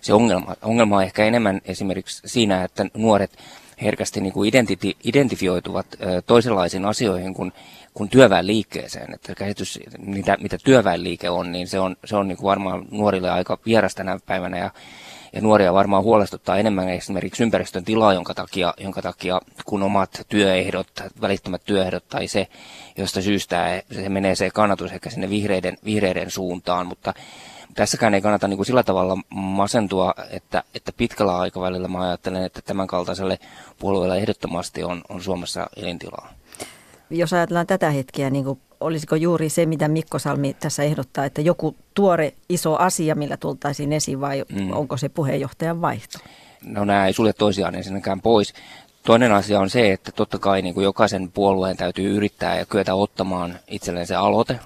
se 0.00 0.14
ongelma. 0.14 0.56
Ongelma 0.62 0.96
on 0.96 1.02
ehkä 1.02 1.24
enemmän 1.24 1.60
esimerkiksi 1.64 2.22
siinä, 2.24 2.64
että 2.64 2.86
nuoret 2.94 3.38
herkästi 3.82 4.20
niin 4.20 4.32
kuin 4.32 4.48
identiti, 4.48 4.96
identifioituvat 5.04 5.86
toisenlaisiin 6.26 6.84
asioihin 6.84 7.34
kuin, 7.34 7.52
kuin 7.94 8.08
työväenliikkeeseen. 8.08 9.14
Että 9.14 9.34
käsitys, 9.34 9.78
mitä, 9.98 10.36
mitä 10.40 10.58
työväenliike 10.64 11.30
on, 11.30 11.52
niin 11.52 11.68
se 11.68 11.80
on, 11.80 11.96
se 12.04 12.16
on 12.16 12.28
niin 12.28 12.36
kuin 12.36 12.46
varmaan 12.46 12.84
nuorille 12.90 13.30
aika 13.30 13.58
vierasta 13.66 13.96
tänä 13.96 14.18
päivänä. 14.26 14.58
Ja 14.58 14.70
ja 15.34 15.40
nuoria 15.40 15.74
varmaan 15.74 16.02
huolestuttaa 16.02 16.58
enemmän 16.58 16.88
esimerkiksi 16.88 17.42
ympäristön 17.42 17.84
tilaa, 17.84 18.12
jonka 18.12 18.34
takia, 18.34 18.74
jonka 18.78 19.02
takia 19.02 19.40
kun 19.64 19.82
omat 19.82 20.20
työehdot, 20.28 20.88
välittömät 21.20 21.62
työehdot 21.64 22.08
tai 22.08 22.28
se, 22.28 22.48
josta 22.98 23.22
syystä 23.22 23.82
se 23.92 24.08
menee 24.08 24.34
se 24.34 24.50
kannatus 24.50 24.92
ehkä 24.92 25.10
sinne 25.10 25.30
vihreiden, 25.30 25.78
vihreiden 25.84 26.30
suuntaan, 26.30 26.86
mutta 26.86 27.14
tässäkään 27.74 28.14
ei 28.14 28.20
kannata 28.20 28.48
niin 28.48 28.58
kuin 28.58 28.66
sillä 28.66 28.82
tavalla 28.82 29.16
masentua, 29.30 30.14
että, 30.30 30.62
että 30.74 30.92
pitkällä 30.92 31.38
aikavälillä 31.38 31.88
mä 31.88 32.00
ajattelen, 32.00 32.44
että 32.44 32.62
tämän 32.62 32.86
kaltaiselle 32.86 33.38
puolueelle 33.78 34.18
ehdottomasti 34.18 34.84
on, 34.84 35.02
on 35.08 35.22
Suomessa 35.22 35.66
elintilaa. 35.76 36.32
Jos 37.10 37.32
ajatellaan 37.32 37.66
tätä 37.66 37.90
hetkeä, 37.90 38.30
niin 38.30 38.44
kuin 38.44 38.60
olisiko 38.84 39.16
juuri 39.16 39.48
se, 39.48 39.66
mitä 39.66 39.88
Mikko 39.88 40.18
Salmi 40.18 40.56
tässä 40.60 40.82
ehdottaa, 40.82 41.24
että 41.24 41.40
joku 41.40 41.76
tuore 41.94 42.34
iso 42.48 42.76
asia, 42.76 43.14
millä 43.14 43.36
tultaisiin 43.36 43.92
esiin 43.92 44.20
vai 44.20 44.44
mm. 44.52 44.72
onko 44.72 44.96
se 44.96 45.08
puheenjohtajan 45.08 45.80
vaihto? 45.80 46.18
No 46.64 46.84
nämä 46.84 47.06
ei 47.06 47.12
sulje 47.12 47.32
toisiaan 47.32 47.74
ensinnäkään 47.74 48.20
pois. 48.20 48.54
Toinen 49.06 49.32
asia 49.32 49.60
on 49.60 49.70
se, 49.70 49.92
että 49.92 50.12
totta 50.12 50.38
kai 50.38 50.62
niin 50.62 50.74
kuin 50.74 50.84
jokaisen 50.84 51.30
puolueen 51.32 51.76
täytyy 51.76 52.16
yrittää 52.16 52.58
ja 52.58 52.66
kyetä 52.66 52.94
ottamaan 52.94 53.58
itselleen 53.68 54.06
se 54.06 54.14
aloite. 54.14 54.58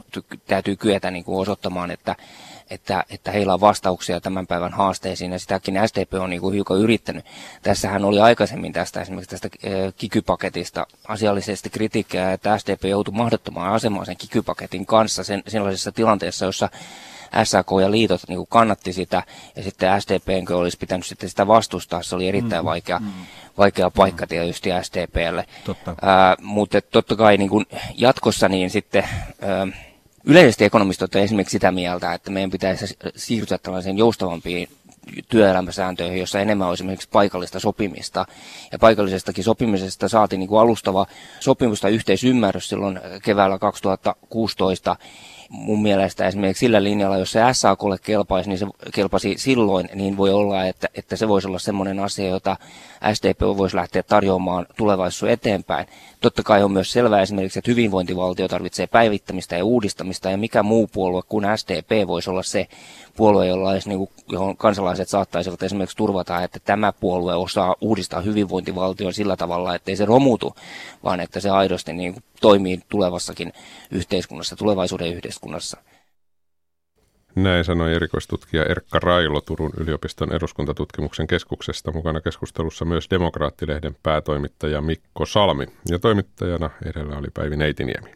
Täytyy 0.47 0.77
kyetä 0.77 1.11
niin 1.11 1.25
kuin 1.25 1.39
osoittamaan, 1.39 1.91
että 1.91 2.17
että, 2.71 3.05
että 3.11 3.31
heillä 3.31 3.55
on 3.55 3.61
vastauksia 3.61 4.21
tämän 4.21 4.47
päivän 4.47 4.73
haasteisiin, 4.73 5.33
ja 5.33 5.39
sitäkin 5.39 5.81
SDP 5.87 6.15
on 6.15 6.31
niin 6.31 6.41
kuin 6.41 6.55
hiukan 6.55 6.79
yrittänyt. 6.79 7.25
Tässähän 7.63 8.05
oli 8.05 8.21
aikaisemmin 8.21 8.73
tästä 8.73 9.01
esimerkiksi 9.01 9.31
tästä 9.31 9.49
kikypaketista 9.97 10.87
asiallisesti 11.09 11.71
kritiikkiä, 11.71 12.33
että 12.33 12.59
SDP 12.59 12.85
joutui 12.85 13.15
mahdottomaan 13.15 13.73
asemaan 13.73 14.07
sen 14.07 14.17
kikypaketin 14.17 14.87
kanssa 14.87 15.25
sen, 15.25 15.43
sellaisessa 15.47 15.93
tilanteessa, 15.93 16.45
jossa 16.47 16.69
SAK 17.45 17.67
ja 17.83 17.91
liitot 17.91 18.21
niin 18.29 18.37
kuin 18.37 18.49
kannatti 18.49 18.93
sitä, 18.93 19.23
ja 19.57 19.63
sitten 19.63 20.03
SDP 20.03 20.51
olisi 20.55 20.79
pitänyt 20.79 21.07
sitten 21.07 21.29
sitä 21.29 21.47
vastustaa. 21.47 22.03
Se 22.03 22.15
oli 22.15 22.29
erittäin 22.29 22.65
mm, 22.65 22.67
vaikea, 22.67 22.99
mm, 22.99 23.13
vaikea 23.59 23.91
paikka 23.91 24.25
mm. 24.25 24.29
tietysti 24.29 24.71
SDPlle. 24.83 25.47
Totta. 25.65 25.95
Ää, 26.03 26.37
mutta 26.43 26.81
totta 26.81 27.17
kai 27.17 27.37
niin 27.37 27.51
kuin 27.51 27.67
jatkossa 27.95 28.49
niin 28.49 28.71
sitten... 28.71 29.09
Ää, 29.43 29.88
Yleisesti 30.29 30.65
ekonomistot 30.65 31.15
on 31.15 31.23
esimerkiksi 31.23 31.53
sitä 31.53 31.73
mieltä, 31.73 32.15
että 32.15 32.31
meidän 32.31 32.51
pitäisi 32.51 32.99
siirtyä 33.17 33.59
tällaiseen 33.59 33.99
joustavampiin 33.99 34.69
työelämäsääntöihin, 35.29 36.19
jossa 36.19 36.41
enemmän 36.41 36.69
olisi 36.69 36.83
esimerkiksi 36.83 37.09
paikallista 37.13 37.61
sopimista. 37.61 38.27
Ja 38.73 38.79
paikallisestakin 38.79 39.45
sopimisesta 39.45 40.09
saatiin 40.09 40.41
niin 40.41 40.49
kuin 40.49 40.61
alustava 40.61 41.07
sopimusta 41.41 41.89
yhteisymmärrys 41.89 42.69
silloin 42.69 43.01
keväällä 43.23 43.59
2016 43.59 44.97
mun 45.49 45.83
mielestä 45.83 46.27
esimerkiksi 46.27 46.61
sillä 46.61 46.83
linjalla, 46.83 47.19
jos 47.19 47.33
se 47.33 47.41
SAKlle 47.53 47.97
kelpaisi, 48.03 48.49
niin 48.49 48.59
se 48.59 48.67
kelpasi 48.95 49.35
silloin, 49.39 49.89
niin 49.95 50.17
voi 50.17 50.33
olla, 50.33 50.65
että, 50.65 50.89
että 50.95 51.17
se 51.17 51.29
voisi 51.29 51.49
olla 51.49 51.59
semmoinen 51.59 52.01
asia, 52.01 52.29
jota 52.29 52.57
SDP 53.13 53.41
voisi 53.41 53.77
lähteä 53.77 54.03
tarjoamaan 54.03 54.67
tulevaisuudessa 54.77 55.33
eteenpäin. 55.33 55.87
Totta 56.21 56.43
kai 56.43 56.63
on 56.63 56.73
myös 56.73 56.93
selvää 56.93 57.23
esimerkiksi, 57.23 57.59
että 57.59 57.71
hyvinvointivaltio 57.71 58.49
tarvitsee 58.49 58.87
päivittämistä 58.87 59.57
ja 59.57 59.65
uudistamista, 59.65 60.31
ja 60.31 60.37
mikä 60.37 60.63
muu 60.63 60.87
puolue 60.87 61.23
kuin 61.29 61.47
SDP 61.57 62.07
voisi 62.07 62.31
olla 62.31 62.43
se 62.43 62.69
puolue, 63.19 63.47
jolla 63.47 63.71
olisi, 63.71 63.89
niin 63.89 63.99
kuin, 63.99 64.11
johon 64.29 64.57
kansalaiset 64.57 65.09
saattaisivat 65.09 65.63
esimerkiksi 65.63 65.97
turvata, 65.97 66.43
että 66.43 66.59
tämä 66.65 66.93
puolue 66.93 67.35
osaa 67.35 67.75
uudistaa 67.81 68.21
hyvinvointivaltion 68.21 69.13
sillä 69.13 69.37
tavalla, 69.37 69.75
ettei 69.75 69.97
se 69.97 70.05
romutu, 70.05 70.55
vaan 71.05 71.21
että 71.21 71.41
se 71.41 71.51
aidosti 71.51 71.93
niin 71.93 72.13
kuin, 72.13 72.25
toimii 72.41 72.81
tulevassakin 72.89 73.53
yhteiskunnassa, 73.91 74.57
tulevaisuuden 74.57 75.13
yhteiskunnassa. 75.13 75.77
Näin 77.35 77.65
sanoi 77.65 77.95
erikoistutkija 77.95 78.65
Erkka 78.65 78.99
Railo 78.99 79.41
Turun 79.41 79.73
yliopiston 79.77 80.33
eduskuntatutkimuksen 80.33 81.27
keskuksesta. 81.27 81.93
Mukana 81.93 82.21
keskustelussa 82.21 82.85
myös 82.85 83.11
Demokraattilehden 83.11 83.97
päätoimittaja 84.03 84.81
Mikko 84.81 85.27
Salmi. 85.27 85.67
Ja 85.91 85.99
toimittajana 85.99 86.71
edellä 86.85 87.17
oli 87.17 87.29
Päivi 87.35 87.57
Neitiniemi. 87.57 88.11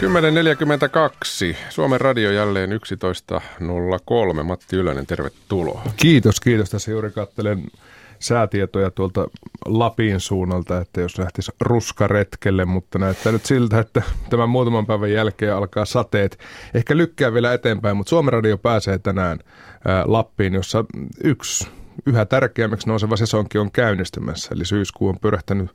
10.42. 0.00 1.56
Suomen 1.68 2.00
radio 2.00 2.30
jälleen 2.30 2.70
11.03. 2.70 4.42
Matti 4.42 4.76
Ylönen, 4.76 5.06
tervetuloa. 5.06 5.82
Kiitos, 5.96 6.40
kiitos. 6.40 6.70
Tässä 6.70 6.90
juuri 6.90 7.10
katselen 7.10 7.62
säätietoja 8.18 8.90
tuolta 8.90 9.28
Lapin 9.66 10.20
suunnalta, 10.20 10.78
että 10.78 11.00
jos 11.00 11.18
lähtisi 11.18 11.52
ruskaretkelle, 11.60 12.64
mutta 12.64 12.98
näyttää 12.98 13.32
nyt 13.32 13.46
siltä, 13.46 13.78
että 13.78 14.02
tämän 14.30 14.48
muutaman 14.48 14.86
päivän 14.86 15.12
jälkeen 15.12 15.54
alkaa 15.54 15.84
sateet. 15.84 16.38
Ehkä 16.74 16.96
lykkää 16.96 17.34
vielä 17.34 17.54
eteenpäin, 17.54 17.96
mutta 17.96 18.10
Suomen 18.10 18.32
Radio 18.32 18.58
pääsee 18.58 18.98
tänään 18.98 19.38
ää, 19.88 20.04
Lappiin, 20.06 20.54
jossa 20.54 20.84
yksi 21.24 21.68
yhä 22.06 22.24
tärkeämmäksi 22.24 22.88
nouseva 22.88 23.16
sesonki 23.16 23.58
on 23.58 23.72
käynnistymässä. 23.72 24.54
Eli 24.54 24.64
syyskuu 24.64 25.08
on 25.08 25.18
pyrähtänyt 25.20 25.70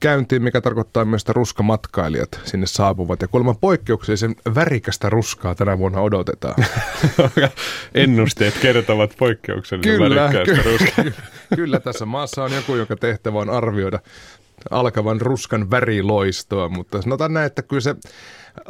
käyntiin, 0.00 0.42
mikä 0.42 0.60
tarkoittaa 0.60 1.04
myös, 1.04 1.22
että 1.22 1.32
ruskamatkailijat 1.32 2.40
sinne 2.44 2.66
saapuvat. 2.66 3.22
Ja 3.22 3.28
kuulemma 3.28 3.54
poikkeuksellisen 3.54 4.34
värikästä 4.54 5.10
ruskaa 5.10 5.54
tänä 5.54 5.78
vuonna 5.78 6.00
odotetaan. 6.00 6.64
Ennusteet 7.94 8.54
kertovat 8.62 9.14
poikkeuksellisen 9.18 9.96
kyllä, 9.96 10.20
värikkäästä 10.20 10.62
kyllä, 10.62 10.78
ruskaa. 10.78 11.04
kyllä, 11.56 11.80
tässä 11.80 12.06
maassa 12.06 12.44
on 12.44 12.52
joku, 12.52 12.76
joka 12.76 12.96
tehtävä 12.96 13.38
on 13.38 13.50
arvioida 13.50 13.98
alkavan 14.70 15.20
ruskan 15.20 15.70
väriloistoa, 15.70 16.68
mutta 16.68 17.02
sanotaan 17.02 17.32
näin, 17.32 17.46
että 17.46 17.62
kyllä 17.62 17.80
se 17.80 17.94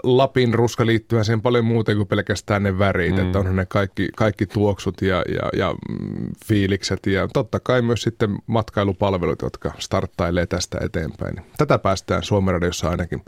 Lapin 0.03 0.55
ruska 0.55 0.87
liittyy 0.87 1.25
siihen 1.25 1.41
paljon 1.43 1.65
muuta 1.65 1.95
kuin 1.95 2.07
pelkästään 2.07 2.63
ne 2.63 2.79
värit, 2.79 3.15
mm. 3.15 3.27
että 3.27 3.39
onhan 3.39 3.57
ne 3.57 3.67
kaikki, 3.67 4.09
kaikki 4.17 4.47
tuoksut 4.47 5.03
ja, 5.03 5.25
ja, 5.35 5.51
ja 5.57 5.75
mm, 5.89 6.29
fiilikset 6.47 7.07
ja 7.07 7.29
totta 7.29 7.61
kai 7.61 7.83
myös 7.83 8.03
sitten 8.03 8.39
matkailupalvelut, 8.47 9.43
jotka 9.43 9.73
starttailee 9.79 10.47
tästä 10.47 10.79
eteenpäin. 10.83 11.41
Tätä 11.59 11.79
päästään 11.79 12.23
Suomen 12.23 12.55
radiossa 12.55 12.91
ainakin 12.91 13.23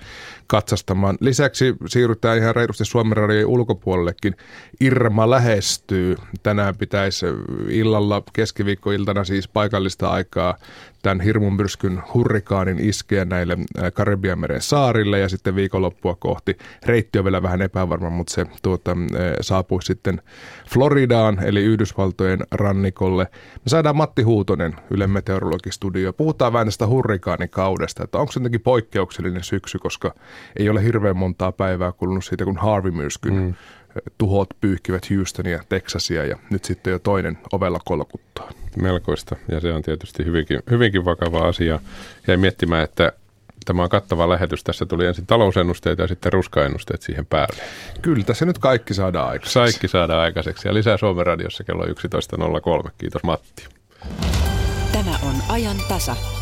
katsastamaan. 0.47 1.17
Lisäksi 1.21 1.75
siirrytään 1.87 2.39
ihan 2.39 2.57
reilusti 2.57 2.85
Suomen 2.85 3.17
radion 3.17 3.51
ulkopuolellekin. 3.51 4.37
Irma 4.81 5.31
lähestyy. 5.31 6.17
Tänään 6.43 6.77
pitäisi 6.77 7.27
illalla 7.69 8.23
keskiviikkoiltana 8.33 9.25
siis 9.25 9.49
paikallista 9.49 10.09
aikaa 10.09 10.57
tämän 11.03 11.21
hirmumyrskyn 11.21 12.03
hurrikaanin 12.15 12.79
iskeä 12.81 13.25
näille 13.25 13.59
Karibianmeren 13.95 14.61
saarille 14.61 15.19
ja 15.19 15.29
sitten 15.29 15.57
viikonloppua 15.57 16.15
kohti. 16.15 16.59
Reitti 16.87 17.19
on 17.19 17.25
vielä 17.25 17.43
vähän 17.43 17.63
epävarma, 17.63 18.11
mutta 18.11 18.35
se 18.35 18.47
tuota, 18.63 18.97
saapui 19.41 19.83
sitten 19.83 20.23
Floridaan 20.69 21.45
eli 21.45 21.61
Yhdysvaltojen 21.65 22.41
rannikolle. 22.51 23.25
Me 23.33 23.69
saadaan 23.69 23.97
Matti 23.97 24.23
Huutonen 24.23 24.75
Yle 24.91 25.07
Meteorologistudio. 25.07 26.13
Puhutaan 26.13 26.53
vähän 26.53 26.67
tästä 26.67 26.87
hurrikaanikaudesta, 26.87 28.05
että 28.05 28.19
onko 28.19 28.33
se 28.33 28.41
jotenkin 28.41 28.61
poikkeuksellinen 28.61 29.45
syksy, 29.45 29.79
koska 29.79 30.15
ei 30.59 30.69
ole 30.69 30.85
hirveän 30.85 31.17
montaa 31.17 31.53
päivää 31.53 31.93
kulunut 31.93 32.25
siitä, 32.25 32.45
kun 32.45 32.57
Harvey-myrskyn 32.57 33.35
mm. 33.35 33.55
Tuhot 34.19 34.49
pyyhkivät 34.61 35.11
Houstonia, 35.11 35.63
Texasia 35.69 36.25
ja 36.25 36.37
nyt 36.51 36.65
sitten 36.65 36.91
jo 36.91 36.99
toinen 36.99 37.39
ovella 37.53 37.79
kolkuttaa 37.85 38.51
melkoista 38.77 39.37
ja 39.49 39.61
se 39.61 39.73
on 39.73 39.83
tietysti 39.83 40.25
hyvinkin, 40.25 40.61
hyvinkin 40.71 41.05
vakava 41.05 41.49
asia. 41.49 41.81
Ja 42.27 42.39
miettimään, 42.39 42.85
että 42.85 43.13
tämä 43.65 43.83
on 43.83 43.89
kattava 43.89 44.29
lähetys. 44.29 44.65
Tässä 44.65 44.87
tuli 44.87 45.07
ensin 45.07 45.27
talousennusteet 45.27 45.99
ja 45.99 46.07
sitten 46.07 46.33
ruskaennusteet 46.33 47.03
siihen 47.03 47.27
päälle. 47.27 47.63
Kyllä, 48.03 48.25
tässä 48.25 48.45
nyt 48.45 48.59
kaikki 48.59 48.95
saadaan 48.95 49.29
aikaiseksi. 49.29 49.59
Kaikki 49.59 49.89
saadaan 49.89 50.21
aikaiseksi 50.21 50.69
ja 50.69 50.75
lisää 50.75 50.97
Suomen 50.97 51.27
radiossa 51.27 51.65
kello 51.65 51.85
11.03. 51.85 52.91
Kiitos 52.99 53.23
Matti. 53.23 53.69
Tämä 54.93 55.19
on 55.23 55.35
ajan 55.49 55.77
tasa. 55.89 56.42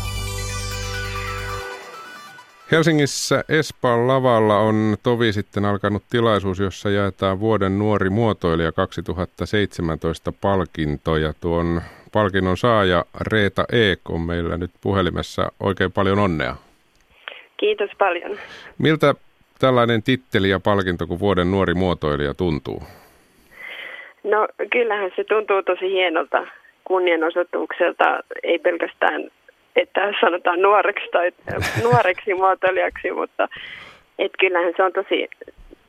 Helsingissä 2.71 3.43
Espaan 3.49 4.07
lavalla 4.07 4.57
on 4.57 4.95
tovi 5.03 5.33
sitten 5.33 5.65
alkanut 5.65 6.03
tilaisuus, 6.09 6.59
jossa 6.59 6.89
jaetaan 6.89 7.39
vuoden 7.39 7.79
nuori 7.79 8.09
muotoilija 8.09 8.71
2017 8.71 10.33
palkintoja. 10.41 11.33
Tuon 11.41 11.81
palkinnon 12.13 12.57
saaja 12.57 13.05
Reeta 13.31 13.65
Eek 13.71 13.99
on 14.09 14.21
meillä 14.21 14.57
nyt 14.57 14.71
puhelimessa. 14.81 15.51
Oikein 15.59 15.91
paljon 15.91 16.19
onnea. 16.19 16.55
Kiitos 17.57 17.89
paljon. 17.97 18.37
Miltä 18.77 19.15
tällainen 19.59 20.03
titteli 20.03 20.49
ja 20.49 20.59
palkinto 20.59 21.07
kuin 21.07 21.19
vuoden 21.19 21.51
nuori 21.51 21.73
muotoilija 21.73 22.33
tuntuu? 22.33 22.83
No 24.23 24.47
kyllähän 24.71 25.11
se 25.15 25.23
tuntuu 25.23 25.63
tosi 25.63 25.89
hienolta 25.91 26.47
kunnianosoitukselta, 26.83 28.19
ei 28.43 28.59
pelkästään, 28.59 29.31
että 29.75 30.13
sanotaan 30.21 30.61
nuoreksi 30.61 31.07
tai 31.11 31.31
nuoreksi 31.83 32.33
muotoilijaksi, 32.33 33.11
mutta 33.11 33.47
et 34.19 34.31
kyllähän 34.39 34.73
se 34.77 34.83
on 34.83 34.93
tosi, 34.93 35.29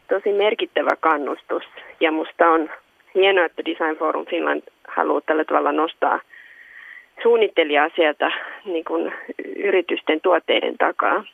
tosi 0.08 0.32
merkittävä 0.32 0.96
kannustus 1.00 1.62
ja 2.00 2.12
musta 2.12 2.50
on 2.50 2.70
hienoa, 3.14 3.44
että 3.44 3.64
Design 3.64 3.96
Forum 3.98 4.26
Finland 4.26 4.62
haluaa 4.88 5.20
tällä 5.20 5.44
tavalla 5.44 5.72
nostaa 5.72 6.20
suunnittelijaa 7.22 7.88
sieltä 7.96 8.32
niin 8.64 8.84
kuin 8.84 9.12
yritysten 9.56 10.20
tuotteiden 10.20 10.78
takaa. 10.78 11.24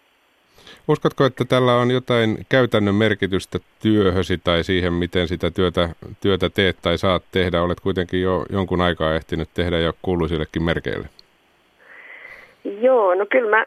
Uskotko, 0.88 1.24
että 1.24 1.44
tällä 1.44 1.74
on 1.74 1.90
jotain 1.90 2.38
käytännön 2.48 2.94
merkitystä 2.94 3.58
työhösi 3.82 4.38
tai 4.44 4.64
siihen, 4.64 4.92
miten 4.92 5.28
sitä 5.28 5.50
työtä, 5.50 5.88
työtä 6.20 6.50
teet 6.50 6.76
tai 6.82 6.98
saat 6.98 7.22
tehdä? 7.32 7.62
Olet 7.62 7.80
kuitenkin 7.80 8.22
jo 8.22 8.44
jonkun 8.52 8.80
aikaa 8.80 9.14
ehtinyt 9.14 9.48
tehdä 9.54 9.78
jo 9.78 9.92
kuuluisillekin 10.02 10.62
merkeille. 10.62 11.08
Joo, 12.64 13.14
no 13.14 13.26
kyllä 13.26 13.50
mä, 13.50 13.64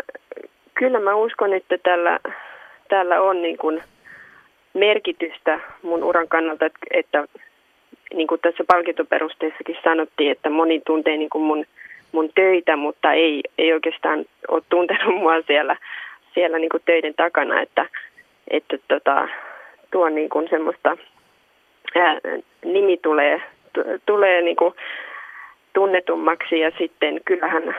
kyllä 0.73 0.99
mä 0.99 1.15
uskon, 1.15 1.53
että 1.53 1.77
tällä, 1.77 2.19
tällä 2.89 3.21
on 3.21 3.41
niin 3.41 3.57
kuin 3.57 3.83
merkitystä 4.73 5.59
mun 5.81 6.03
uran 6.03 6.27
kannalta, 6.27 6.65
että, 6.65 6.79
että 6.91 7.27
niin 8.13 8.27
kuin 8.27 8.41
tässä 8.41 8.63
palkintoperusteessakin 8.67 9.77
sanottiin, 9.83 10.31
että 10.31 10.49
moni 10.49 10.81
tuntee 10.85 11.17
niin 11.17 11.29
kuin 11.29 11.43
mun, 11.43 11.65
mun 12.11 12.29
töitä, 12.35 12.75
mutta 12.75 13.13
ei, 13.13 13.41
ei 13.57 13.73
oikeastaan 13.73 14.25
ole 14.47 14.61
tuntenut 14.69 15.15
mua 15.15 15.41
siellä, 15.47 15.75
siellä 16.33 16.59
niin 16.59 16.69
kuin 16.69 16.83
töiden 16.85 17.13
takana, 17.13 17.61
että, 17.61 17.85
että 18.47 18.77
tota, 18.87 19.27
tuo 19.91 20.09
niin 20.09 20.29
kuin 20.29 20.47
semmoista 20.49 20.97
ää, 21.95 22.19
nimi 22.65 22.97
tulee, 22.97 23.41
t- 23.73 24.05
tulee 24.05 24.41
niin 24.41 24.55
kuin 24.55 24.73
tunnetummaksi 25.73 26.59
ja 26.59 26.71
sitten 26.77 27.21
kyllähän, 27.25 27.75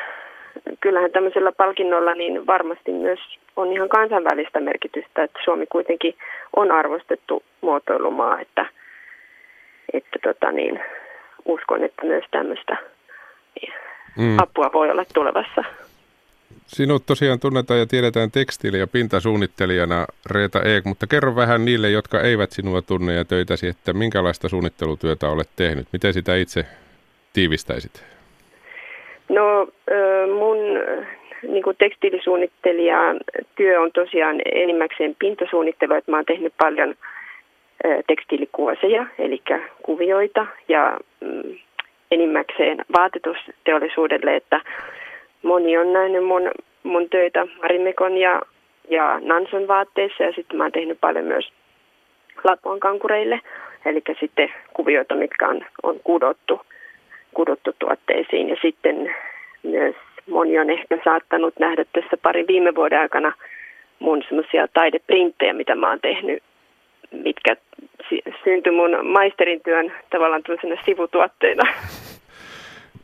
kyllähän 0.80 1.10
tämmöisellä 1.10 1.52
palkinnolla 1.52 2.14
niin 2.14 2.46
varmasti 2.46 2.92
myös 2.92 3.18
on 3.56 3.72
ihan 3.72 3.88
kansainvälistä 3.88 4.60
merkitystä, 4.60 5.22
että 5.24 5.38
Suomi 5.44 5.66
kuitenkin 5.66 6.14
on 6.56 6.72
arvostettu 6.72 7.42
muotoilumaa, 7.60 8.40
että– 8.40 8.66
että 9.92 10.18
tota 10.22 10.52
niin, 10.52 10.80
uskon, 11.44 11.84
että 11.84 12.06
myös 12.06 12.24
tämmöistä 12.30 12.76
mm. 14.18 14.38
apua 14.38 14.70
voi 14.72 14.90
olla 14.90 15.04
tulevassa. 15.14 15.64
Sinut 16.66 17.06
tosiaan 17.06 17.40
tunnetaan 17.40 17.80
ja 17.80 17.86
tiedetään 17.86 18.30
tekstiili- 18.30 18.78
ja 18.78 18.86
pintasuunnittelijana 18.86 20.06
Reeta 20.30 20.62
Eek, 20.62 20.84
mutta 20.84 21.06
kerro 21.06 21.36
vähän 21.36 21.64
niille, 21.64 21.90
jotka 21.90 22.20
eivät 22.20 22.52
sinua 22.52 22.82
tunne 22.82 23.14
ja 23.14 23.24
töitäsi, 23.24 23.68
että 23.68 23.92
minkälaista 23.92 24.48
suunnittelutyötä 24.48 25.28
olet 25.28 25.48
tehnyt. 25.56 25.88
Miten 25.92 26.14
sitä 26.14 26.36
itse 26.36 26.66
tiivistäisit? 27.32 28.04
No 29.32 29.68
mun 30.38 30.56
niin 31.48 31.62
kuin 31.62 31.76
tekstiilisuunnittelijan 31.76 33.20
työ 33.56 33.80
on 33.80 33.92
tosiaan 33.92 34.40
enimmäkseen 34.54 35.16
pintasuunnittelu, 35.18 35.94
että 35.94 36.10
mä 36.10 36.16
oon 36.16 36.26
tehnyt 36.26 36.54
paljon– 36.58 36.94
tekstiilikuoseja, 38.06 39.06
eli 39.18 39.42
kuvioita 39.82 40.46
ja 40.68 40.98
mm, 41.20 41.56
enimmäkseen 42.10 42.84
vaatetusteollisuudelle, 42.96 44.36
että 44.36 44.60
moni 45.42 45.78
on 45.78 45.92
nähnyt 45.92 46.24
mun, 46.24 46.50
mun 46.82 47.10
töitä 47.10 47.46
Marimekon 47.62 48.16
ja, 48.16 48.42
ja 48.90 49.20
Nanson 49.22 49.68
vaatteissa 49.68 50.22
ja 50.22 50.32
sitten 50.32 50.56
mä 50.56 50.64
oon 50.64 50.72
tehnyt 50.72 50.98
paljon 51.00 51.24
myös 51.24 51.52
Lapuan 52.44 52.80
kankureille, 52.80 53.40
eli 53.84 54.02
sitten 54.20 54.48
kuvioita, 54.72 55.14
mitkä 55.14 55.48
on, 55.48 55.64
on 55.82 56.00
kudottu, 56.04 56.60
kudottu 57.34 57.70
tuotteisiin 57.78 58.48
ja 58.48 58.56
sitten 58.62 59.14
myös 59.62 59.94
moni 60.30 60.58
on 60.58 60.70
ehkä 60.70 60.98
saattanut 61.04 61.54
nähdä 61.58 61.84
tässä 61.92 62.16
parin 62.22 62.46
viime 62.46 62.74
vuoden 62.74 63.00
aikana 63.00 63.32
mun 63.98 64.22
semmoisia 64.28 64.68
taideprinttejä, 64.68 65.52
mitä 65.52 65.74
mä 65.74 65.88
oon 65.88 66.00
tehnyt 66.00 66.42
mitkä 67.12 67.56
syntyi 68.44 68.72
mun 68.72 69.06
maisterin 69.06 69.60
työn 69.64 69.92
tavallaan 70.10 70.42
tällaisena 70.42 70.82
sivutuotteena. 70.84 71.62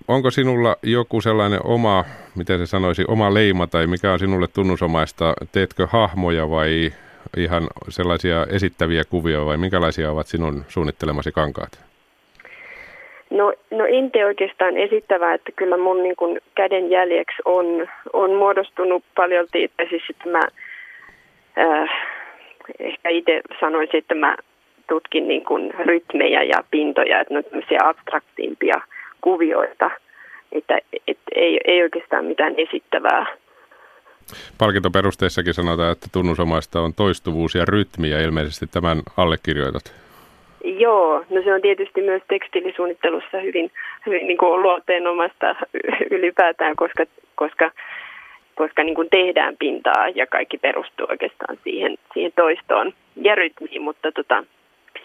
Onko 0.09 0.31
sinulla 0.31 0.76
joku 0.83 1.20
sellainen 1.20 1.61
oma, 1.64 2.05
miten 2.37 2.59
se 2.59 2.66
sanoisi, 2.66 3.05
oma 3.09 3.35
leima 3.35 3.66
tai 3.66 3.87
mikä 3.87 4.12
on 4.12 4.18
sinulle 4.18 4.47
tunnusomaista? 4.55 5.35
Teetkö 5.53 5.87
hahmoja 5.87 6.51
vai 6.51 6.93
ihan 7.37 7.66
sellaisia 7.89 8.47
esittäviä 8.51 9.03
kuvia 9.11 9.45
vai 9.45 9.57
minkälaisia 9.57 10.11
ovat 10.11 10.26
sinun 10.26 10.64
suunnittelemasi 10.68 11.33
kankaat? 11.33 11.88
No, 13.31 13.53
no 13.70 13.85
en 13.87 14.11
tee 14.11 14.24
oikeastaan 14.24 14.76
esittävää, 14.76 15.35
että 15.35 15.53
kyllä 15.57 15.76
mun 15.76 16.03
niin 16.03 16.16
kuin 16.16 16.41
käden 16.55 16.91
jäljeksi 16.91 17.43
on, 17.45 17.89
on 18.12 18.35
muodostunut 18.35 19.05
paljon, 19.16 19.47
että 19.55 19.85
siis 19.91 20.03
että 20.11 20.29
mä 20.29 20.41
äh, 21.59 21.91
ehkä 22.79 23.09
itse 23.09 23.41
sanoisin, 23.61 23.99
että 23.99 24.14
mä 24.14 24.37
tutkin 24.89 25.29
niin 25.29 25.45
kuin 25.45 25.74
rytmejä 25.74 26.43
ja 26.43 26.64
pintoja, 26.70 27.20
että 27.20 27.35
ne 27.35 27.43
on 27.53 27.89
abstraktiimpia 27.89 28.81
kuvioita. 29.20 29.91
että 30.53 30.79
et 31.07 31.18
ei, 31.35 31.61
ei 31.64 31.83
oikeastaan 31.83 32.24
mitään 32.24 32.55
esittävää. 32.57 33.26
Palkintoperusteissakin 34.59 35.55
sanotaan, 35.55 35.93
että 35.93 36.07
tunnusomaista 36.12 36.81
on 36.81 36.95
toistuvuus 36.95 37.55
ja 37.55 37.64
rytmi 37.64 38.11
ja 38.11 38.20
ilmeisesti 38.20 38.66
tämän 38.66 39.03
allekirjoitat. 39.16 40.07
Joo, 40.64 41.24
no 41.30 41.42
se 41.42 41.54
on 41.54 41.61
tietysti 41.61 42.02
myös 42.02 42.22
tekstiilisuunnittelussa 42.28 43.40
hyvin, 43.40 43.70
hyvin 44.06 44.26
niin 44.26 44.38
kuin 44.38 44.62
luonteenomaista 44.62 45.54
ylipäätään, 46.11 46.76
koska, 46.76 47.04
koska, 47.34 47.70
koska 48.54 48.84
niin 48.84 48.94
kuin 48.94 49.11
tehdään 49.11 49.56
pintaa 49.59 50.09
ja 50.14 50.26
kaikki 50.26 50.59
perustuu 50.59 51.06
oikeastaan 51.09 51.59
siihen, 51.64 51.98
siihen 52.14 52.32
toistoon 52.36 52.92
ja 53.16 53.34
rytmiin, 53.34 53.82
mutta 53.82 54.12
tota, 54.12 54.44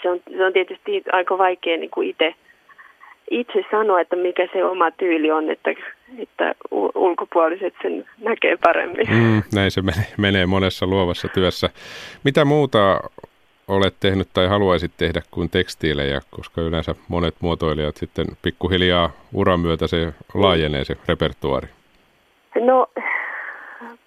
se, 0.01 0.09
on, 0.09 0.19
se 0.37 0.45
on 0.45 0.53
tietysti 0.53 1.03
aika 1.11 1.37
vaikea 1.37 1.77
niin 1.77 1.89
kuin 1.89 2.09
itse, 2.09 2.35
itse 3.31 3.65
sanoa, 3.71 4.01
että 4.01 4.15
mikä 4.15 4.47
se 4.53 4.65
oma 4.65 4.91
tyyli 4.91 5.31
on, 5.31 5.49
että, 5.49 5.71
että 6.19 6.55
ulkopuoliset 6.95 7.73
sen 7.81 8.05
näkee 8.21 8.57
paremmin. 8.57 9.07
Mm, 9.09 9.41
näin 9.53 9.71
se 9.71 9.81
menee, 9.81 10.07
menee 10.17 10.45
monessa 10.45 10.87
luovassa 10.87 11.27
työssä. 11.27 11.69
Mitä 12.23 12.45
muuta 12.45 12.99
olet 13.67 13.93
tehnyt 13.99 14.27
tai 14.33 14.47
haluaisit 14.47 14.91
tehdä 14.97 15.21
kuin 15.31 15.49
tekstiilejä, 15.49 16.19
koska 16.29 16.61
yleensä 16.61 16.95
monet 17.07 17.35
muotoilijat 17.39 17.97
sitten 17.97 18.25
pikkuhiljaa 18.41 19.09
uran 19.33 19.59
myötä 19.59 19.87
se 19.87 20.13
laajenee 20.33 20.83
se 20.83 20.95
repertuari? 21.07 21.67
No 22.61 22.87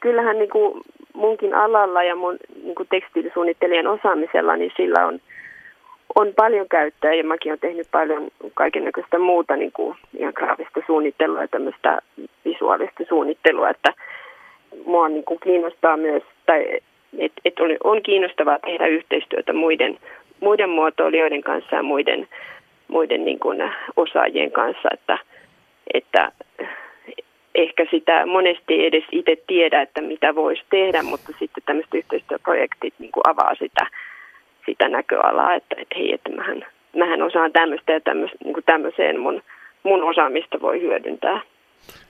kyllähän 0.01 0.39
niin 0.39 0.51
kuin 0.51 0.83
munkin 1.15 1.55
alalla 1.55 2.03
ja 2.03 2.17
mun 2.17 2.37
niin 2.63 2.75
kuin 2.75 2.89
tekstiilisuunnittelijan 2.91 3.87
osaamisella, 3.87 4.57
niin 4.57 4.73
sillä 4.77 5.07
on, 5.07 5.21
on 6.15 6.33
paljon 6.37 6.69
käyttöä 6.69 7.15
ja 7.15 7.25
mäkin 7.25 7.53
olen 7.53 7.61
tehnyt 7.61 7.89
paljon 7.91 8.29
kaikenlaista 8.55 9.19
muuta 9.19 9.57
niin 9.57 9.73
kuin 9.73 9.97
ihan 10.17 10.33
graafista 10.37 10.81
suunnittelua 10.87 11.41
ja 11.43 11.49
tämmöistä 11.49 11.99
visuaalista 12.45 13.05
suunnittelua, 13.09 13.71
että 13.71 13.93
mua 14.87 15.09
niin 15.09 15.25
kuin 15.25 15.41
kiinnostaa 15.41 15.97
myös, 15.97 16.23
tai 16.47 16.81
et, 17.19 17.33
et 17.45 17.55
on 17.85 18.03
kiinnostavaa 18.03 18.59
tehdä 18.59 18.87
yhteistyötä 18.87 19.53
muiden, 19.53 19.99
muiden 20.41 20.71
muotoilijoiden 20.71 21.43
kanssa 21.43 21.77
ja 21.77 21.83
muiden, 21.83 22.29
muiden 22.89 23.25
niin 23.25 23.39
kuin 23.39 23.73
osaajien 23.97 24.53
kanssa, 24.53 24.89
että, 24.93 25.19
että 25.95 26.33
ehkä 27.55 27.87
sitä 27.91 28.27
monesti 28.27 28.87
edes 28.87 29.05
itse 29.13 29.37
tiedä, 29.47 29.83
että 29.83 30.01
mitä 30.01 30.35
voisi 30.35 30.63
tehdä, 30.71 31.03
mutta 31.03 31.33
sitten 31.39 31.63
tämmöiset 31.67 31.95
yhteistyöprojektit 31.95 32.95
niin 32.99 33.13
kuin 33.13 33.23
avaa 33.29 33.55
sitä, 33.55 33.87
sitä 34.67 34.89
näköalaa, 34.89 35.55
että, 35.55 35.77
että 35.79 35.99
hei, 35.99 36.13
että 36.13 36.31
mähän, 36.31 36.67
mähän 36.97 37.23
osaan 37.23 37.53
tämmöistä 37.53 37.93
ja 37.93 38.01
tämmöistä, 38.01 38.39
niin 38.45 38.55
kuin 38.55 38.65
tämmöiseen 38.65 39.21
mun, 39.21 39.43
mun 39.83 40.03
osaamista 40.03 40.61
voi 40.61 40.81
hyödyntää. 40.81 41.41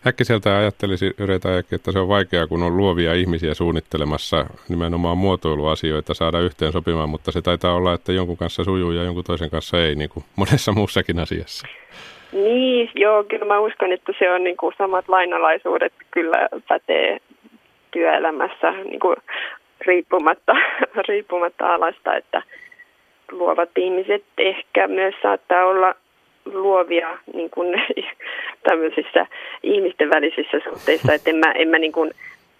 Äkkiseltä 0.06 0.56
ajattelisi 0.56 1.14
Yretajakin, 1.18 1.76
että 1.76 1.92
se 1.92 1.98
on 1.98 2.08
vaikeaa, 2.08 2.46
kun 2.46 2.62
on 2.62 2.76
luovia 2.76 3.14
ihmisiä 3.14 3.54
suunnittelemassa 3.54 4.46
nimenomaan 4.68 5.18
muotoiluasioita 5.18 6.14
saada 6.14 6.40
yhteen 6.40 6.72
sopimaan, 6.72 7.08
mutta 7.08 7.32
se 7.32 7.42
taitaa 7.42 7.74
olla, 7.74 7.92
että 7.92 8.12
jonkun 8.12 8.36
kanssa 8.36 8.64
sujuu 8.64 8.92
ja 8.92 9.02
jonkun 9.02 9.24
toisen 9.24 9.50
kanssa 9.50 9.82
ei, 9.82 9.94
niin 9.94 10.10
kuin 10.10 10.24
monessa 10.36 10.72
muussakin 10.72 11.18
asiassa. 11.18 11.66
Niin, 12.32 12.90
joo, 12.94 13.24
kyllä 13.24 13.44
mä 13.44 13.60
uskon, 13.60 13.92
että 13.92 14.12
se 14.18 14.30
on 14.30 14.44
niin 14.44 14.56
kuin 14.56 14.74
samat 14.78 15.08
lainalaisuudet 15.08 15.92
kyllä 16.10 16.48
pätee 16.68 17.18
työelämässä 17.90 18.70
niin 18.70 19.00
kuin 19.00 19.16
riippumatta, 19.86 20.52
riippumatta 21.08 21.74
alasta, 21.74 22.16
että 22.16 22.42
luovat 23.30 23.70
ihmiset 23.78 24.24
ehkä 24.38 24.88
myös 24.88 25.14
saattaa 25.22 25.66
olla 25.66 25.94
luovia 26.44 27.18
niin 27.34 27.50
kuin, 27.50 27.82
tämmöisissä 28.66 29.26
ihmisten 29.62 30.10
välisissä 30.10 30.58
suhteissa, 30.70 31.12
että 31.12 31.30
en 31.30 31.36
mä, 31.36 31.52
en 31.52 31.68
mä 31.68 31.78
niin 31.78 31.92
kuin 31.92 32.10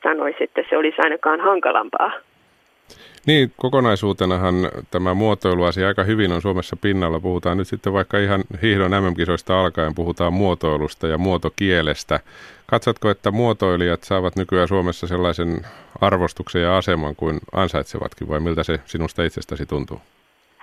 sanoisi, 0.03 0.45
että 0.45 0.63
se 0.71 0.77
olisi 0.77 0.97
ainakaan 0.99 1.41
hankalampaa. 1.41 2.13
Niin, 3.27 3.53
kokonaisuutenahan 3.57 4.55
tämä 4.91 5.15
muotoiluasia 5.15 5.89
aika 5.89 6.03
hyvin 6.03 6.33
on 6.33 6.43
Suomessa 6.43 6.77
pinnalla. 6.77 7.21
Puhutaan 7.21 7.59
nyt 7.59 7.69
sitten 7.69 7.93
vaikka 7.93 8.19
ihan 8.19 8.45
hiihdon 8.63 8.91
MM-kisoista 8.91 9.61
alkaen, 9.61 9.95
puhutaan 9.95 10.33
muotoilusta 10.33 11.07
ja 11.07 11.19
muotokielestä. 11.19 12.21
Katsotko, 12.67 13.11
että 13.11 13.31
muotoilijat 13.31 14.03
saavat 14.03 14.37
nykyään 14.37 14.69
Suomessa 14.69 15.07
sellaisen 15.07 15.61
arvostuksen 16.01 16.63
ja 16.63 16.77
aseman 16.77 17.17
kuin 17.17 17.39
ansaitsevatkin, 17.53 18.29
vai 18.29 18.41
miltä 18.41 18.63
se 18.63 18.81
sinusta 18.85 19.25
itsestäsi 19.25 19.67
tuntuu? 19.67 20.01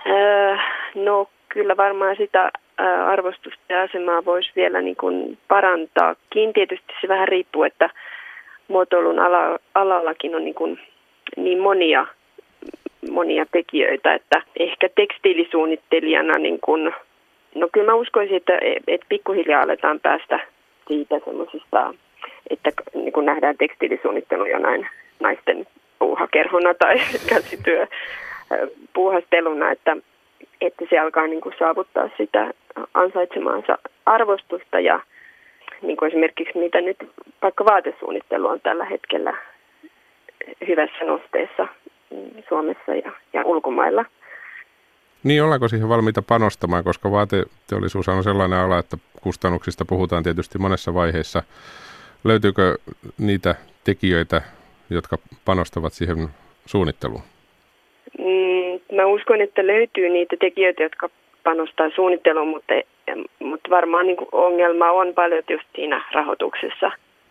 Öö, 0.06 0.56
no 0.94 1.28
kyllä 1.54 1.76
varmaan 1.76 2.16
sitä 2.16 2.50
arvostusta 3.06 3.60
ja 3.68 3.82
asemaa 3.82 4.24
voisi 4.24 4.50
vielä 4.56 4.80
niin 4.80 4.96
kuin 4.96 5.38
parantaakin. 5.48 6.52
Tietysti 6.52 6.92
se 7.00 7.08
vähän 7.08 7.28
riippuu, 7.28 7.62
että 7.62 7.90
muotoilun 8.68 9.18
ala, 9.18 9.58
alallakin 9.74 10.34
on 10.36 10.44
niin, 10.44 10.54
kuin 10.54 10.80
niin 11.36 11.58
monia, 11.58 12.06
monia 13.10 13.46
tekijöitä, 13.52 14.14
että 14.14 14.42
ehkä 14.58 14.88
tekstiilisuunnittelijana 14.94 16.38
niin 16.38 16.60
kuin, 16.60 16.94
no 17.54 17.68
kyllä 17.72 17.86
mä 17.86 17.94
uskoisin, 17.94 18.36
että, 18.36 18.58
että 18.86 19.06
pikkuhiljaa 19.08 19.62
aletaan 19.62 20.00
päästä 20.00 20.40
siitä 20.88 21.20
semmoisista, 21.24 21.94
että 22.50 22.70
niin 22.94 23.12
kuin 23.12 23.26
nähdään 23.26 23.56
tekstiilisuunnittelu 23.58 24.46
jonain 24.46 24.88
naisten 25.20 25.66
puuhakerhona 25.98 26.74
tai 26.74 26.94
käsityö 27.30 27.86
puuhasteluna, 28.94 29.70
että 29.70 29.96
että 30.66 30.84
se 30.90 30.98
alkaa 30.98 31.26
niin 31.26 31.40
kuin 31.40 31.54
saavuttaa 31.58 32.10
sitä 32.16 32.50
ansaitsemaansa 32.94 33.78
arvostusta 34.06 34.80
ja 34.80 35.00
niin 35.82 35.96
kuin 35.96 36.08
esimerkiksi 36.08 36.58
mitä 36.58 36.80
nyt 36.80 36.96
vaikka 37.42 37.64
vaatesuunnittelu 37.64 38.46
on 38.46 38.60
tällä 38.60 38.84
hetkellä 38.84 39.36
hyvässä 40.68 41.04
nosteessa 41.04 41.68
Suomessa 42.48 42.94
ja, 42.94 43.12
ja 43.32 43.42
ulkomailla. 43.44 44.04
Niin, 45.24 45.42
ollaanko 45.42 45.68
siihen 45.68 45.88
valmiita 45.88 46.22
panostamaan, 46.22 46.84
koska 46.84 47.10
vaateteollisuus 47.10 48.08
on 48.08 48.24
sellainen 48.24 48.58
ala, 48.58 48.78
että 48.78 48.96
kustannuksista 49.22 49.84
puhutaan 49.84 50.22
tietysti 50.22 50.58
monessa 50.58 50.94
vaiheessa. 50.94 51.42
Löytyykö 52.24 52.78
niitä 53.18 53.54
tekijöitä, 53.84 54.42
jotka 54.90 55.18
panostavat 55.44 55.92
siihen 55.92 56.28
suunnitteluun? 56.66 57.22
Mm, 58.18 58.63
mä 58.94 59.06
uskon, 59.06 59.40
että 59.40 59.66
löytyy 59.66 60.08
niitä 60.08 60.36
tekijöitä, 60.40 60.82
jotka 60.82 61.10
panostaa 61.42 61.90
suunnitteluun, 61.94 62.48
mutta, 62.48 62.74
mutta 63.38 63.70
varmaan 63.70 64.06
niin 64.06 64.16
ongelma 64.32 64.90
on 64.90 65.14
paljon 65.14 65.42
just 65.50 65.64
siinä 65.74 66.04
rahoituksessa 66.12 66.90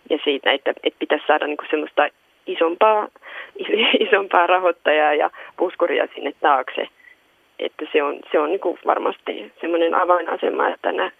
ja 0.09 0.19
siitä, 0.23 0.51
että, 0.51 0.73
että 0.83 0.99
pitäisi 0.99 1.27
saada 1.27 1.47
niin 1.47 1.57
semmoista 1.69 2.07
isompaa, 2.47 3.07
isompaa 4.07 4.47
rahoittajaa 4.47 5.13
ja 5.13 5.29
puskuria 5.57 6.07
sinne 6.15 6.33
taakse. 6.41 6.87
Että 7.59 7.85
se 7.91 8.03
on, 8.03 8.19
se 8.31 8.39
on 8.39 8.49
niin 8.49 8.79
varmasti 8.85 9.51
semmoinen 9.61 9.95
avainasema, 9.95 10.69
että 10.69 10.91
nää, 10.91 11.11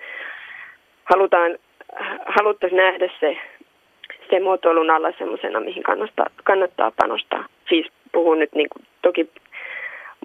halutaan, 1.04 1.58
haluttaisiin 2.26 2.78
nähdä 2.78 3.10
se, 3.20 3.38
se 4.30 4.39
muotoilun 4.39 4.89
alla 4.89 5.12
semmoisena, 5.18 5.60
mihin 5.60 5.84
kannattaa, 5.84 6.26
kannattaa 6.44 6.91
panostaa. 6.91 7.46
Siis 7.70 7.88
puhun 8.12 8.39
nyt 8.39 8.56
niin 8.56 8.70
kuin, 8.70 8.86
toki 9.02 9.30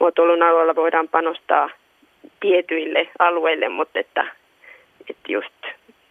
muotoilun 0.01 0.43
alueella 0.43 0.75
voidaan 0.75 1.09
panostaa 1.09 1.71
tietyille 2.41 3.09
alueille, 3.19 3.69
mutta 3.69 3.99
että, 3.99 4.27
että 5.11 5.33
just, 5.33 5.55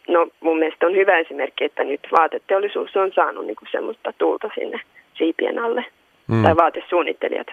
no 0.07 0.27
mun 0.39 0.59
mielestä 0.59 0.85
on 0.85 0.95
hyvä 0.95 1.17
esimerkki, 1.17 1.63
että 1.63 1.83
nyt 1.83 2.01
vaateteollisuus 2.11 2.95
on 2.95 3.11
saanut 3.15 3.45
niin 3.45 3.55
kuin 3.55 3.69
semmoista 3.71 4.13
tulta 4.17 4.49
sinne 4.55 4.81
siipien 5.17 5.59
alle, 5.59 5.85
mm. 6.27 6.43
tai 6.43 6.55
vaatesuunnittelijat. 6.55 7.47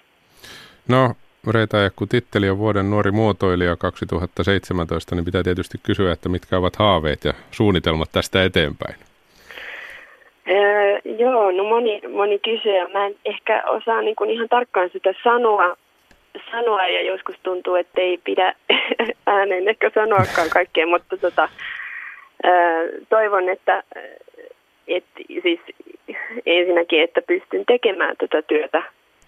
No, 0.88 1.14
Reeta 1.52 1.76
kun 1.96 2.08
titteli 2.08 2.50
on 2.50 2.58
vuoden 2.58 2.90
nuori 2.90 3.10
muotoilija 3.10 3.76
2017, 3.76 5.14
niin 5.14 5.24
pitää 5.24 5.42
tietysti 5.42 5.78
kysyä, 5.82 6.12
että 6.12 6.28
mitkä 6.28 6.58
ovat 6.58 6.76
haaveet 6.76 7.24
ja 7.24 7.32
suunnitelmat 7.50 8.08
tästä 8.12 8.44
eteenpäin. 8.44 8.94
Öö, 10.50 10.98
joo, 11.18 11.50
no 11.50 11.64
moni, 11.64 12.00
moni 12.14 12.38
kysyy. 12.38 12.92
Mä 12.92 13.06
en 13.06 13.14
ehkä 13.24 13.62
osaa 13.66 14.02
niin 14.02 14.16
kuin 14.16 14.30
ihan 14.30 14.48
tarkkaan 14.48 14.90
sitä 14.92 15.14
sanoa, 15.24 15.76
sanoa 16.50 16.86
ja 16.86 17.02
joskus 17.02 17.36
tuntuu, 17.42 17.74
että 17.74 18.00
ei 18.00 18.18
pidä 18.24 18.54
ääneen 19.26 19.68
ehkä 19.68 19.90
sanoakaan 19.94 20.50
kaikkea, 20.50 20.86
mutta 20.86 21.16
tota, 21.16 21.48
toivon, 23.08 23.48
että 23.48 23.82
et, 24.88 25.04
siis 25.42 25.60
ensinnäkin, 26.46 27.02
että 27.02 27.22
pystyn 27.22 27.64
tekemään 27.66 28.16
tätä 28.16 28.42
työtä 28.42 28.82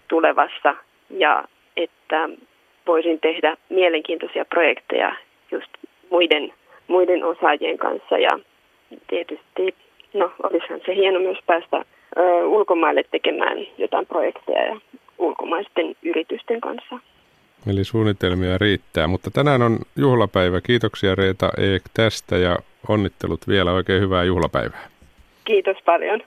tulevassa 0.08 0.74
ja 1.10 1.44
että 1.76 2.28
voisin 2.86 3.20
tehdä 3.20 3.56
mielenkiintoisia 3.68 4.44
projekteja 4.44 5.16
just 5.50 5.70
muiden, 6.10 6.52
muiden 6.86 7.24
osaajien 7.24 7.78
kanssa. 7.78 8.18
Ja 8.18 8.38
tietysti, 9.08 9.74
no 10.14 10.32
olisihan 10.42 10.80
se 10.86 10.94
hieno 10.94 11.20
myös 11.20 11.38
päästä 11.46 11.76
ö, 12.16 12.46
ulkomaille 12.46 13.04
tekemään 13.10 13.58
jotain 13.78 14.06
projekteja 14.06 14.66
ja 14.66 14.80
ulkomaisten 15.18 15.96
yritysten 16.02 16.60
kanssa. 16.60 16.98
Eli 17.66 17.84
suunnitelmia 17.84 18.58
riittää, 18.58 19.06
mutta 19.06 19.30
tänään 19.30 19.62
on 19.62 19.78
juhlapäivä. 19.96 20.60
Kiitoksia 20.60 21.14
Reeta 21.14 21.50
Eek 21.58 21.82
tästä 21.94 22.36
ja 22.36 22.56
onnittelut 22.88 23.48
vielä. 23.48 23.72
Oikein 23.72 24.02
hyvää 24.02 24.24
juhlapäivää. 24.24 24.88
Kiitos 25.44 25.76
paljon. 25.84 26.20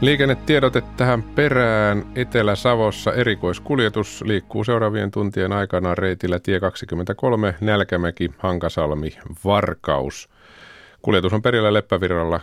Liikennetiedote 0.00 0.82
tähän 0.96 1.22
perään. 1.22 2.04
Etelä-Savossa 2.14 3.12
erikoiskuljetus 3.12 4.22
liikkuu 4.26 4.64
seuraavien 4.64 5.10
tuntien 5.10 5.52
aikana 5.52 5.94
reitillä 5.94 6.38
tie 6.38 6.60
23 6.60 7.54
Nälkämäki, 7.60 8.30
Hankasalmi, 8.38 9.10
Varkaus. 9.44 10.28
Kuljetus 11.02 11.32
on 11.32 11.42
perillä 11.42 11.72
Leppävirralla 11.72 12.40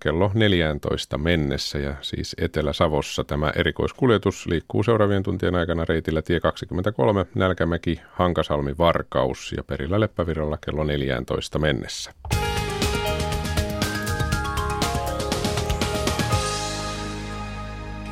kello 0.00 0.30
14 0.34 1.18
mennessä 1.18 1.78
ja 1.78 1.94
siis 2.00 2.36
Etelä-Savossa 2.38 3.24
tämä 3.24 3.52
erikoiskuljetus 3.56 4.46
liikkuu 4.46 4.82
seuraavien 4.82 5.22
tuntien 5.22 5.54
aikana 5.54 5.84
reitillä 5.84 6.22
tie 6.22 6.40
23 6.40 7.26
Nälkämäki, 7.34 8.00
Hankasalmi, 8.12 8.74
Varkaus 8.78 9.54
ja 9.56 9.64
perillä 9.64 10.00
Leppävirralla 10.00 10.58
kello 10.64 10.84
14 10.84 11.58
mennessä. 11.58 12.12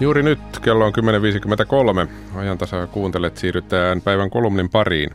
Juuri 0.01 0.23
nyt 0.23 0.39
kello 0.63 0.85
on 0.85 0.93
10.53. 2.05 2.39
Ajan 2.39 2.59
tasa 2.59 2.87
kuuntelet, 2.87 3.37
siirrytään 3.37 4.01
päivän 4.01 4.31
kolumnin 4.31 4.71
pariin. 4.71 5.11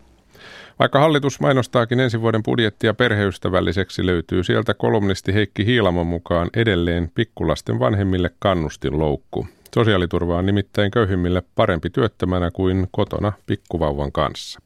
Vaikka 0.79 0.99
hallitus 0.99 1.39
mainostaakin 1.39 1.99
ensi 1.99 2.21
vuoden 2.21 2.43
budjettia 2.43 2.93
perheystävälliseksi, 2.93 4.05
löytyy 4.05 4.43
sieltä 4.43 4.73
kolumnisti 4.73 5.33
Heikki 5.33 5.65
Hiilamon 5.65 6.07
mukaan 6.07 6.49
edelleen 6.55 7.11
pikkulasten 7.15 7.79
vanhemmille 7.79 8.29
kannustinloukku. 8.39 9.47
Sosiaaliturva 9.75 10.37
on 10.37 10.45
nimittäin 10.45 10.91
köyhimmille 10.91 11.43
parempi 11.55 11.89
työttömänä 11.89 12.51
kuin 12.51 12.87
kotona 12.91 13.33
pikkuvauvan 13.45 14.11
kanssa. 14.11 14.59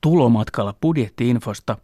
Tulomatkalla 0.00 0.74
budjettiinfosta 0.80 1.76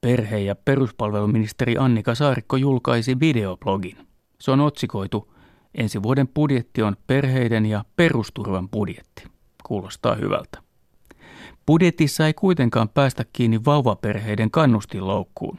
perhe- 0.00 0.40
ja 0.40 0.54
peruspalveluministeri 0.54 1.76
Annika 1.78 2.14
Saarikko 2.14 2.56
julkaisi 2.56 3.20
videoblogin. 3.20 3.96
Se 4.40 4.50
on 4.50 4.60
otsikoitu– 4.60 5.26
Ensi 5.74 6.02
vuoden 6.02 6.28
budjetti 6.28 6.82
on 6.82 6.96
perheiden 7.06 7.66
ja 7.66 7.84
perusturvan 7.96 8.68
budjetti. 8.68 9.24
Kuulostaa 9.62 10.14
hyvältä. 10.14 10.69
Budjetissa 11.70 12.26
ei 12.26 12.34
kuitenkaan 12.34 12.88
päästä 12.88 13.24
kiinni 13.32 13.64
vauvaperheiden 13.64 14.50
kannustinloukkuun. 14.50 15.58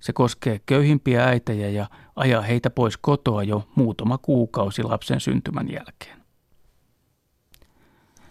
Se 0.00 0.12
koskee 0.12 0.60
köyhimpiä 0.66 1.24
äitejä 1.24 1.68
ja 1.68 1.86
ajaa 2.16 2.42
heitä 2.42 2.70
pois 2.70 2.96
kotoa 2.96 3.42
jo 3.42 3.68
muutama 3.74 4.18
kuukausi 4.18 4.82
lapsen 4.82 5.20
syntymän 5.20 5.72
jälkeen. 5.72 6.22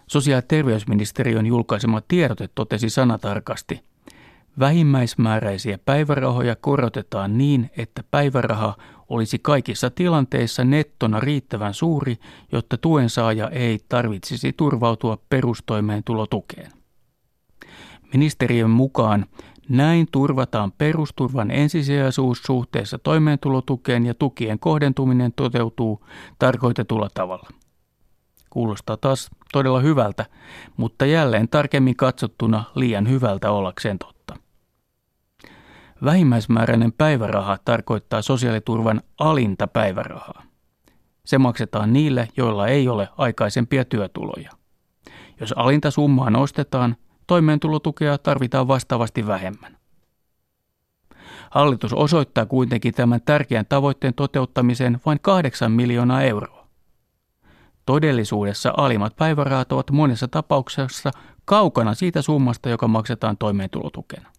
Sosiaali- 0.06 0.38
ja 0.38 0.42
terveysministeriön 0.42 1.46
julkaisema 1.46 2.00
tiedote 2.00 2.48
totesi 2.54 2.90
sanatarkasti– 2.90 3.80
Vähimmäismääräisiä 4.58 5.78
päivärahoja 5.78 6.56
korotetaan 6.56 7.38
niin, 7.38 7.70
että 7.76 8.04
päiväraha 8.10 8.76
olisi 9.08 9.38
kaikissa 9.38 9.90
tilanteissa 9.90 10.64
nettona 10.64 11.20
riittävän 11.20 11.74
suuri, 11.74 12.16
jotta 12.52 12.78
tuen 12.78 13.10
saaja 13.10 13.48
ei 13.48 13.78
tarvitsisi 13.88 14.52
turvautua 14.52 15.18
perustoimeentulotukeen. 15.28 16.79
Ministeriön 18.12 18.70
mukaan 18.70 19.26
näin 19.68 20.06
turvataan 20.12 20.72
perusturvan 20.72 21.50
ensisijaisuus 21.50 22.42
suhteessa 22.42 22.98
toimeentulotukeen 22.98 24.06
ja 24.06 24.14
tukien 24.14 24.58
kohdentuminen 24.58 25.32
toteutuu 25.32 26.06
tarkoitetulla 26.38 27.08
tavalla. 27.14 27.48
Kuulostaa 28.50 28.96
taas 28.96 29.30
todella 29.52 29.80
hyvältä, 29.80 30.26
mutta 30.76 31.06
jälleen 31.06 31.48
tarkemmin 31.48 31.96
katsottuna 31.96 32.64
liian 32.74 33.08
hyvältä 33.08 33.50
ollakseen 33.50 33.98
totta. 33.98 34.36
Vähimmäismääräinen 36.04 36.92
päiväraha 36.92 37.58
tarkoittaa 37.64 38.22
sosiaaliturvan 38.22 39.00
alinta 39.18 39.66
päivärahaa. 39.66 40.42
Se 41.24 41.38
maksetaan 41.38 41.92
niille, 41.92 42.28
joilla 42.36 42.68
ei 42.68 42.88
ole 42.88 43.08
aikaisempia 43.18 43.84
työtuloja. 43.84 44.50
Jos 45.40 45.52
alinta 45.56 45.90
summaa 45.90 46.30
nostetaan, 46.30 46.96
toimeentulotukea 47.30 48.18
tarvitaan 48.18 48.68
vastaavasti 48.68 49.26
vähemmän. 49.26 49.76
Hallitus 51.50 51.92
osoittaa 51.92 52.46
kuitenkin 52.46 52.94
tämän 52.94 53.20
tärkeän 53.24 53.66
tavoitteen 53.68 54.14
toteuttamiseen 54.14 55.00
vain 55.06 55.18
8 55.22 55.72
miljoonaa 55.72 56.22
euroa. 56.22 56.66
Todellisuudessa 57.86 58.74
alimmat 58.76 59.16
päivärahat 59.16 59.72
ovat 59.72 59.90
monessa 59.90 60.28
tapauksessa 60.28 61.10
kaukana 61.44 61.94
siitä 61.94 62.22
summasta, 62.22 62.68
joka 62.68 62.88
maksetaan 62.88 63.36
toimeentulotukena. 63.36 64.30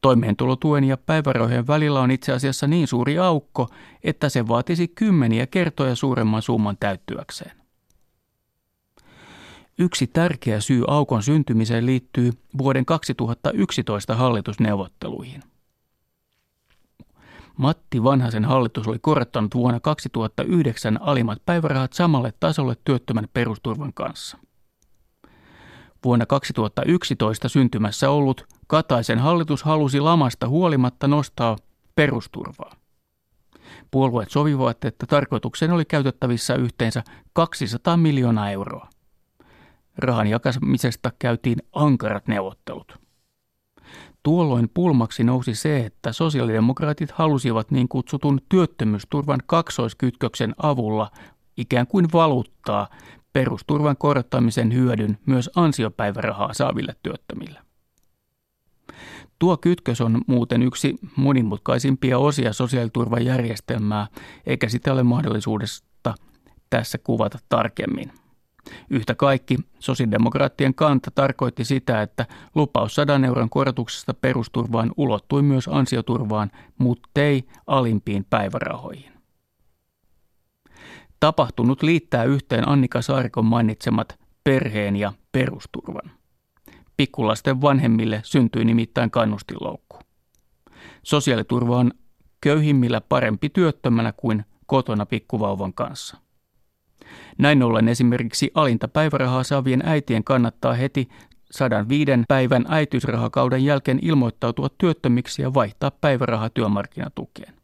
Toimeentulotuen 0.00 0.84
ja 0.84 0.96
päivärahojen 0.96 1.66
välillä 1.66 2.00
on 2.00 2.10
itse 2.10 2.32
asiassa 2.32 2.66
niin 2.66 2.88
suuri 2.88 3.18
aukko, 3.18 3.68
että 4.04 4.28
se 4.28 4.48
vaatisi 4.48 4.88
kymmeniä 4.88 5.46
kertoja 5.46 5.94
suuremman 5.94 6.42
summan 6.42 6.76
täyttyäkseen. 6.80 7.61
Yksi 9.82 10.06
tärkeä 10.06 10.60
syy 10.60 10.84
aukon 10.88 11.22
syntymiseen 11.22 11.86
liittyy 11.86 12.32
vuoden 12.58 12.84
2011 12.84 14.16
hallitusneuvotteluihin. 14.16 15.42
Matti 17.56 18.02
Vanhasen 18.02 18.44
hallitus 18.44 18.88
oli 18.88 18.98
korottanut 18.98 19.54
vuonna 19.54 19.80
2009 19.80 21.02
alimmat 21.02 21.42
päivärahat 21.46 21.92
samalle 21.92 22.32
tasolle 22.40 22.76
työttömän 22.84 23.28
perusturvan 23.34 23.92
kanssa– 23.94 24.38
Vuonna 26.04 26.26
2011 26.26 27.48
syntymässä 27.48 28.10
ollut 28.10 28.46
Kataisen 28.66 29.18
hallitus 29.18 29.62
halusi 29.62 30.00
lamasta 30.00 30.48
huolimatta 30.48 31.08
nostaa 31.08 31.56
perusturvaa. 31.94 32.76
Puolueet 33.90 34.30
sovivat, 34.30 34.84
että 34.84 35.06
tarkoituksen 35.06 35.72
oli 35.72 35.84
käytettävissä 35.84 36.54
yhteensä 36.54 37.02
200 37.32 37.96
miljoonaa 37.96 38.50
euroa. 38.50 38.91
Rahan 39.98 40.26
jakamisesta 40.26 41.12
käytiin 41.18 41.58
ankarat 41.72 42.28
neuvottelut. 42.28 43.02
Tuolloin 44.22 44.70
pulmaksi 44.74 45.24
nousi 45.24 45.54
se, 45.54 45.86
että 45.86 46.12
sosiaalidemokraatit 46.12 47.10
halusivat 47.10 47.70
niin 47.70 47.88
kutsutun 47.88 48.40
työttömyysturvan 48.48 49.40
kaksoiskytköksen 49.46 50.54
avulla 50.62 51.10
ikään 51.56 51.86
kuin 51.86 52.06
valuttaa 52.12 52.88
perusturvan 53.32 53.96
korottamisen 53.96 54.72
hyödyn 54.72 55.18
myös 55.26 55.50
ansiopäivärahaa 55.56 56.54
saaville 56.54 56.96
työttömille. 57.02 57.60
Tuo 59.38 59.56
kytkös 59.56 60.00
on 60.00 60.20
muuten 60.26 60.62
yksi 60.62 60.94
monimutkaisimpia 61.16 62.18
osia 62.18 62.52
sosiaaliturvajärjestelmää, 62.52 64.06
eikä 64.46 64.68
sitä 64.68 64.92
ole 64.92 65.02
mahdollisuudesta 65.02 66.14
tässä 66.70 66.98
kuvata 66.98 67.38
tarkemmin. 67.48 68.21
Yhtä 68.90 69.14
kaikki 69.14 69.58
sosiaalidemokraattien 69.78 70.74
kanta 70.74 71.10
tarkoitti 71.10 71.64
sitä, 71.64 72.02
että 72.02 72.26
lupaus 72.54 72.94
100 72.94 73.20
euron 73.26 73.50
korotuksesta 73.50 74.14
perusturvaan 74.14 74.92
ulottui 74.96 75.42
myös 75.42 75.68
ansioturvaan, 75.68 76.50
muttei 76.78 77.44
alimpiin 77.66 78.26
päivärahoihin. 78.30 79.12
Tapahtunut 81.20 81.82
liittää 81.82 82.24
yhteen 82.24 82.68
Annika 82.68 83.02
Saarikon 83.02 83.44
mainitsemat 83.44 84.18
perheen 84.44 84.96
ja 84.96 85.12
perusturvan. 85.32 86.10
Pikkulasten 86.96 87.60
vanhemmille 87.60 88.20
syntyi 88.24 88.64
nimittäin 88.64 89.10
kannustinloukku. 89.10 89.98
Sosiaaliturva 91.02 91.76
on 91.76 91.90
köyhimmillä 92.40 93.00
parempi 93.00 93.48
työttömänä 93.48 94.12
kuin 94.16 94.44
kotona 94.66 95.06
pikkuvauvan 95.06 95.74
kanssa. 95.74 96.21
Näin 97.38 97.62
ollen 97.62 97.88
esimerkiksi 97.88 98.50
alinta 98.54 98.88
päivärahaa 98.88 99.44
saavien 99.44 99.82
äitien 99.86 100.24
kannattaa 100.24 100.74
heti 100.74 101.08
105 101.50 102.10
päivän 102.28 102.64
äitiysrahakauden 102.68 103.64
jälkeen 103.64 103.98
ilmoittautua 104.02 104.68
työttömiksi 104.78 105.42
ja 105.42 105.54
vaihtaa 105.54 105.90
päiväraha 105.90 106.50
työmarkkinatukeen. 106.50 107.54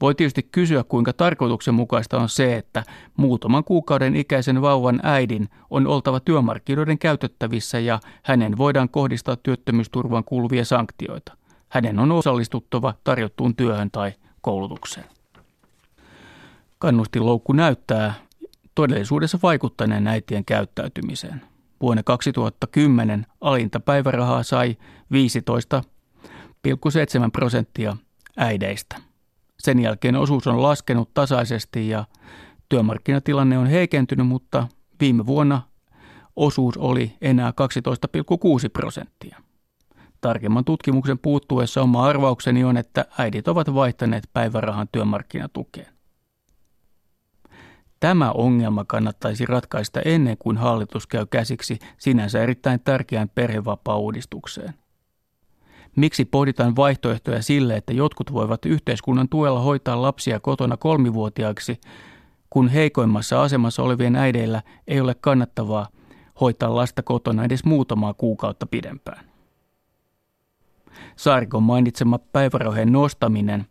Voi 0.00 0.14
tietysti 0.14 0.42
kysyä, 0.42 0.84
kuinka 0.84 1.12
tarkoituksenmukaista 1.12 2.18
on 2.18 2.28
se, 2.28 2.56
että 2.56 2.84
muutaman 3.16 3.64
kuukauden 3.64 4.16
ikäisen 4.16 4.62
vauvan 4.62 5.00
äidin 5.02 5.48
on 5.70 5.86
oltava 5.86 6.20
työmarkkinoiden 6.20 6.98
käytettävissä 6.98 7.78
ja 7.78 8.00
hänen 8.22 8.58
voidaan 8.58 8.88
kohdistaa 8.88 9.36
työttömyysturvaan 9.36 10.24
kuuluvia 10.24 10.64
sanktioita. 10.64 11.36
Hänen 11.68 11.98
on 11.98 12.12
osallistuttava 12.12 12.94
tarjottuun 13.04 13.56
työhön 13.56 13.90
tai 13.90 14.12
koulutukseen. 14.40 15.13
Kannustinloukku 16.84 17.52
näyttää 17.52 18.14
todellisuudessa 18.74 19.38
vaikuttaneen 19.42 20.06
äitien 20.06 20.44
käyttäytymiseen. 20.44 21.42
Vuonna 21.80 22.02
2010 22.02 23.26
alinta 23.40 23.80
päivärahaa 23.80 24.42
sai 24.42 24.76
15,7 25.14 25.86
prosenttia 27.32 27.96
äideistä. 28.36 28.96
Sen 29.58 29.80
jälkeen 29.80 30.16
osuus 30.16 30.46
on 30.46 30.62
laskenut 30.62 31.14
tasaisesti 31.14 31.88
ja 31.88 32.04
työmarkkinatilanne 32.68 33.58
on 33.58 33.66
heikentynyt, 33.66 34.26
mutta 34.26 34.68
Viime 35.00 35.26
vuonna 35.26 35.62
osuus 36.36 36.76
oli 36.76 37.16
enää 37.20 37.50
12,6 37.50 37.54
prosenttia. 38.72 39.38
Tarkemman 40.20 40.64
tutkimuksen 40.64 41.18
puuttuessa 41.18 41.82
oma 41.82 42.06
arvaukseni 42.06 42.64
on, 42.64 42.76
että 42.76 43.04
äidit 43.18 43.48
ovat 43.48 43.74
vaihtaneet 43.74 44.24
päivärahan 44.32 44.88
työmarkkinatukeen. 44.92 45.93
Tämä 48.00 48.30
ongelma 48.30 48.84
kannattaisi 48.84 49.46
ratkaista 49.46 50.00
ennen 50.00 50.36
kuin 50.38 50.56
hallitus 50.56 51.06
käy 51.06 51.26
käsiksi 51.26 51.78
sinänsä 51.98 52.42
erittäin 52.42 52.80
tärkeään 52.80 53.28
perhevapaa-uudistukseen. 53.34 54.74
Miksi 55.96 56.24
pohditaan 56.24 56.76
vaihtoehtoja 56.76 57.42
sille, 57.42 57.76
että 57.76 57.92
jotkut 57.92 58.32
voivat 58.32 58.66
yhteiskunnan 58.66 59.28
tuella 59.28 59.60
hoitaa 59.60 60.02
lapsia 60.02 60.40
kotona 60.40 60.76
kolmivuotiaaksi, 60.76 61.80
kun 62.50 62.68
heikoimmassa 62.68 63.42
asemassa 63.42 63.82
olevien 63.82 64.16
äideillä 64.16 64.62
ei 64.86 65.00
ole 65.00 65.14
kannattavaa 65.14 65.88
hoitaa 66.40 66.74
lasta 66.74 67.02
kotona 67.02 67.44
edes 67.44 67.64
muutamaa 67.64 68.14
kuukautta 68.14 68.66
pidempään. 68.66 69.24
Saarikon 71.16 71.62
mainitsema 71.62 72.18
päivärahojen 72.18 72.92
nostaminen 72.92 73.66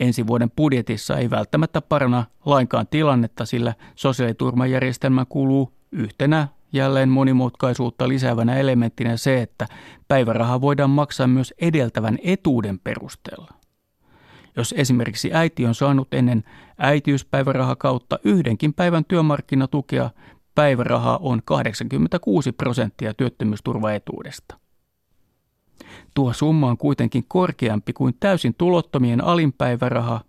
ensi 0.00 0.26
vuoden 0.26 0.50
budjetissa 0.50 1.16
ei 1.16 1.30
välttämättä 1.30 1.80
parana 1.80 2.24
lainkaan 2.44 2.86
tilannetta, 2.86 3.44
sillä 3.44 3.74
sosiaaliturvajärjestelmä 3.94 5.24
kuuluu 5.24 5.72
yhtenä 5.92 6.48
jälleen 6.72 7.08
monimutkaisuutta 7.08 8.08
lisäävänä 8.08 8.56
elementtinä 8.56 9.16
se, 9.16 9.42
että 9.42 9.66
päiväraha 10.08 10.60
voidaan 10.60 10.90
maksaa 10.90 11.26
myös 11.26 11.54
edeltävän 11.60 12.18
etuuden 12.24 12.78
perusteella. 12.78 13.54
Jos 14.56 14.74
esimerkiksi 14.76 15.30
äiti 15.32 15.66
on 15.66 15.74
saanut 15.74 16.14
ennen 16.14 16.44
äitiyspäivärahakautta 16.78 18.18
yhdenkin 18.24 18.74
päivän 18.74 19.04
työmarkkinatukea, 19.04 20.10
päiväraha 20.54 21.18
on 21.22 21.42
86 21.44 22.52
prosenttia 22.52 23.14
työttömyysturvaetuudesta. 23.14 24.63
Tuo 26.14 26.32
summa 26.32 26.68
on 26.68 26.78
kuitenkin 26.78 27.24
korkeampi 27.28 27.92
kuin 27.92 28.16
täysin 28.20 28.54
tulottomien 28.58 29.24
alinpäiväraha, 29.24 30.20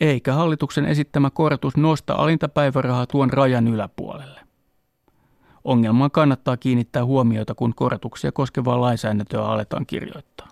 eikä 0.00 0.32
hallituksen 0.34 0.84
esittämä 0.84 1.30
korotus 1.30 1.76
nosta 1.76 2.14
alintapäivärahaa 2.14 3.06
tuon 3.06 3.32
rajan 3.32 3.68
yläpuolelle. 3.68 4.40
Ongelmaan 5.64 6.10
kannattaa 6.10 6.56
kiinnittää 6.56 7.04
huomiota, 7.04 7.54
kun 7.54 7.74
korotuksia 7.74 8.32
koskevaa 8.32 8.80
lainsäädäntöä 8.80 9.44
aletaan 9.44 9.86
kirjoittaa. 9.86 10.48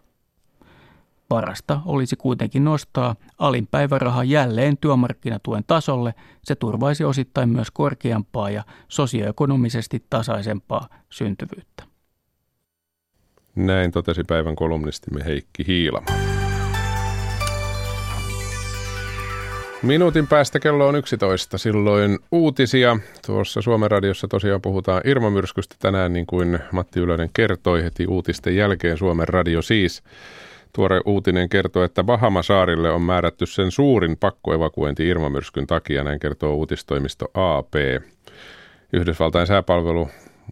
Parasta 1.28 1.80
olisi 1.84 2.16
kuitenkin 2.16 2.64
nostaa 2.64 3.16
alinpäiväraha 3.38 4.24
jälleen 4.24 4.78
työmarkkinatuen 4.78 5.64
tasolle. 5.66 6.14
Se 6.44 6.54
turvaisi 6.54 7.04
osittain 7.04 7.48
myös 7.48 7.70
korkeampaa 7.70 8.50
ja 8.50 8.64
sosioekonomisesti 8.88 10.04
tasaisempaa 10.10 10.88
syntyvyyttä. 11.10 11.87
Näin 13.58 13.90
totesi 13.90 14.22
päivän 14.26 14.56
kolumnistimme 14.56 15.24
Heikki 15.24 15.66
Hiilama. 15.66 16.06
Minuutin 19.82 20.26
päästä 20.26 20.60
kello 20.60 20.88
on 20.88 20.96
11, 20.96 21.58
silloin 21.58 22.18
uutisia. 22.32 22.96
Tuossa 23.26 23.62
Suomen 23.62 23.90
radiossa 23.90 24.28
tosiaan 24.28 24.62
puhutaan 24.62 25.02
Irma-myrskystä 25.04 25.76
tänään, 25.78 26.12
niin 26.12 26.26
kuin 26.26 26.58
Matti 26.72 27.00
Ylönen 27.00 27.30
kertoi 27.34 27.84
heti 27.84 28.06
uutisten 28.06 28.56
jälkeen 28.56 28.98
Suomen 28.98 29.28
radio 29.28 29.62
siis. 29.62 30.02
Tuore 30.72 31.00
uutinen 31.06 31.48
kertoo, 31.48 31.84
että 31.84 32.04
Bahama-saarille 32.04 32.90
on 32.90 33.02
määrätty 33.02 33.46
sen 33.46 33.70
suurin 33.70 34.16
pakkoevakuointi 34.16 35.08
Irma-myrskyn 35.08 35.66
takia, 35.66 36.04
näin 36.04 36.20
kertoo 36.20 36.54
uutistoimisto 36.54 37.26
AP. 37.34 37.74
Yhdysvaltain 38.92 39.46
sääpalvelu 39.46 40.08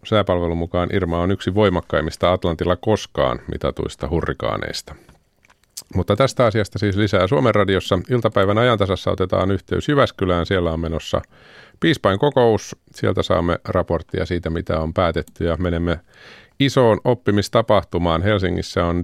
Sääpalvelun 0.07 0.57
mukaan 0.57 0.89
Irma 0.93 1.19
on 1.19 1.31
yksi 1.31 1.55
voimakkaimmista 1.55 2.33
Atlantilla 2.33 2.77
koskaan 2.77 3.41
mitatuista 3.53 4.09
hurrikaaneista. 4.09 4.95
Mutta 5.95 6.17
tästä 6.17 6.47
asiasta 6.47 6.79
siis 6.79 6.97
lisää 6.97 7.27
Suomen 7.27 7.55
radiossa. 7.55 7.99
Iltapäivän 8.11 8.59
ajantasassa 8.59 9.11
otetaan 9.11 9.51
yhteys 9.51 9.89
Jyväskylään. 9.89 10.47
Siellä 10.47 10.73
on 10.73 10.81
menossa 10.81 11.23
piispain 11.81 12.19
kokous. 12.19 12.77
Sieltä 12.91 13.23
saamme 13.23 13.59
raporttia 13.69 14.27
siitä, 14.27 14.51
mitä 14.51 14.81
on 14.81 14.95
päätetty 14.95 15.45
ja 15.45 15.57
menemme 15.57 16.01
isoon 16.61 17.01
oppimistapahtumaan. 17.05 18.23
Helsingissä 18.23 18.85
on 18.85 19.03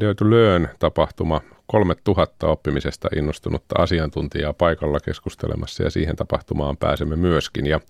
Dare 0.00 0.14
to 0.14 0.30
Learn-tapahtuma 0.30 1.40
3000 1.66 2.48
oppimisesta 2.48 3.08
innostunutta 3.16 3.82
asiantuntijaa 3.82 4.52
paikalla 4.52 5.00
keskustelemassa 5.00 5.82
ja 5.82 5.90
siihen 5.90 6.16
tapahtumaan 6.16 6.76
pääsemme 6.76 7.16
myöskin. 7.16 7.66
Ja 7.66 7.80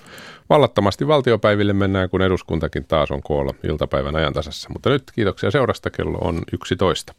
vallattomasti 0.51 1.09
valtiopäiville 1.09 1.73
mennään, 1.73 2.11
kun 2.11 2.23
eduskuntakin 2.23 2.85
taas 2.85 3.11
on 3.11 3.23
koolla 3.23 3.55
iltapäivän 3.65 4.17
ajantasassa. 4.17 4.69
Mutta 4.73 4.91
nyt 4.91 5.03
kiitoksia 5.15 5.51
seurasta, 5.51 5.91
kello 5.91 6.19
on 6.19 6.41
11. 6.53 7.15